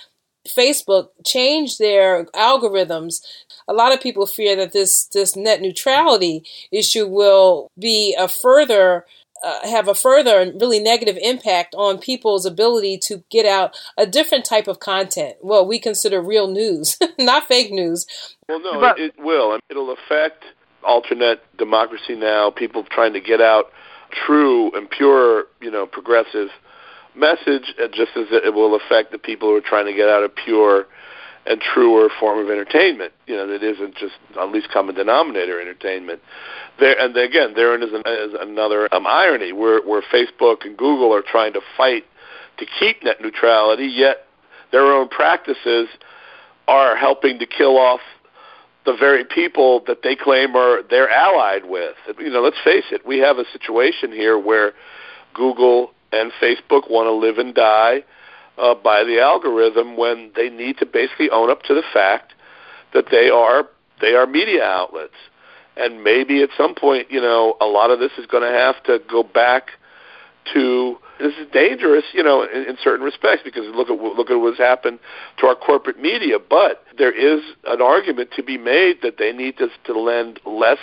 Facebook 0.48 1.10
changed 1.26 1.80
their 1.80 2.26
algorithms 2.36 3.22
a 3.68 3.74
lot 3.74 3.94
of 3.94 4.02
people 4.02 4.26
fear 4.26 4.56
that 4.56 4.74
this 4.74 5.06
this 5.06 5.36
net 5.36 5.62
neutrality 5.62 6.44
issue 6.72 7.08
will 7.08 7.72
be 7.78 8.16
a 8.18 8.28
further 8.28 9.06
uh, 9.44 9.68
have 9.68 9.88
a 9.88 9.94
further 9.94 10.52
really 10.60 10.80
negative 10.80 11.18
impact 11.22 11.76
on 11.76 11.98
people's 11.98 12.46
ability 12.46 12.98
to 12.98 13.24
get 13.30 13.46
out 13.46 13.78
a 13.98 14.06
different 14.06 14.46
type 14.46 14.68
of 14.68 14.80
content. 14.80 15.36
Well, 15.42 15.68
we 15.68 15.78
consider 15.78 16.22
real 16.22 16.48
news, 16.48 16.98
not 17.20 17.48
fake 17.48 17.72
news. 17.72 18.06
Well, 18.48 18.62
no, 18.62 18.80
but, 18.80 19.00
it, 19.00 19.14
it 19.18 19.24
will. 19.24 19.52
I 19.52 19.60
it'll 19.70 19.92
affect 19.92 20.46
Alternet 20.84 21.40
democracy 21.58 22.16
now. 22.16 22.50
People 22.50 22.84
trying 22.84 23.14
to 23.14 23.20
get 23.20 23.42
out 23.42 23.72
true 24.26 24.72
and 24.76 24.90
pure, 24.90 25.46
you 25.62 25.70
know, 25.70 25.86
progressive 25.86 26.50
message, 27.18 27.74
just 27.94 28.12
as 28.16 28.28
it 28.32 28.54
will 28.54 28.76
affect 28.76 29.12
the 29.12 29.18
people 29.18 29.50
who 29.50 29.56
are 29.56 29.62
trying 29.62 29.86
to 29.86 29.94
get 29.94 30.10
out 30.10 30.24
a 30.24 30.30
pure 30.30 30.86
and 31.46 31.62
truer 31.62 32.10
form 32.20 32.40
of 32.40 32.50
entertainment. 32.50 33.14
You 33.28 33.36
know, 33.36 33.48
that 33.48 33.64
isn't 33.64 33.96
just 33.96 34.16
at 34.40 34.50
least 34.50 34.70
common 34.72 34.96
denominator 34.96 35.62
entertainment. 35.62 36.22
There 36.80 37.00
and 37.00 37.16
again, 37.16 37.54
therein 37.56 37.84
is, 37.84 37.94
an, 37.94 38.02
is 38.06 38.34
another 38.40 38.94
um, 38.94 39.06
irony 39.08 39.54
where 39.54 39.82
where 39.82 40.02
Facebook 40.02 40.66
and 40.66 40.76
Google 40.78 41.14
are 41.14 41.22
trying 41.22 41.54
to 41.54 41.62
fight 41.78 42.04
to 42.58 42.66
keep 42.80 43.04
net 43.04 43.22
neutrality, 43.22 43.86
yet 43.86 44.26
their 44.72 44.86
own 44.86 45.08
practices 45.10 45.88
are 46.68 46.96
helping 46.96 47.38
to 47.40 47.46
kill 47.46 47.78
off 47.78 48.00
the 48.86 48.96
very 48.96 49.24
people 49.24 49.84
that 49.88 50.02
they 50.04 50.16
claim 50.16 50.56
are 50.56 50.82
they're 50.90 51.10
allied 51.10 51.66
with. 51.66 51.96
You 52.20 52.30
know, 52.30 52.42
let's 52.42 52.60
face 52.64 52.86
it, 52.92 53.06
we 53.06 53.20
have 53.20 53.38
a 53.38 53.46
situation 53.52 54.12
here 54.12 54.40
where 54.40 54.74
Google 55.34 55.92
and 56.16 56.32
Facebook 56.42 56.90
want 56.90 57.08
to 57.08 57.12
live 57.12 57.38
and 57.38 57.54
die 57.54 58.04
uh, 58.58 58.74
by 58.76 59.04
the 59.04 59.20
algorithm 59.20 59.98
when 59.98 60.32
they 60.36 60.50
need 60.50 60.78
to 60.78 60.86
basically 60.86 61.30
own 61.30 61.50
up 61.50 61.64
to 61.64 61.74
the 61.74 61.84
fact 61.94 62.34
that 62.94 63.06
they 63.12 63.30
are 63.30 63.68
they 64.02 64.14
are 64.14 64.26
media 64.26 64.64
outlets. 64.64 65.16
And 65.78 66.04
maybe 66.04 66.42
at 66.42 66.50
some 66.58 66.74
point, 66.74 67.12
you 67.12 67.20
know, 67.20 67.58
a 67.60 67.66
lot 67.66 67.92
of 67.92 68.00
this 68.00 68.12
is 68.18 68.26
going 68.28 68.44
to 68.44 68.58
have 68.58 68.82
to 68.84 69.00
go 69.10 69.24
back 69.24 69.72
to 70.54 70.98
this 71.20 71.34
is 71.34 71.48
dangerous, 71.52 72.04
you 72.14 72.24
know, 72.24 72.44
in, 72.44 72.64
in 72.64 72.78
certain 72.84 73.06
respects 73.06 73.42
because 73.44 73.64
look 73.76 73.90
at 73.90 74.00
look 74.00 74.30
at 74.30 74.36
what's 74.36 74.58
happened 74.58 75.00
to 75.40 75.48
our 75.48 75.56
corporate 75.56 76.00
media. 76.00 76.38
But 76.40 76.84
there 76.98 77.12
is 77.12 77.42
an 77.66 77.82
argument 77.82 78.30
to 78.36 78.44
be 78.44 78.58
made 78.58 79.02
that 79.02 79.18
they 79.18 79.32
need 79.32 79.58
to, 79.58 79.68
to 79.86 80.00
lend 80.00 80.40
less 80.46 80.80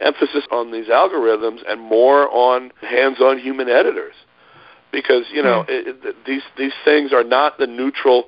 emphasis 0.00 0.44
on 0.50 0.72
these 0.72 0.86
algorithms 0.86 1.60
and 1.68 1.80
more 1.80 2.28
on 2.30 2.72
hands-on 2.80 3.38
human 3.38 3.68
editors 3.68 4.14
because 4.92 5.24
you 5.32 5.42
know 5.42 5.64
it, 5.68 5.96
it, 6.04 6.16
these 6.26 6.42
these 6.56 6.72
things 6.84 7.12
are 7.12 7.24
not 7.24 7.58
the 7.58 7.66
neutral 7.66 8.24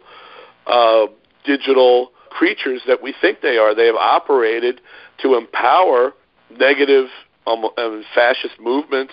uh, 0.66 1.06
digital 1.44 2.10
creatures 2.30 2.82
that 2.86 3.02
we 3.02 3.14
think 3.20 3.40
they 3.40 3.58
are. 3.58 3.74
They 3.74 3.86
have 3.86 3.96
operated 3.96 4.80
to 5.22 5.36
empower 5.36 6.12
negative 6.58 7.06
um, 7.46 7.66
um, 7.78 8.04
fascist 8.14 8.58
movements 8.60 9.12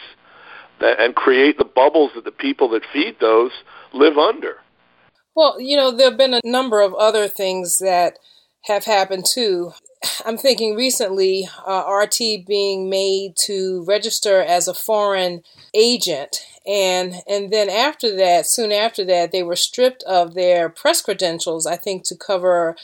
that, 0.79 0.99
and 0.99 1.13
create 1.15 1.57
the 1.57 1.65
bubbles 1.65 2.11
that 2.15 2.23
the 2.23 2.31
people 2.31 2.69
that 2.69 2.83
feed 2.91 3.17
those 3.19 3.51
live 3.93 4.17
under. 4.17 4.57
Well, 5.35 5.59
you 5.59 5.77
know, 5.77 5.91
there 5.91 6.09
have 6.09 6.17
been 6.17 6.33
a 6.33 6.41
number 6.43 6.81
of 6.81 6.93
other 6.95 7.27
things 7.27 7.77
that 7.79 8.17
have 8.65 8.85
happened 8.85 9.25
too. 9.31 9.71
I'm 10.25 10.37
thinking 10.37 10.75
recently, 10.75 11.47
uh, 11.65 11.83
RT 11.87 12.45
being 12.47 12.89
made 12.89 13.33
to 13.45 13.83
register 13.87 14.41
as 14.41 14.67
a 14.67 14.73
foreign 14.73 15.43
agent. 15.73 16.45
And 16.65 17.15
and 17.27 17.51
then 17.51 17.69
after 17.69 18.15
that 18.17 18.45
soon 18.45 18.71
after 18.71 19.03
that 19.05 19.31
they 19.31 19.41
were 19.41 19.55
stripped 19.55 20.03
of 20.03 20.35
their 20.35 20.69
press 20.69 21.01
credentials 21.01 21.65
i 21.65 21.75
think 21.75 22.03
to 22.03 22.15
cover 22.15 22.75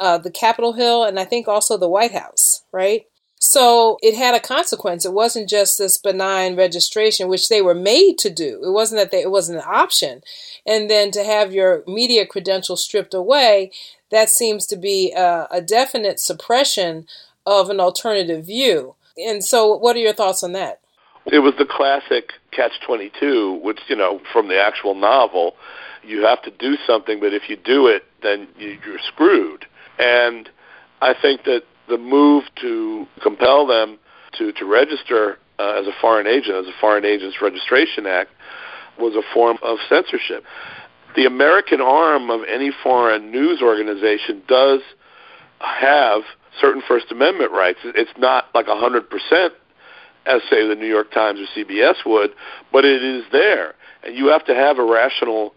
uh, 0.00 0.18
the 0.18 0.32
capitol 0.32 0.72
hill 0.72 1.04
and 1.04 1.20
i 1.20 1.24
think 1.24 1.46
also 1.46 1.76
the 1.76 1.88
white 1.88 2.10
house 2.10 2.64
right 2.72 3.06
So 3.42 3.96
it 4.02 4.14
had 4.14 4.34
a 4.34 4.40
consequence. 4.40 5.06
It 5.06 5.14
wasn't 5.14 5.48
just 5.48 5.78
this 5.78 5.96
benign 5.96 6.56
registration, 6.56 7.26
which 7.26 7.48
they 7.48 7.62
were 7.62 7.74
made 7.74 8.18
to 8.18 8.28
do. 8.28 8.60
It 8.62 8.70
wasn't 8.70 9.00
that 9.00 9.10
they, 9.10 9.22
it 9.22 9.30
wasn't 9.30 9.60
an 9.60 9.64
option. 9.66 10.22
And 10.66 10.90
then 10.90 11.10
to 11.12 11.24
have 11.24 11.50
your 11.50 11.82
media 11.86 12.26
credentials 12.26 12.84
stripped 12.84 13.14
away, 13.14 13.72
that 14.10 14.28
seems 14.28 14.66
to 14.66 14.76
be 14.76 15.12
a, 15.12 15.48
a 15.50 15.62
definite 15.62 16.20
suppression 16.20 17.06
of 17.46 17.70
an 17.70 17.80
alternative 17.80 18.44
view. 18.44 18.94
And 19.16 19.42
so, 19.42 19.74
what 19.74 19.96
are 19.96 20.00
your 20.00 20.12
thoughts 20.12 20.42
on 20.42 20.52
that? 20.52 20.80
It 21.24 21.38
was 21.38 21.54
the 21.58 21.64
classic 21.64 22.32
catch 22.50 22.72
22, 22.86 23.60
which, 23.62 23.80
you 23.88 23.96
know, 23.96 24.20
from 24.32 24.48
the 24.48 24.60
actual 24.60 24.94
novel, 24.94 25.54
you 26.04 26.26
have 26.26 26.42
to 26.42 26.50
do 26.50 26.76
something, 26.86 27.20
but 27.20 27.32
if 27.32 27.48
you 27.48 27.56
do 27.56 27.86
it, 27.86 28.04
then 28.22 28.48
you're 28.58 28.98
screwed. 28.98 29.64
And 29.98 30.48
I 31.00 31.14
think 31.14 31.44
that 31.44 31.62
the 31.90 31.98
move 31.98 32.44
to 32.62 33.06
compel 33.22 33.66
them 33.66 33.98
to, 34.38 34.52
to 34.52 34.64
register 34.64 35.36
uh, 35.58 35.78
as 35.80 35.86
a 35.86 35.92
foreign 36.00 36.26
agent, 36.26 36.56
as 36.56 36.66
a 36.66 36.80
Foreign 36.80 37.04
Agents 37.04 37.36
Registration 37.42 38.06
Act, 38.06 38.30
was 38.98 39.14
a 39.14 39.34
form 39.34 39.58
of 39.62 39.78
censorship. 39.88 40.44
The 41.16 41.26
American 41.26 41.80
arm 41.80 42.30
of 42.30 42.42
any 42.48 42.70
foreign 42.82 43.30
news 43.30 43.60
organization 43.60 44.42
does 44.48 44.80
have 45.58 46.22
certain 46.60 46.82
First 46.86 47.10
Amendment 47.10 47.52
rights. 47.52 47.80
It's 47.84 48.10
not 48.16 48.46
like 48.54 48.66
100% 48.66 49.50
as, 50.26 50.42
say, 50.50 50.66
the 50.66 50.74
New 50.74 50.86
York 50.86 51.10
Times 51.12 51.40
or 51.40 51.46
CBS 51.58 51.96
would, 52.06 52.30
but 52.72 52.84
it 52.84 53.02
is 53.02 53.24
there. 53.32 53.74
And 54.04 54.16
you 54.16 54.28
have 54.28 54.44
to 54.46 54.54
have 54.54 54.78
a 54.78 54.84
rational 54.84 55.54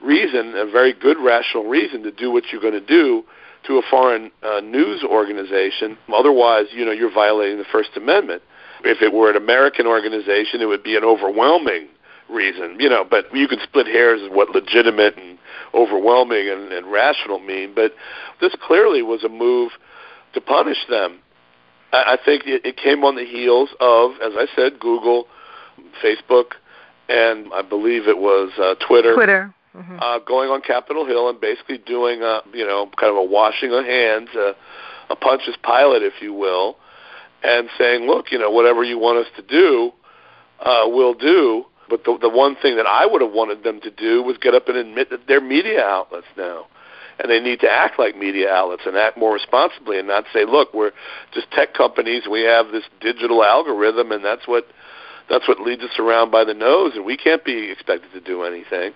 reason, 0.00 0.54
a 0.56 0.66
very 0.66 0.92
good 0.92 1.16
rational 1.18 1.64
reason 1.64 2.02
to 2.02 2.10
do 2.10 2.30
what 2.30 2.44
you're 2.50 2.60
going 2.60 2.74
to 2.74 2.80
do 2.80 3.24
to 3.66 3.78
a 3.78 3.82
foreign 3.90 4.30
uh, 4.42 4.60
news 4.60 5.02
organization. 5.04 5.96
Otherwise, 6.12 6.66
you 6.72 6.84
know, 6.84 6.92
you're 6.92 7.12
violating 7.12 7.58
the 7.58 7.64
First 7.70 7.90
Amendment. 7.96 8.42
If 8.82 9.02
it 9.02 9.12
were 9.12 9.30
an 9.30 9.36
American 9.36 9.86
organization, 9.86 10.60
it 10.60 10.66
would 10.66 10.82
be 10.82 10.96
an 10.96 11.04
overwhelming 11.04 11.88
reason, 12.30 12.76
you 12.78 12.88
know. 12.88 13.04
But 13.08 13.34
you 13.34 13.46
can 13.46 13.58
split 13.62 13.86
hairs 13.86 14.20
as 14.24 14.30
what 14.30 14.50
legitimate 14.50 15.18
and 15.18 15.38
overwhelming 15.74 16.48
and, 16.48 16.72
and 16.72 16.90
rational 16.90 17.38
mean. 17.40 17.74
But 17.74 17.94
this 18.40 18.54
clearly 18.66 19.02
was 19.02 19.22
a 19.24 19.28
move 19.28 19.72
to 20.32 20.40
punish 20.40 20.78
them. 20.88 21.18
I, 21.92 22.14
I 22.14 22.18
think 22.24 22.44
it, 22.46 22.64
it 22.64 22.76
came 22.76 23.04
on 23.04 23.16
the 23.16 23.26
heels 23.26 23.68
of, 23.80 24.12
as 24.22 24.32
I 24.36 24.46
said, 24.56 24.80
Google, 24.80 25.26
Facebook, 26.02 26.52
and 27.08 27.52
I 27.52 27.62
believe 27.62 28.08
it 28.08 28.18
was 28.18 28.52
uh, 28.58 28.76
Twitter. 28.86 29.14
Twitter 29.14 29.54
mm-hmm. 29.74 29.96
uh, 30.00 30.18
going 30.20 30.50
on 30.50 30.60
Capitol 30.62 31.06
Hill 31.06 31.28
and 31.28 31.40
basically 31.40 31.78
doing 31.78 32.22
a 32.22 32.40
you 32.52 32.66
know 32.66 32.90
kind 32.98 33.10
of 33.10 33.16
a 33.16 33.24
washing 33.24 33.72
of 33.72 33.84
hands, 33.84 34.28
uh, 34.34 34.52
a 35.10 35.16
Pontius 35.16 35.56
Pilate, 35.64 36.02
if 36.02 36.14
you 36.20 36.32
will, 36.32 36.76
and 37.42 37.68
saying, 37.78 38.06
look, 38.06 38.30
you 38.30 38.38
know, 38.38 38.50
whatever 38.50 38.84
you 38.84 38.98
want 38.98 39.18
us 39.18 39.32
to 39.36 39.42
do, 39.42 39.92
uh, 40.60 40.84
we'll 40.86 41.14
do. 41.14 41.64
But 41.88 42.04
the, 42.04 42.16
the 42.20 42.28
one 42.28 42.56
thing 42.62 42.76
that 42.76 42.86
I 42.86 43.04
would 43.04 43.20
have 43.20 43.32
wanted 43.32 43.64
them 43.64 43.80
to 43.80 43.90
do 43.90 44.22
was 44.22 44.38
get 44.38 44.54
up 44.54 44.68
and 44.68 44.76
admit 44.76 45.10
that 45.10 45.26
they're 45.26 45.40
media 45.40 45.84
outlets 45.84 46.28
now. 46.36 46.66
And 47.18 47.30
they 47.30 47.40
need 47.40 47.60
to 47.60 47.68
act 47.68 47.98
like 47.98 48.16
media 48.16 48.50
outlets 48.50 48.82
and 48.86 48.96
act 48.96 49.18
more 49.18 49.34
responsibly 49.34 49.98
and 49.98 50.08
not 50.08 50.24
say, 50.32 50.46
look, 50.46 50.72
we're 50.72 50.92
just 51.34 51.50
tech 51.50 51.74
companies. 51.74 52.22
We 52.30 52.42
have 52.42 52.68
this 52.70 52.84
digital 53.00 53.44
algorithm, 53.44 54.12
and 54.12 54.24
that's 54.24 54.46
what 54.46 54.66
that's 55.28 55.46
what 55.46 55.60
leads 55.60 55.82
us 55.82 55.98
around 55.98 56.30
by 56.30 56.44
the 56.44 56.54
nose, 56.54 56.92
and 56.96 57.04
we 57.04 57.16
can't 57.16 57.44
be 57.44 57.70
expected 57.70 58.12
to 58.12 58.20
do 58.20 58.42
anything 58.42 58.92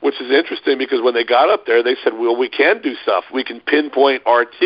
which 0.00 0.20
is 0.20 0.30
interesting 0.30 0.78
because 0.78 1.02
when 1.02 1.14
they 1.14 1.24
got 1.24 1.48
up 1.48 1.66
there, 1.66 1.82
they 1.82 1.96
said, 2.02 2.14
well, 2.14 2.36
we 2.36 2.48
can 2.48 2.80
do 2.82 2.94
stuff. 3.02 3.24
We 3.32 3.44
can 3.44 3.60
pinpoint 3.60 4.22
RT 4.26 4.62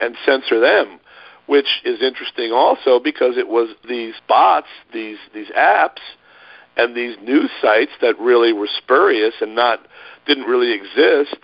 and 0.00 0.16
censor 0.26 0.60
them, 0.60 1.00
which 1.46 1.82
is 1.84 2.02
interesting 2.02 2.52
also 2.52 3.00
because 3.00 3.36
it 3.36 3.48
was 3.48 3.70
these 3.88 4.14
bots, 4.28 4.68
these, 4.92 5.18
these 5.32 5.48
apps, 5.56 6.00
and 6.76 6.96
these 6.96 7.16
news 7.22 7.50
sites 7.62 7.92
that 8.02 8.18
really 8.18 8.52
were 8.52 8.68
spurious 8.76 9.34
and 9.40 9.54
not 9.54 9.86
didn't 10.26 10.44
really 10.44 10.72
exist 10.72 11.36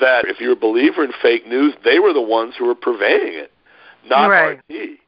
that 0.00 0.26
if 0.26 0.40
you're 0.40 0.52
a 0.52 0.56
believer 0.56 1.04
in 1.04 1.12
fake 1.22 1.46
news, 1.46 1.74
they 1.84 1.98
were 1.98 2.12
the 2.12 2.20
ones 2.20 2.54
who 2.58 2.66
were 2.66 2.74
purveying 2.74 3.34
it, 3.34 3.52
not 4.08 4.26
right. 4.26 4.58
RT. 4.68 4.98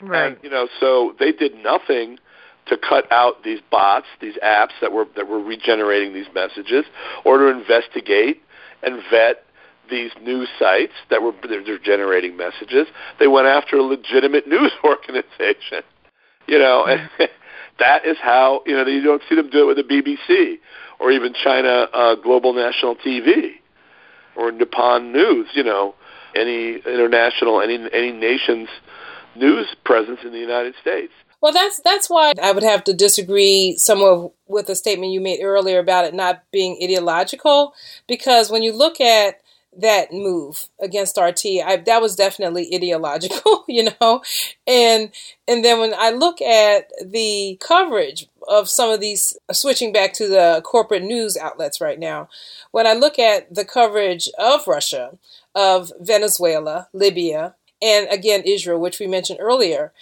Right. 0.00 0.32
And, 0.32 0.36
you 0.42 0.50
know, 0.50 0.68
so 0.80 1.14
they 1.18 1.32
did 1.32 1.54
nothing– 1.56 2.18
to 2.66 2.76
cut 2.76 3.10
out 3.10 3.42
these 3.42 3.60
bots, 3.70 4.06
these 4.20 4.36
apps 4.44 4.72
that 4.80 4.92
were 4.92 5.06
that 5.16 5.28
were 5.28 5.40
regenerating 5.40 6.12
these 6.14 6.28
messages, 6.34 6.84
or 7.24 7.38
to 7.38 7.46
investigate 7.48 8.42
and 8.82 9.02
vet 9.10 9.44
these 9.90 10.10
news 10.22 10.48
sites 10.58 10.92
that 11.10 11.22
were 11.22 11.32
they're 11.48 11.78
generating 11.78 12.36
messages. 12.36 12.86
They 13.18 13.26
went 13.26 13.46
after 13.46 13.76
a 13.76 13.82
legitimate 13.82 14.46
news 14.48 14.72
organization, 14.84 15.82
you 16.46 16.58
know, 16.58 16.84
and 16.84 17.08
that 17.78 18.06
is 18.06 18.16
how 18.20 18.62
you 18.66 18.74
know 18.74 18.86
you 18.86 19.02
don't 19.02 19.22
see 19.28 19.34
them 19.34 19.50
do 19.50 19.68
it 19.68 19.74
with 19.74 19.76
the 19.76 19.82
BBC 19.84 20.58
or 21.00 21.10
even 21.10 21.34
China 21.34 21.88
uh, 21.92 22.14
Global 22.16 22.52
National 22.52 22.94
TV 22.96 23.52
or 24.36 24.52
Nippon 24.52 25.12
News. 25.12 25.48
You 25.54 25.64
know, 25.64 25.94
any 26.36 26.76
international 26.86 27.60
any 27.60 27.78
any 27.92 28.12
nation's 28.12 28.68
news 29.34 29.66
presence 29.84 30.20
in 30.24 30.32
the 30.32 30.38
United 30.38 30.74
States. 30.80 31.12
Well, 31.42 31.52
that's 31.52 31.80
that's 31.80 32.08
why 32.08 32.34
I 32.40 32.52
would 32.52 32.62
have 32.62 32.84
to 32.84 32.94
disagree 32.94 33.76
somewhat 33.76 34.32
with 34.46 34.66
the 34.66 34.76
statement 34.76 35.12
you 35.12 35.20
made 35.20 35.42
earlier 35.42 35.80
about 35.80 36.04
it 36.04 36.14
not 36.14 36.44
being 36.52 36.78
ideological, 36.82 37.74
because 38.06 38.50
when 38.50 38.62
you 38.62 38.72
look 38.72 39.00
at 39.00 39.40
that 39.76 40.12
move 40.12 40.68
against 40.80 41.16
RT, 41.18 41.46
I, 41.64 41.82
that 41.86 42.02
was 42.02 42.14
definitely 42.14 42.70
ideological, 42.74 43.64
you 43.68 43.88
know, 44.00 44.22
and 44.68 45.10
and 45.48 45.64
then 45.64 45.80
when 45.80 45.94
I 45.98 46.10
look 46.10 46.40
at 46.40 46.90
the 47.04 47.58
coverage 47.60 48.28
of 48.46 48.68
some 48.68 48.90
of 48.90 49.00
these, 49.00 49.36
switching 49.50 49.92
back 49.92 50.12
to 50.14 50.28
the 50.28 50.62
corporate 50.64 51.02
news 51.02 51.36
outlets 51.36 51.80
right 51.80 51.98
now, 51.98 52.28
when 52.70 52.86
I 52.86 52.92
look 52.92 53.18
at 53.18 53.52
the 53.52 53.64
coverage 53.64 54.28
of 54.38 54.68
Russia, 54.68 55.18
of 55.56 55.92
Venezuela, 56.00 56.88
Libya, 56.92 57.56
and 57.80 58.06
again 58.12 58.42
Israel, 58.44 58.78
which 58.80 59.00
we 59.00 59.08
mentioned 59.08 59.40
earlier 59.40 59.92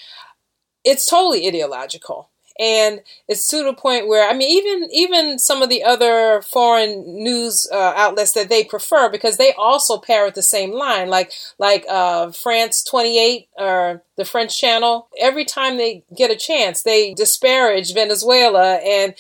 it's 0.85 1.07
totally 1.07 1.47
ideological 1.47 2.31
and 2.61 3.01
it's 3.27 3.49
to 3.49 3.65
the 3.65 3.73
point 3.73 4.07
where 4.07 4.29
I 4.29 4.35
mean, 4.35 4.51
even 4.51 4.89
even 4.93 5.39
some 5.39 5.63
of 5.63 5.71
the 5.71 5.83
other 5.83 6.43
foreign 6.43 7.23
news 7.25 7.67
uh, 7.73 7.95
outlets 7.97 8.33
that 8.33 8.51
they 8.51 8.65
prefer 8.65 9.09
because 9.09 9.39
they 9.39 9.55
also 9.55 9.99
parrot 9.99 10.35
the 10.35 10.43
same 10.43 10.73
line, 10.73 11.09
like 11.09 11.33
like 11.59 11.87
uh, 11.89 12.31
France 12.33 12.85
Twenty 12.85 13.19
Eight 13.19 13.49
or 13.57 14.03
the 14.17 14.27
French 14.27 14.59
Channel. 14.59 15.09
Every 15.19 15.47
time 15.47 15.79
they 15.79 16.05
get 16.15 16.31
a 16.31 16.37
chance, 16.37 16.83
they 16.83 17.15
disparage 17.15 17.95
Venezuela, 17.95 18.75
and 18.77 19.15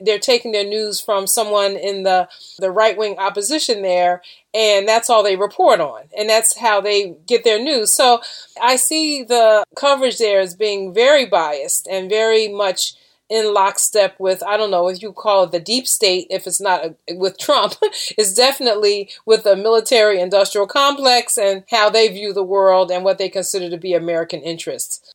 they're 0.00 0.18
taking 0.18 0.52
their 0.52 0.66
news 0.66 0.98
from 0.98 1.26
someone 1.26 1.72
in 1.72 2.04
the 2.04 2.26
the 2.58 2.70
right 2.70 2.96
wing 2.96 3.18
opposition 3.18 3.82
there, 3.82 4.22
and 4.54 4.88
that's 4.88 5.10
all 5.10 5.22
they 5.22 5.36
report 5.36 5.80
on 5.80 6.02
and 6.16 6.28
that's 6.28 6.58
how 6.58 6.80
they 6.80 7.14
get 7.26 7.44
their 7.44 7.62
news 7.62 7.94
so 7.94 8.20
i 8.62 8.76
see 8.76 9.22
the 9.22 9.64
coverage 9.76 10.18
there 10.18 10.40
as 10.40 10.54
being 10.54 10.92
very 10.92 11.26
biased 11.26 11.86
and 11.86 12.08
very 12.08 12.48
much 12.48 12.94
in 13.28 13.52
lockstep 13.52 14.18
with 14.18 14.42
i 14.44 14.56
don't 14.56 14.70
know 14.70 14.88
if 14.88 15.02
you 15.02 15.12
call 15.12 15.44
it 15.44 15.52
the 15.52 15.60
deep 15.60 15.86
state 15.86 16.26
if 16.30 16.46
it's 16.46 16.60
not 16.60 16.84
a, 16.84 17.14
with 17.14 17.38
trump 17.38 17.74
it's 17.82 18.34
definitely 18.34 19.10
with 19.26 19.44
the 19.44 19.54
military 19.54 20.18
industrial 20.18 20.66
complex 20.66 21.36
and 21.36 21.64
how 21.70 21.90
they 21.90 22.08
view 22.08 22.32
the 22.32 22.42
world 22.42 22.90
and 22.90 23.04
what 23.04 23.18
they 23.18 23.28
consider 23.28 23.68
to 23.68 23.76
be 23.76 23.92
american 23.92 24.40
interests 24.40 25.12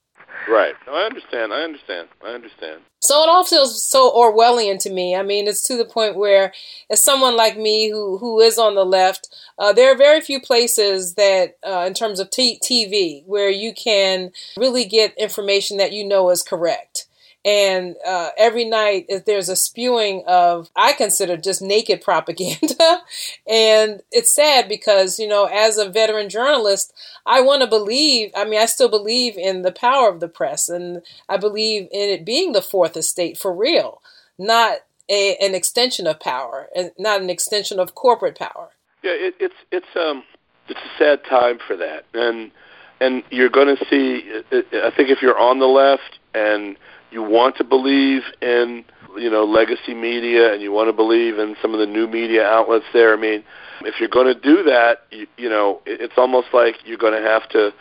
Right. 0.47 0.73
No, 0.87 0.93
I 0.93 1.03
understand. 1.03 1.53
I 1.53 1.61
understand. 1.61 2.07
I 2.23 2.29
understand. 2.29 2.81
So 3.03 3.21
it 3.21 3.27
all 3.27 3.43
feels 3.43 3.83
so 3.83 4.09
Orwellian 4.15 4.79
to 4.79 4.89
me. 4.89 5.13
I 5.13 5.23
mean, 5.23 5.45
it's 5.45 5.67
to 5.67 5.75
the 5.75 5.83
point 5.83 6.15
where, 6.15 6.53
as 6.89 7.03
someone 7.03 7.35
like 7.35 7.57
me 7.57 7.89
who 7.89 8.17
who 8.17 8.39
is 8.39 8.57
on 8.57 8.75
the 8.75 8.85
left, 8.85 9.27
uh, 9.59 9.73
there 9.73 9.91
are 9.91 9.97
very 9.97 10.21
few 10.21 10.39
places 10.39 11.15
that, 11.15 11.57
uh, 11.67 11.83
in 11.85 11.93
terms 11.93 12.21
of 12.21 12.29
t- 12.29 12.59
TV, 12.63 13.25
where 13.25 13.49
you 13.49 13.73
can 13.73 14.31
really 14.55 14.85
get 14.85 15.13
information 15.17 15.75
that 15.77 15.91
you 15.91 16.05
know 16.05 16.29
is 16.29 16.41
correct 16.41 17.05
and 17.45 17.95
uh, 18.05 18.29
every 18.37 18.65
night 18.65 19.09
there's 19.25 19.49
a 19.49 19.55
spewing 19.55 20.23
of 20.27 20.69
i 20.75 20.93
consider 20.93 21.37
just 21.37 21.61
naked 21.61 22.01
propaganda. 22.01 23.01
And 23.47 24.01
it's 24.11 24.33
sad 24.33 24.69
because 24.69 25.19
you 25.19 25.27
know 25.27 25.45
as 25.45 25.77
a 25.77 25.89
veteran 25.89 26.29
journalist 26.29 26.93
i 27.25 27.41
want 27.41 27.61
to 27.61 27.67
believe 27.67 28.31
i 28.35 28.45
mean 28.45 28.59
i 28.59 28.65
still 28.65 28.89
believe 28.89 29.37
in 29.37 29.61
the 29.61 29.71
power 29.71 30.09
of 30.09 30.19
the 30.19 30.27
press 30.27 30.69
and 30.69 31.01
i 31.27 31.37
believe 31.37 31.83
in 31.91 32.09
it 32.09 32.25
being 32.25 32.53
the 32.53 32.61
fourth 32.61 32.95
estate 32.95 33.37
for 33.37 33.53
real 33.53 34.01
not 34.37 34.79
a, 35.09 35.35
an 35.37 35.53
extension 35.53 36.07
of 36.07 36.19
power 36.19 36.69
and 36.75 36.91
not 36.97 37.21
an 37.21 37.29
extension 37.29 37.79
of 37.79 37.95
corporate 37.95 38.37
power. 38.37 38.69
Yeah 39.03 39.11
it, 39.11 39.35
it's 39.39 39.55
it's 39.71 39.95
um 39.95 40.23
it's 40.67 40.79
a 40.79 40.97
sad 40.97 41.23
time 41.25 41.59
for 41.67 41.75
that. 41.77 42.05
And 42.13 42.51
and 42.99 43.23
you're 43.31 43.49
going 43.49 43.75
to 43.75 43.85
see 43.89 44.23
i 44.51 44.91
think 44.95 45.09
if 45.09 45.21
you're 45.21 45.37
on 45.37 45.59
the 45.59 45.67
left 45.67 46.19
and 46.33 46.77
you 47.13 47.21
want 47.23 47.55
to 47.57 47.63
believe 47.63 48.23
in 48.41 48.83
you 49.17 49.29
know 49.29 49.43
legacy 49.45 49.93
media 49.93 50.51
and 50.51 50.61
you 50.61 50.71
want 50.71 50.89
to 50.89 50.93
believe 50.93 51.37
in 51.37 51.55
some 51.61 51.73
of 51.73 51.79
the 51.79 51.85
new 51.85 52.07
media 52.07 52.45
outlets 52.45 52.85
there. 52.91 53.13
I 53.13 53.17
mean, 53.17 53.43
if 53.81 53.99
you're 53.99 54.09
going 54.09 54.33
to 54.33 54.39
do 54.39 54.63
that, 54.63 54.99
you, 55.11 55.27
you 55.37 55.49
know, 55.49 55.81
it's 55.85 56.15
almost 56.17 56.47
like 56.53 56.75
you're 56.85 56.97
going 56.97 57.13
to 57.13 57.27
have 57.27 57.47
to 57.49 57.71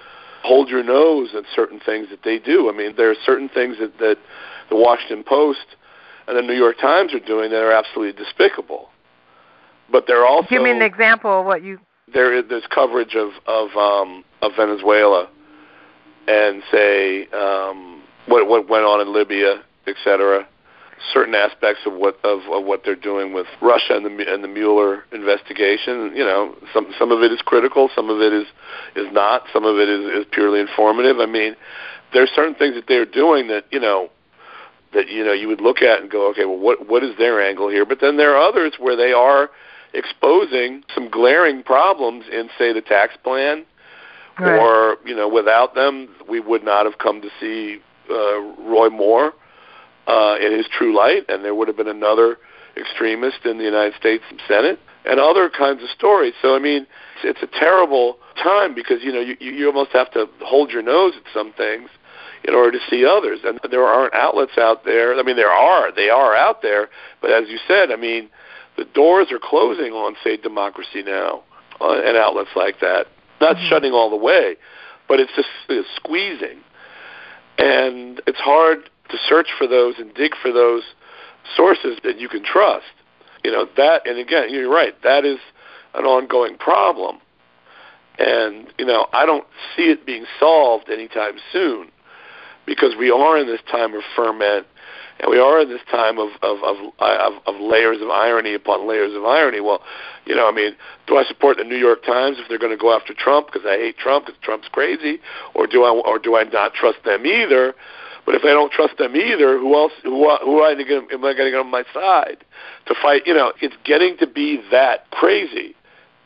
hold 0.42 0.68
your 0.68 0.82
nose 0.82 1.30
at 1.36 1.44
certain 1.54 1.80
things 1.80 2.08
that 2.10 2.22
they 2.24 2.38
do. 2.38 2.68
I 2.68 2.76
mean, 2.76 2.94
there 2.96 3.10
are 3.10 3.16
certain 3.24 3.48
things 3.48 3.76
that, 3.78 3.98
that 3.98 4.18
the 4.68 4.76
Washington 4.76 5.24
Post 5.26 5.66
and 6.26 6.36
the 6.36 6.42
New 6.42 6.54
York 6.54 6.78
Times 6.78 7.14
are 7.14 7.20
doing 7.20 7.50
that 7.50 7.62
are 7.62 7.72
absolutely 7.72 8.22
despicable. 8.22 8.88
But 9.90 10.04
they're 10.06 10.26
also 10.26 10.48
give 10.48 10.62
me 10.62 10.70
an 10.70 10.82
example 10.82 11.40
of 11.40 11.46
what 11.46 11.62
you 11.62 11.78
there 12.12 12.34
is 12.34 12.44
there's 12.48 12.66
coverage 12.74 13.14
of 13.14 13.30
of 13.46 13.76
um, 13.76 14.24
of 14.42 14.52
Venezuela 14.56 15.28
and 16.28 16.62
say 16.70 17.26
um, 17.28 17.91
what 18.26 18.48
what 18.48 18.68
went 18.68 18.84
on 18.84 19.00
in 19.00 19.12
Libya, 19.12 19.62
et 19.86 19.96
cetera. 20.04 20.46
Certain 21.12 21.34
aspects 21.34 21.82
of 21.84 21.94
what 21.94 22.18
of, 22.24 22.40
of 22.52 22.64
what 22.64 22.82
they're 22.84 22.94
doing 22.94 23.32
with 23.32 23.46
Russia 23.60 23.96
and 23.96 24.06
the 24.06 24.32
and 24.32 24.44
the 24.44 24.48
Mueller 24.48 25.02
investigation. 25.12 26.12
You 26.14 26.24
know, 26.24 26.54
some 26.72 26.94
some 26.98 27.10
of 27.10 27.22
it 27.22 27.32
is 27.32 27.40
critical, 27.42 27.90
some 27.94 28.08
of 28.08 28.20
it 28.20 28.32
is 28.32 28.46
is 28.94 29.12
not, 29.12 29.42
some 29.52 29.64
of 29.64 29.78
it 29.78 29.88
is, 29.88 30.20
is 30.20 30.26
purely 30.30 30.60
informative. 30.60 31.18
I 31.18 31.26
mean, 31.26 31.56
there's 32.12 32.30
certain 32.36 32.54
things 32.54 32.76
that 32.76 32.84
they're 32.86 33.04
doing 33.04 33.48
that 33.48 33.64
you 33.72 33.80
know 33.80 34.10
that 34.94 35.08
you 35.08 35.24
know 35.24 35.32
you 35.32 35.48
would 35.48 35.60
look 35.60 35.82
at 35.82 36.00
and 36.00 36.10
go, 36.10 36.28
okay, 36.30 36.44
well, 36.44 36.58
what 36.58 36.88
what 36.88 37.02
is 37.02 37.16
their 37.18 37.42
angle 37.42 37.68
here? 37.68 37.84
But 37.84 37.98
then 38.00 38.16
there 38.16 38.36
are 38.36 38.48
others 38.48 38.74
where 38.78 38.96
they 38.96 39.12
are 39.12 39.50
exposing 39.94 40.84
some 40.94 41.10
glaring 41.10 41.62
problems 41.62 42.24
in, 42.32 42.48
say, 42.58 42.72
the 42.72 42.80
tax 42.80 43.14
plan, 43.22 43.64
right. 44.38 44.58
or 44.58 44.96
you 45.04 45.14
know, 45.14 45.28
without 45.28 45.74
them, 45.74 46.08
we 46.28 46.40
would 46.40 46.64
not 46.64 46.86
have 46.86 46.98
come 46.98 47.20
to 47.22 47.28
see 47.40 47.80
uh, 48.12 48.62
Roy 48.62 48.90
Moore 48.90 49.32
uh, 50.06 50.36
in 50.40 50.56
his 50.56 50.66
true 50.76 50.94
light, 50.96 51.24
and 51.28 51.44
there 51.44 51.54
would 51.54 51.68
have 51.68 51.76
been 51.76 51.88
another 51.88 52.38
extremist 52.76 53.44
in 53.44 53.58
the 53.58 53.64
United 53.64 53.94
States 53.98 54.24
Senate, 54.48 54.78
and 55.04 55.20
other 55.20 55.50
kinds 55.50 55.82
of 55.82 55.90
stories. 55.90 56.34
So, 56.40 56.54
I 56.54 56.58
mean, 56.58 56.86
it's, 57.22 57.38
it's 57.38 57.42
a 57.42 57.58
terrible 57.58 58.18
time 58.42 58.74
because 58.74 59.02
you 59.02 59.12
know 59.12 59.20
you, 59.20 59.36
you 59.40 59.66
almost 59.66 59.90
have 59.92 60.10
to 60.12 60.26
hold 60.40 60.70
your 60.70 60.82
nose 60.82 61.14
at 61.16 61.22
some 61.32 61.52
things 61.52 61.88
in 62.44 62.54
order 62.54 62.72
to 62.72 62.84
see 62.90 63.04
others. 63.04 63.40
And 63.44 63.60
there 63.70 63.84
aren't 63.84 64.14
outlets 64.14 64.58
out 64.58 64.84
there. 64.84 65.18
I 65.18 65.22
mean, 65.22 65.36
there 65.36 65.50
are. 65.50 65.92
They 65.94 66.08
are 66.08 66.34
out 66.34 66.62
there. 66.62 66.88
But 67.20 67.30
as 67.30 67.48
you 67.48 67.58
said, 67.68 67.90
I 67.90 67.96
mean, 67.96 68.30
the 68.76 68.84
doors 68.84 69.28
are 69.30 69.38
closing 69.40 69.92
on, 69.92 70.16
say, 70.24 70.36
Democracy 70.36 71.02
Now! 71.02 71.42
Uh, 71.80 72.00
and 72.00 72.16
outlets 72.16 72.50
like 72.54 72.78
that. 72.80 73.06
Not 73.40 73.56
mm-hmm. 73.56 73.68
shutting 73.68 73.92
all 73.92 74.08
the 74.08 74.16
way, 74.16 74.56
but 75.08 75.18
it's 75.18 75.32
just 75.34 75.48
it's 75.68 75.88
squeezing. 75.96 76.60
And 77.58 78.20
it's 78.26 78.38
hard 78.38 78.90
to 79.10 79.16
search 79.28 79.48
for 79.56 79.66
those 79.66 79.94
and 79.98 80.12
dig 80.14 80.32
for 80.40 80.52
those 80.52 80.82
sources 81.56 81.98
that 82.04 82.18
you 82.18 82.28
can 82.28 82.44
trust. 82.44 82.86
You 83.44 83.50
know, 83.50 83.66
that, 83.76 84.06
and 84.06 84.18
again, 84.18 84.50
you're 84.50 84.70
right, 84.70 84.94
that 85.02 85.24
is 85.24 85.38
an 85.94 86.04
ongoing 86.04 86.56
problem. 86.56 87.18
And, 88.18 88.72
you 88.78 88.86
know, 88.86 89.06
I 89.12 89.26
don't 89.26 89.46
see 89.76 89.84
it 89.84 90.06
being 90.06 90.26
solved 90.38 90.90
anytime 90.90 91.34
soon 91.52 91.88
because 92.66 92.94
we 92.96 93.10
are 93.10 93.38
in 93.38 93.46
this 93.46 93.60
time 93.70 93.94
of 93.94 94.02
ferment 94.14 94.66
and 95.20 95.30
we 95.30 95.38
are 95.38 95.60
in 95.60 95.68
this 95.68 95.80
time 95.90 96.18
of 96.18 96.30
of, 96.42 96.62
of 96.62 96.76
of 96.98 97.32
of 97.46 97.60
layers 97.60 98.00
of 98.00 98.08
irony 98.08 98.54
upon 98.54 98.88
layers 98.88 99.14
of 99.14 99.24
irony. 99.24 99.60
Well, 99.60 99.82
you 100.26 100.34
know, 100.34 100.48
I 100.48 100.52
mean, 100.52 100.72
do 101.06 101.16
I 101.16 101.24
support 101.24 101.58
the 101.58 101.64
New 101.64 101.76
York 101.76 102.04
Times 102.04 102.38
if 102.38 102.48
they're 102.48 102.58
going 102.58 102.76
to 102.76 102.80
go 102.80 102.94
after 102.94 103.14
Trump 103.14 103.46
because 103.46 103.66
I 103.66 103.76
hate 103.76 103.98
Trump 103.98 104.26
because 104.26 104.40
Trump's 104.42 104.68
crazy, 104.68 105.20
or 105.54 105.66
do 105.66 105.84
I 105.84 105.90
or 105.90 106.18
do 106.18 106.36
I 106.36 106.44
not 106.44 106.74
trust 106.74 106.98
them 107.04 107.26
either? 107.26 107.74
But 108.24 108.36
if 108.36 108.42
I 108.44 108.48
don't 108.48 108.70
trust 108.70 108.98
them 108.98 109.16
either, 109.16 109.58
who 109.58 109.74
else? 109.74 109.92
Who 110.04 110.36
who 110.38 110.64
am 110.64 110.78
I 110.78 110.84
going 110.84 111.36
to 111.36 111.50
get 111.50 111.60
on 111.60 111.70
my 111.70 111.84
side 111.92 112.44
to 112.86 112.94
fight? 113.00 113.22
You 113.26 113.34
know, 113.34 113.52
it's 113.60 113.74
getting 113.84 114.16
to 114.18 114.26
be 114.26 114.62
that 114.70 115.10
crazy, 115.10 115.74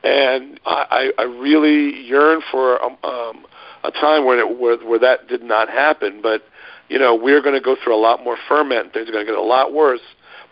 and 0.04 0.60
I 0.66 1.10
I 1.18 1.22
really 1.22 2.02
yearn 2.06 2.42
for 2.50 2.82
um, 2.82 2.96
um 3.02 3.46
a 3.84 3.90
time 3.90 4.24
where 4.24 4.38
it, 4.38 4.58
where 4.58 4.76
where 4.78 4.98
that 4.98 5.28
did 5.28 5.42
not 5.42 5.68
happen, 5.70 6.20
but 6.22 6.42
you 6.88 6.98
know, 6.98 7.14
we're 7.14 7.42
going 7.42 7.54
to 7.54 7.60
go 7.60 7.76
through 7.82 7.94
a 7.94 8.00
lot 8.00 8.22
more 8.22 8.36
ferment. 8.48 8.92
Things 8.92 9.08
are 9.08 9.12
going 9.12 9.26
to 9.26 9.32
get 9.32 9.38
a 9.38 9.42
lot 9.42 9.72
worse 9.72 10.00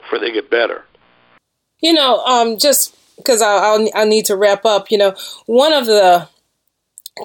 before 0.01 0.19
they 0.19 0.33
get 0.33 0.51
better. 0.51 0.85
You 1.81 1.93
know, 1.93 2.25
um, 2.25 2.59
just 2.59 2.97
because 3.17 3.43
I'll, 3.43 3.89
i 3.95 4.05
need 4.05 4.25
to 4.27 4.37
wrap 4.37 4.65
up. 4.65 4.91
You 4.91 4.99
know, 4.99 5.15
one 5.47 5.73
of 5.73 5.87
the 5.87 6.29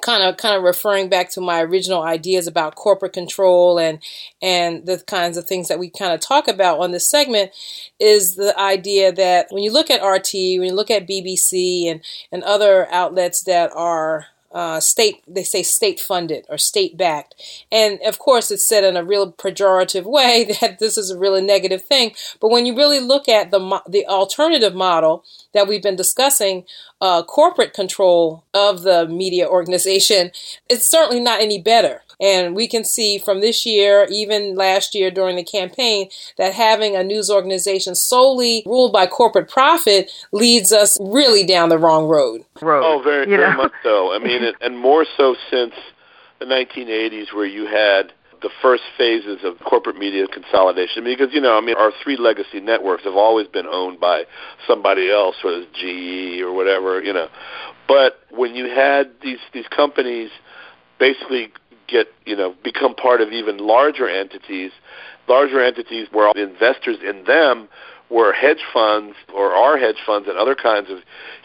kind 0.02 0.22
of 0.22 0.36
kind 0.36 0.56
of 0.56 0.62
referring 0.62 1.08
back 1.08 1.30
to 1.30 1.40
my 1.40 1.60
original 1.62 2.02
ideas 2.02 2.46
about 2.46 2.76
corporate 2.76 3.12
control 3.12 3.78
and 3.78 4.00
and 4.40 4.86
the 4.86 4.98
kinds 4.98 5.36
of 5.36 5.46
things 5.46 5.66
that 5.66 5.80
we 5.80 5.90
kind 5.90 6.12
of 6.12 6.20
talk 6.20 6.46
about 6.46 6.78
on 6.78 6.92
this 6.92 7.10
segment 7.10 7.50
is 7.98 8.36
the 8.36 8.56
idea 8.58 9.10
that 9.10 9.48
when 9.50 9.64
you 9.64 9.72
look 9.72 9.90
at 9.90 10.04
RT, 10.04 10.32
when 10.32 10.68
you 10.68 10.74
look 10.74 10.90
at 10.90 11.08
BBC 11.08 11.90
and 11.90 12.02
and 12.30 12.44
other 12.44 12.90
outlets 12.92 13.42
that 13.44 13.72
are 13.74 14.26
uh, 14.52 14.80
state, 14.80 15.22
they 15.28 15.44
say 15.44 15.62
state 15.62 16.00
funded 16.00 16.44
or 16.48 16.58
state 16.58 16.96
backed. 16.96 17.34
And 17.70 18.00
of 18.06 18.18
course, 18.18 18.50
it's 18.50 18.66
said 18.66 18.84
in 18.84 18.96
a 18.96 19.04
real 19.04 19.32
pejorative 19.32 20.04
way 20.10 20.56
that 20.60 20.78
this 20.78 20.98
is 20.98 21.10
a 21.10 21.18
really 21.18 21.42
negative 21.42 21.82
thing. 21.82 22.12
But 22.40 22.50
when 22.50 22.66
you 22.66 22.76
really 22.76 23.00
look 23.00 23.28
at 23.28 23.50
the, 23.50 23.82
the 23.88 24.06
alternative 24.06 24.74
model 24.74 25.24
that 25.52 25.68
we've 25.68 25.82
been 25.82 25.96
discussing, 25.96 26.64
uh, 27.00 27.22
corporate 27.22 27.72
control 27.72 28.44
of 28.52 28.82
the 28.82 29.06
media 29.06 29.48
organization, 29.48 30.30
it's 30.68 30.90
certainly 30.90 31.20
not 31.20 31.40
any 31.40 31.60
better. 31.60 32.02
And 32.20 32.54
we 32.54 32.68
can 32.68 32.84
see 32.84 33.18
from 33.18 33.40
this 33.40 33.64
year, 33.64 34.06
even 34.10 34.54
last 34.54 34.94
year 34.94 35.10
during 35.10 35.36
the 35.36 35.44
campaign, 35.44 36.08
that 36.36 36.52
having 36.52 36.94
a 36.94 37.02
news 37.02 37.30
organization 37.30 37.94
solely 37.94 38.62
ruled 38.66 38.92
by 38.92 39.06
corporate 39.06 39.48
profit 39.48 40.10
leads 40.32 40.72
us 40.72 40.98
really 41.00 41.44
down 41.44 41.70
the 41.70 41.78
wrong 41.78 42.06
road. 42.06 42.44
road 42.60 42.82
oh, 42.84 43.02
very, 43.02 43.26
very 43.26 43.56
much 43.56 43.72
so. 43.82 44.12
I 44.12 44.18
mean, 44.18 44.42
and 44.60 44.78
more 44.78 45.06
so 45.16 45.34
since 45.50 45.72
the 46.38 46.44
1980s, 46.44 47.32
where 47.34 47.46
you 47.46 47.66
had 47.66 48.12
the 48.42 48.50
first 48.62 48.82
phases 48.96 49.38
of 49.44 49.58
corporate 49.60 49.96
media 49.96 50.26
consolidation 50.26 51.04
because 51.04 51.28
you 51.32 51.40
know 51.40 51.56
I 51.56 51.60
mean 51.60 51.76
our 51.76 51.92
three 52.02 52.16
legacy 52.16 52.60
networks 52.60 53.04
have 53.04 53.14
always 53.14 53.46
been 53.46 53.66
owned 53.66 54.00
by 54.00 54.24
somebody 54.66 55.10
else 55.10 55.36
whether 55.44 55.58
it's 55.58 55.72
GE 55.78 56.40
or 56.40 56.52
whatever 56.52 57.02
you 57.02 57.12
know 57.12 57.28
but 57.86 58.20
when 58.30 58.54
you 58.54 58.64
had 58.66 59.10
these 59.22 59.38
these 59.52 59.66
companies 59.68 60.30
basically 60.98 61.52
get 61.90 62.08
you 62.24 62.36
know 62.36 62.54
become 62.62 62.94
part 62.94 63.20
of 63.20 63.32
even 63.32 63.58
larger 63.58 64.08
entities, 64.08 64.72
larger 65.28 65.62
entities 65.62 66.08
where 66.12 66.32
the 66.34 66.42
investors 66.42 66.98
in 67.06 67.24
them 67.24 67.68
were 68.10 68.32
hedge 68.32 68.64
funds 68.72 69.14
or 69.34 69.52
are 69.52 69.78
hedge 69.78 69.98
funds 70.04 70.28
and 70.28 70.36
other 70.36 70.56
kinds 70.56 70.90
of 70.90 70.98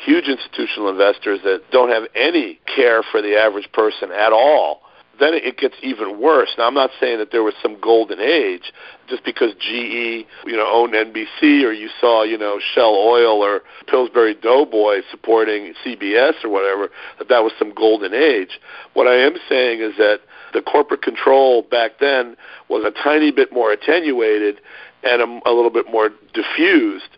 huge 0.04 0.26
institutional 0.26 0.90
investors 0.90 1.40
that 1.44 1.62
don't 1.72 1.90
have 1.90 2.04
any 2.16 2.60
care 2.76 3.04
for 3.04 3.22
the 3.22 3.36
average 3.38 3.72
person 3.72 4.12
at 4.12 4.34
all 4.34 4.82
then 5.20 5.34
it 5.34 5.58
gets 5.58 5.76
even 5.82 6.20
worse. 6.20 6.50
Now, 6.58 6.68
I'm 6.68 6.74
not 6.74 6.90
saying 7.00 7.20
that 7.20 7.32
there 7.32 7.44
was 7.44 7.54
some 7.62 7.80
golden 7.80 8.20
age 8.20 8.74
just 9.08 9.24
because 9.24 9.54
GE, 9.60 10.26
you 10.46 10.58
know, 10.58 10.68
owned 10.70 10.94
NBC 10.94 11.64
or 11.64 11.72
you 11.72 11.90
saw, 12.02 12.24
you 12.24 12.38
know, 12.38 12.60
Shell 12.74 12.96
Oil 12.96 13.44
or 13.44 13.62
Pillsbury 13.88 14.36
Doughboy 14.36 15.02
supporting 15.12 15.74
CBS 15.86 16.44
or 16.44 16.50
whatever, 16.50 16.90
that 17.20 17.30
that 17.30 17.44
was 17.44 17.54
some 17.58 17.74
golden 17.74 18.14
age. 18.14 18.60
What 18.94 19.08
I 19.08 19.16
am 19.16 19.36
saying 19.48 19.82
is 19.82 19.96
that 19.98 20.20
the 20.56 20.62
corporate 20.62 21.02
control 21.02 21.62
back 21.62 22.00
then 22.00 22.36
was 22.70 22.84
a 22.86 22.92
tiny 23.04 23.32
bit 23.32 23.52
more 23.52 23.72
attenuated 23.72 24.60
and 25.04 25.22
a, 25.22 25.50
a 25.50 25.54
little 25.54 25.70
bit 25.70 25.86
more 25.92 26.10
diffused. 26.34 27.10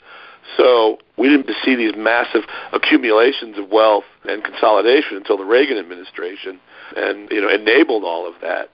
So 0.58 0.98
we 1.18 1.30
didn't 1.30 1.50
see 1.64 1.76
these 1.76 1.94
massive 1.96 2.42
accumulations 2.74 3.58
of 3.58 3.70
wealth 3.70 4.06
and 4.28 4.44
consolidation 4.44 5.18
until 5.18 5.38
the 5.38 5.46
Reagan 5.46 5.78
administration 5.78 6.60
and 6.96 7.30
you 7.32 7.42
know 7.42 7.50
enabled 7.50 8.04
all 8.04 8.28
of 8.28 8.34
that, 8.42 8.70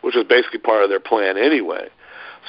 which 0.00 0.14
was 0.14 0.24
basically 0.28 0.60
part 0.60 0.82
of 0.82 0.88
their 0.88 1.00
plan 1.00 1.36
anyway. 1.36 1.88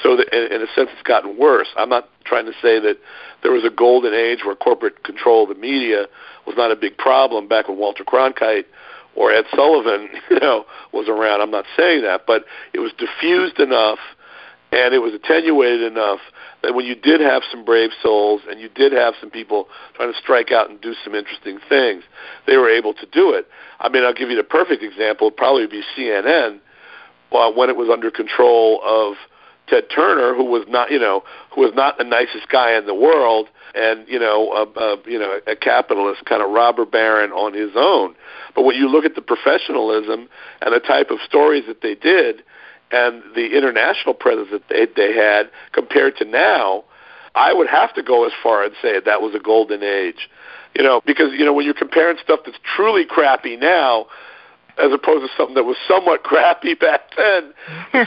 So 0.02 0.16
that 0.16 0.32
in, 0.32 0.52
in 0.52 0.62
a 0.62 0.72
sense, 0.74 0.88
it's 0.92 1.02
gotten 1.02 1.36
worse. 1.36 1.68
I'm 1.76 1.88
not 1.88 2.08
trying 2.24 2.46
to 2.46 2.52
say 2.62 2.78
that 2.80 2.98
there 3.42 3.52
was 3.52 3.64
a 3.64 3.70
golden 3.70 4.14
age 4.14 4.40
where 4.44 4.54
corporate 4.54 5.04
control 5.04 5.42
of 5.42 5.48
the 5.50 5.60
media 5.60 6.06
was 6.46 6.56
not 6.56 6.70
a 6.70 6.76
big 6.76 6.96
problem 6.96 7.48
back 7.48 7.68
when 7.68 7.78
Walter 7.78 8.04
Cronkite 8.04 8.64
or 9.18 9.32
Ed 9.32 9.44
Sullivan, 9.54 10.08
you 10.30 10.38
know, 10.38 10.64
was 10.92 11.08
around. 11.08 11.40
I'm 11.40 11.50
not 11.50 11.64
saying 11.76 12.02
that, 12.02 12.22
but 12.26 12.44
it 12.72 12.78
was 12.78 12.92
diffused 12.96 13.58
enough 13.58 13.98
and 14.70 14.94
it 14.94 14.98
was 14.98 15.12
attenuated 15.14 15.82
enough 15.82 16.20
that 16.62 16.74
when 16.74 16.84
you 16.84 16.94
did 16.94 17.20
have 17.20 17.42
some 17.50 17.64
brave 17.64 17.90
souls 18.02 18.42
and 18.48 18.60
you 18.60 18.68
did 18.68 18.92
have 18.92 19.14
some 19.20 19.30
people 19.30 19.66
trying 19.94 20.12
to 20.12 20.18
strike 20.18 20.52
out 20.52 20.70
and 20.70 20.80
do 20.80 20.94
some 21.04 21.14
interesting 21.14 21.58
things, 21.68 22.02
they 22.46 22.56
were 22.56 22.68
able 22.68 22.92
to 22.94 23.06
do 23.06 23.32
it. 23.32 23.46
I 23.80 23.88
mean, 23.88 24.04
I'll 24.04 24.14
give 24.14 24.30
you 24.30 24.36
the 24.36 24.44
perfect 24.44 24.82
example. 24.82 25.28
It'd 25.28 25.36
probably 25.36 25.66
be 25.66 25.82
CNN 25.96 26.60
uh, 27.32 27.50
when 27.52 27.70
it 27.70 27.76
was 27.76 27.88
under 27.90 28.10
control 28.10 28.80
of 28.84 29.14
Ted 29.68 29.84
Turner, 29.94 30.34
who 30.34 30.44
was 30.44 30.64
not, 30.68 30.90
you 30.90 30.98
know, 30.98 31.22
who 31.54 31.62
was 31.62 31.72
not 31.74 31.98
the 31.98 32.04
nicest 32.04 32.48
guy 32.48 32.76
in 32.76 32.86
the 32.86 32.94
world, 32.94 33.48
and 33.74 34.06
you 34.08 34.18
know, 34.18 34.52
a, 34.52 34.80
a, 34.80 34.96
you 35.06 35.18
know, 35.18 35.40
a 35.46 35.56
capitalist 35.56 36.24
kind 36.24 36.42
of 36.42 36.50
robber 36.50 36.84
baron 36.84 37.32
on 37.32 37.54
his 37.54 37.70
own. 37.76 38.14
But 38.54 38.62
when 38.62 38.76
you 38.76 38.88
look 38.88 39.04
at 39.04 39.14
the 39.14 39.22
professionalism 39.22 40.28
and 40.62 40.74
the 40.74 40.80
type 40.80 41.10
of 41.10 41.18
stories 41.26 41.64
that 41.66 41.82
they 41.82 41.94
did, 41.94 42.42
and 42.90 43.22
the 43.34 43.56
international 43.56 44.14
presence 44.14 44.48
that 44.50 44.62
they, 44.68 44.86
they 44.96 45.14
had 45.14 45.50
compared 45.72 46.16
to 46.16 46.24
now, 46.24 46.84
I 47.34 47.52
would 47.52 47.68
have 47.68 47.94
to 47.94 48.02
go 48.02 48.26
as 48.26 48.32
far 48.42 48.64
and 48.64 48.74
say 48.80 48.98
that 48.98 49.20
was 49.20 49.34
a 49.34 49.38
golden 49.38 49.82
age. 49.82 50.28
You 50.74 50.82
know, 50.82 51.00
because 51.04 51.32
you 51.32 51.44
know 51.44 51.52
when 51.52 51.64
you're 51.64 51.74
comparing 51.74 52.18
stuff 52.22 52.40
that's 52.44 52.58
truly 52.76 53.04
crappy 53.04 53.56
now, 53.56 54.06
as 54.80 54.92
opposed 54.92 55.28
to 55.28 55.36
something 55.36 55.54
that 55.54 55.64
was 55.64 55.76
somewhat 55.86 56.22
crappy 56.24 56.74
back 56.74 57.00
then. 57.16 57.52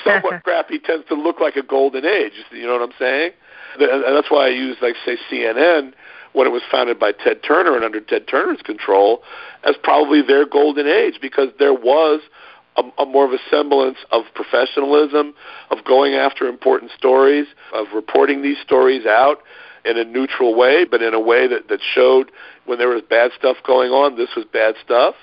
somewhat 0.03 0.43
crappy 0.43 0.79
tends 0.79 1.07
to 1.07 1.15
look 1.15 1.39
like 1.39 1.55
a 1.55 1.63
golden 1.63 2.05
age. 2.05 2.33
You 2.51 2.67
know 2.67 2.73
what 2.73 2.81
I'm 2.81 2.95
saying? 2.97 3.31
And 3.79 4.15
that's 4.15 4.29
why 4.29 4.47
I 4.47 4.49
use, 4.49 4.77
like, 4.81 4.95
say, 5.05 5.17
CNN 5.31 5.93
when 6.33 6.47
it 6.47 6.51
was 6.51 6.61
founded 6.71 6.99
by 6.99 7.11
Ted 7.11 7.43
Turner 7.43 7.75
and 7.75 7.83
under 7.83 7.99
Ted 7.99 8.27
Turner's 8.27 8.61
control 8.61 9.21
as 9.63 9.75
probably 9.83 10.21
their 10.21 10.45
golden 10.45 10.87
age 10.87 11.19
because 11.21 11.49
there 11.59 11.73
was 11.73 12.21
a, 12.77 12.83
a 13.01 13.05
more 13.05 13.25
of 13.25 13.33
a 13.33 13.39
semblance 13.49 13.97
of 14.11 14.23
professionalism, 14.33 15.33
of 15.69 15.83
going 15.83 16.13
after 16.13 16.47
important 16.47 16.91
stories, 16.97 17.47
of 17.73 17.87
reporting 17.93 18.41
these 18.41 18.57
stories 18.63 19.05
out 19.05 19.39
in 19.83 19.97
a 19.97 20.03
neutral 20.03 20.55
way, 20.55 20.85
but 20.85 21.01
in 21.01 21.13
a 21.13 21.19
way 21.19 21.47
that, 21.47 21.67
that 21.67 21.79
showed 21.93 22.31
when 22.65 22.77
there 22.77 22.89
was 22.89 23.01
bad 23.09 23.31
stuff 23.37 23.57
going 23.65 23.91
on, 23.91 24.15
this 24.15 24.29
was 24.35 24.45
bad 24.53 24.75
stuff, 24.83 25.15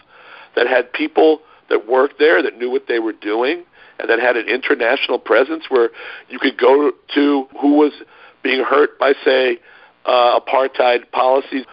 that 0.59 0.67
had 0.67 0.93
people 0.93 1.41
that 1.71 1.89
worked 1.89 2.19
there 2.19 2.43
that 2.43 2.59
knew 2.59 2.69
what 2.69 2.89
they 2.89 2.99
were 2.99 3.13
doing, 3.13 3.63
and 4.01 4.11
that 4.11 4.19
had 4.19 4.37
an 4.37 4.49
international 4.49 5.19
presence 5.19 5.65
where 5.69 5.91
you 6.29 6.39
could 6.41 6.59
go 6.59 6.91
to 7.15 7.47
who 7.61 7.75
was 7.75 7.93
being 8.43 8.65
hurt 8.65 8.99
by, 8.99 9.13
say, 9.25 9.59
uh, 10.05 10.41
apartheid 10.41 11.11
policies 11.13 11.65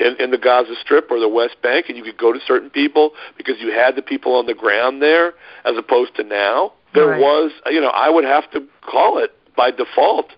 in, 0.00 0.16
in 0.18 0.32
the 0.32 0.38
Gaza 0.38 0.74
Strip 0.80 1.08
or 1.08 1.20
the 1.20 1.28
West 1.28 1.56
Bank, 1.62 1.86
and 1.88 1.96
you 1.96 2.02
could 2.02 2.18
go 2.18 2.32
to 2.32 2.40
certain 2.44 2.68
people 2.68 3.12
because 3.36 3.60
you 3.60 3.70
had 3.70 3.94
the 3.94 4.02
people 4.02 4.34
on 4.34 4.46
the 4.46 4.54
ground 4.54 5.00
there, 5.00 5.34
as 5.64 5.76
opposed 5.76 6.16
to 6.16 6.24
now. 6.24 6.72
There 6.94 7.06
Right. 7.06 7.20
was, 7.20 7.52
you 7.70 7.80
know, 7.80 7.90
I 7.90 8.10
would 8.10 8.24
have 8.24 8.50
to 8.50 8.64
call 8.80 9.18
it 9.18 9.30
by 9.56 9.70
default 9.70 10.30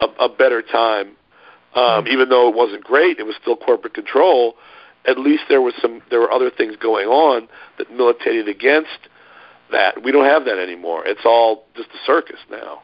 a, 0.00 0.06
a 0.24 0.28
better 0.28 0.60
time, 0.60 1.12
um, 1.74 2.08
even 2.08 2.28
though 2.30 2.48
it 2.48 2.56
wasn't 2.56 2.82
great. 2.82 3.20
It 3.20 3.26
was 3.26 3.36
still 3.40 3.56
corporate 3.56 3.94
control. 3.94 4.56
At 5.08 5.18
least 5.18 5.44
there 5.48 5.60
was 5.60 5.74
some, 5.80 6.02
there 6.10 6.20
were 6.20 6.30
other 6.30 6.50
things 6.50 6.76
going 6.76 7.06
on 7.06 7.48
that 7.78 7.90
militated 7.90 8.48
against 8.48 9.08
that. 9.70 10.02
We 10.02 10.12
don't 10.12 10.24
have 10.24 10.44
that 10.44 10.58
anymore. 10.58 11.06
It's 11.06 11.24
all 11.24 11.66
just 11.76 11.88
a 11.90 12.06
circus 12.06 12.38
now. 12.50 12.82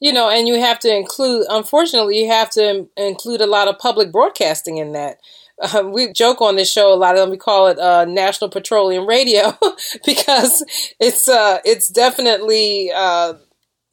You 0.00 0.12
know, 0.12 0.28
and 0.28 0.48
you 0.48 0.58
have 0.58 0.80
to 0.80 0.94
include, 0.94 1.46
unfortunately, 1.48 2.18
you 2.18 2.28
have 2.28 2.50
to 2.50 2.88
include 2.96 3.40
a 3.40 3.46
lot 3.46 3.68
of 3.68 3.78
public 3.78 4.10
broadcasting 4.10 4.78
in 4.78 4.92
that. 4.92 5.18
Uh, 5.62 5.84
we 5.84 6.12
joke 6.12 6.40
on 6.40 6.56
this 6.56 6.72
show 6.72 6.92
a 6.92 6.96
lot 6.96 7.14
of 7.14 7.20
them. 7.20 7.30
We 7.30 7.36
call 7.36 7.68
it 7.68 7.78
uh, 7.78 8.04
National 8.04 8.50
Petroleum 8.50 9.06
Radio 9.06 9.56
because 10.04 10.64
it's 10.98 11.28
uh, 11.28 11.58
it's 11.64 11.88
definitely 11.88 12.90
uh, 12.92 13.34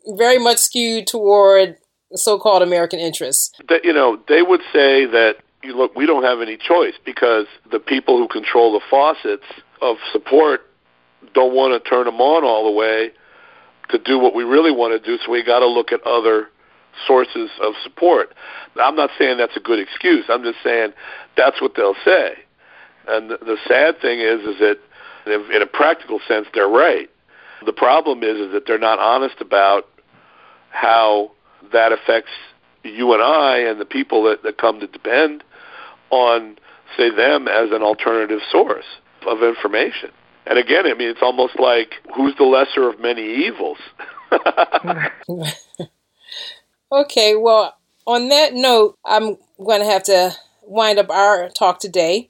very 0.08 0.40
much 0.40 0.58
skewed 0.58 1.06
toward 1.06 1.78
so-called 2.16 2.64
American 2.64 3.00
interests. 3.00 3.52
that 3.68 3.86
you 3.86 3.94
know 3.94 4.20
they 4.28 4.42
would 4.42 4.62
say 4.74 5.06
that 5.06 5.36
you 5.64 5.76
look 5.76 5.96
we 5.96 6.06
don't 6.06 6.24
have 6.24 6.42
any 6.42 6.58
choice 6.58 6.94
because 7.06 7.46
the 7.72 7.80
people 7.80 8.18
who 8.18 8.28
control 8.28 8.74
the 8.74 8.82
faucets 8.90 9.44
of 9.82 9.98
support 10.12 10.62
don't 11.34 11.54
want 11.54 11.72
to 11.72 11.90
turn 11.90 12.06
them 12.06 12.22
on 12.22 12.44
all 12.44 12.66
the 12.66 12.72
way 12.72 13.12
to 13.90 13.98
do 13.98 14.20
what 14.20 14.36
we 14.36 14.44
really 14.44 14.72
want 14.72 14.92
to 14.94 15.06
do 15.06 15.22
so 15.24 15.32
we 15.32 15.44
got 15.44 15.60
to 15.60 15.68
look 15.68 15.92
at 15.92 16.02
other 16.04 16.50
sources 17.08 17.50
of 17.62 17.74
support. 17.84 18.34
I'm 18.76 18.96
not 18.96 19.10
saying 19.18 19.38
that's 19.38 19.56
a 19.56 19.60
good 19.60 19.80
excuse. 19.80 20.26
I'm 20.30 20.44
just 20.44 20.58
saying 20.64 20.92
that's 21.38 21.62
what 21.62 21.74
they'll 21.76 21.96
say. 22.06 22.34
And 23.08 23.32
the, 23.32 23.38
the 23.38 23.58
sad 23.68 24.00
thing 24.02 24.20
is 24.20 24.42
is 24.42 24.60
that 24.60 24.78
in 25.26 25.62
a 25.62 25.66
practical 25.66 26.20
sense 26.28 26.48
they're 26.54 26.70
right. 26.70 27.10
The 27.66 27.74
problem 27.74 28.24
is 28.24 28.38
is 28.38 28.52
that 28.54 28.64
they're 28.66 28.80
not 28.80 29.00
honest 29.00 29.36
about 29.42 29.86
how 30.72 31.32
that 31.74 31.92
affects 31.92 32.32
you 32.84 33.14
and 33.14 33.22
I 33.22 33.60
and 33.60 33.80
the 33.80 33.86
people 33.86 34.24
that, 34.24 34.44
that 34.44 34.58
come 34.58 34.80
to 34.80 34.88
depend 34.88 35.44
on, 36.10 36.58
say, 36.98 37.10
them 37.10 37.48
as 37.48 37.72
an 37.72 37.82
alternative 37.82 38.40
source 38.52 38.86
of 39.28 39.44
information. 39.44 40.12
And 40.46 40.58
again, 40.58 40.86
I 40.88 40.94
mean, 40.94 41.10
it's 41.10 41.22
almost 41.22 41.60
like 41.60 41.94
who's 42.16 42.36
the 42.38 42.46
lesser 42.46 42.90
of 42.90 43.00
many 43.00 43.46
evils? 43.48 43.78
Okay, 46.92 47.36
well, 47.36 47.78
on 48.08 48.30
that 48.30 48.56
note, 48.56 48.98
I'm 49.06 49.38
going 49.64 49.82
to 49.82 49.86
have 49.86 50.04
to 50.06 50.36
wind 50.64 50.98
up 50.98 51.12
our 51.12 51.50
talk 51.50 51.80
today. 51.80 52.30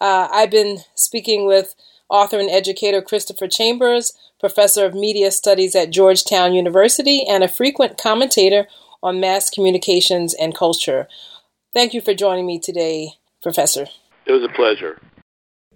Uh, 0.00 0.28
I've 0.30 0.50
been 0.50 0.78
speaking 0.94 1.44
with 1.44 1.74
author 2.08 2.38
and 2.38 2.48
educator 2.48 3.02
Christopher 3.02 3.48
Chambers, 3.48 4.12
professor 4.38 4.84
of 4.84 4.94
media 4.94 5.32
studies 5.32 5.74
at 5.74 5.90
Georgetown 5.90 6.54
University, 6.54 7.26
and 7.28 7.42
a 7.42 7.48
frequent 7.48 7.98
commentator 7.98 8.68
on 9.06 9.20
mass 9.20 9.48
communications 9.48 10.34
and 10.34 10.54
culture. 10.54 11.06
Thank 11.72 11.94
you 11.94 12.00
for 12.00 12.12
joining 12.12 12.46
me 12.46 12.58
today, 12.58 13.12
Professor. 13.42 13.86
It 14.26 14.32
was 14.32 14.42
a 14.42 14.48
pleasure. 14.48 15.00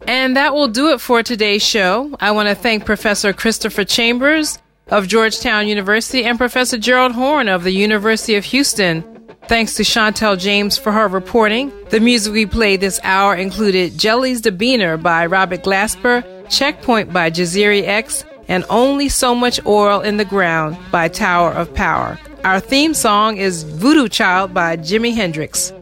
And 0.07 0.37
that 0.37 0.55
will 0.55 0.69
do 0.69 0.89
it 0.89 1.01
for 1.01 1.23
today's 1.23 1.65
show. 1.65 2.17
I 2.21 2.33
want 2.33 2.49
to 2.49 2.55
thank 2.55 2.85
Professor 2.85 3.33
Christopher 3.33 3.85
Chambers 3.85 4.59
of 4.89 5.07
Georgetown 5.07 5.69
University 5.69 6.25
and 6.25 6.39
Professor 6.39 6.79
Gerald 6.79 7.13
Horne 7.13 7.49
of 7.49 7.63
the 7.63 7.71
University 7.71 8.35
of 8.35 8.45
Houston. 8.47 9.05
Thanks 9.47 9.75
to 9.75 9.83
Chantel 9.83 10.39
James 10.39 10.77
for 10.77 10.91
her 10.91 11.07
reporting. 11.07 11.73
The 11.91 12.01
music 12.01 12.33
we 12.33 12.47
played 12.47 12.81
this 12.81 12.99
hour 13.03 13.37
included 13.37 13.99
Jellies 13.99 14.43
the 14.43 14.51
Beaner 14.51 15.01
by 15.01 15.27
Robert 15.27 15.63
Glasper, 15.63 16.25
Checkpoint 16.49 17.13
by 17.13 17.31
Jasiri 17.31 17.87
X, 17.87 18.25
and 18.51 18.65
Only 18.69 19.09
So 19.09 19.35
Much 19.35 19.65
Oil 19.65 20.01
in 20.01 20.19
the 20.19 20.25
Ground 20.25 20.77
by 20.91 21.09
Tower 21.09 21.53
of 21.53 21.73
Power. 21.73 22.19
Our 22.45 22.59
theme 22.59 22.95
song 22.95 23.37
is 23.37 23.63
Voodoo 23.63 24.09
Child 24.09 24.53
by 24.53 24.77
Jimi 24.77 25.15
Hendrix. 25.15 25.73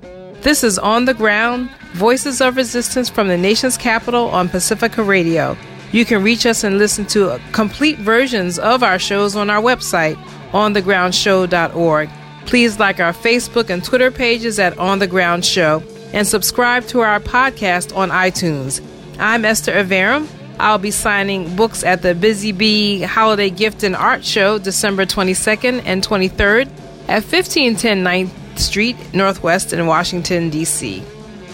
This 0.42 0.62
is 0.62 0.78
On 0.78 1.06
the 1.06 1.14
Ground, 1.14 1.70
Voices 1.94 2.40
of 2.42 2.56
Resistance 2.56 3.08
from 3.08 3.28
the 3.28 3.38
nation's 3.38 3.78
capital 3.78 4.28
on 4.28 4.50
Pacifica 4.50 5.02
Radio. 5.02 5.56
You 5.92 6.04
can 6.04 6.22
reach 6.22 6.44
us 6.44 6.62
and 6.62 6.76
listen 6.76 7.06
to 7.06 7.40
complete 7.52 7.98
versions 7.98 8.58
of 8.58 8.82
our 8.82 8.98
shows 8.98 9.34
on 9.34 9.48
our 9.48 9.62
website, 9.62 10.16
onthegroundshow.org. 10.52 12.10
Please 12.44 12.78
like 12.78 13.00
our 13.00 13.12
Facebook 13.14 13.70
and 13.70 13.82
Twitter 13.82 14.10
pages 14.10 14.58
at 14.58 14.78
On 14.78 14.98
the 14.98 15.06
Ground 15.06 15.44
Show 15.44 15.82
and 16.12 16.26
subscribe 16.26 16.86
to 16.88 17.00
our 17.00 17.18
podcast 17.18 17.96
on 17.96 18.10
iTunes. 18.10 18.82
I'm 19.18 19.46
Esther 19.46 19.72
Iverem. 19.72 20.28
I'll 20.60 20.78
be 20.78 20.90
signing 20.90 21.54
books 21.54 21.84
at 21.84 22.02
the 22.02 22.14
Busy 22.14 22.52
Bee 22.52 23.02
Holiday 23.02 23.50
Gift 23.50 23.82
and 23.82 23.94
Art 23.94 24.24
Show 24.24 24.58
December 24.58 25.06
22nd 25.06 25.82
and 25.84 26.02
23rd 26.02 26.66
at 27.08 27.22
1510 27.22 28.02
9th 28.04 28.58
Street, 28.58 28.96
Northwest 29.14 29.72
in 29.72 29.86
Washington, 29.86 30.50
D.C. 30.50 31.02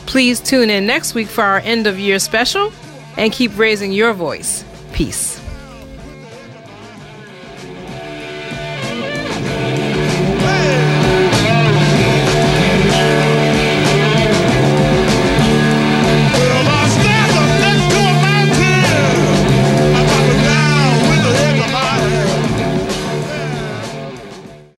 Please 0.07 0.41
tune 0.41 0.71
in 0.71 0.87
next 0.87 1.15
week 1.15 1.29
for 1.29 1.43
our 1.45 1.59
end 1.59 1.87
of 1.87 1.99
year 1.99 2.19
special 2.19 2.73
and 3.17 3.33
keep 3.33 3.57
raising 3.59 3.93
your 3.93 4.13
voice. 4.13 4.65
Peace. 4.93 5.44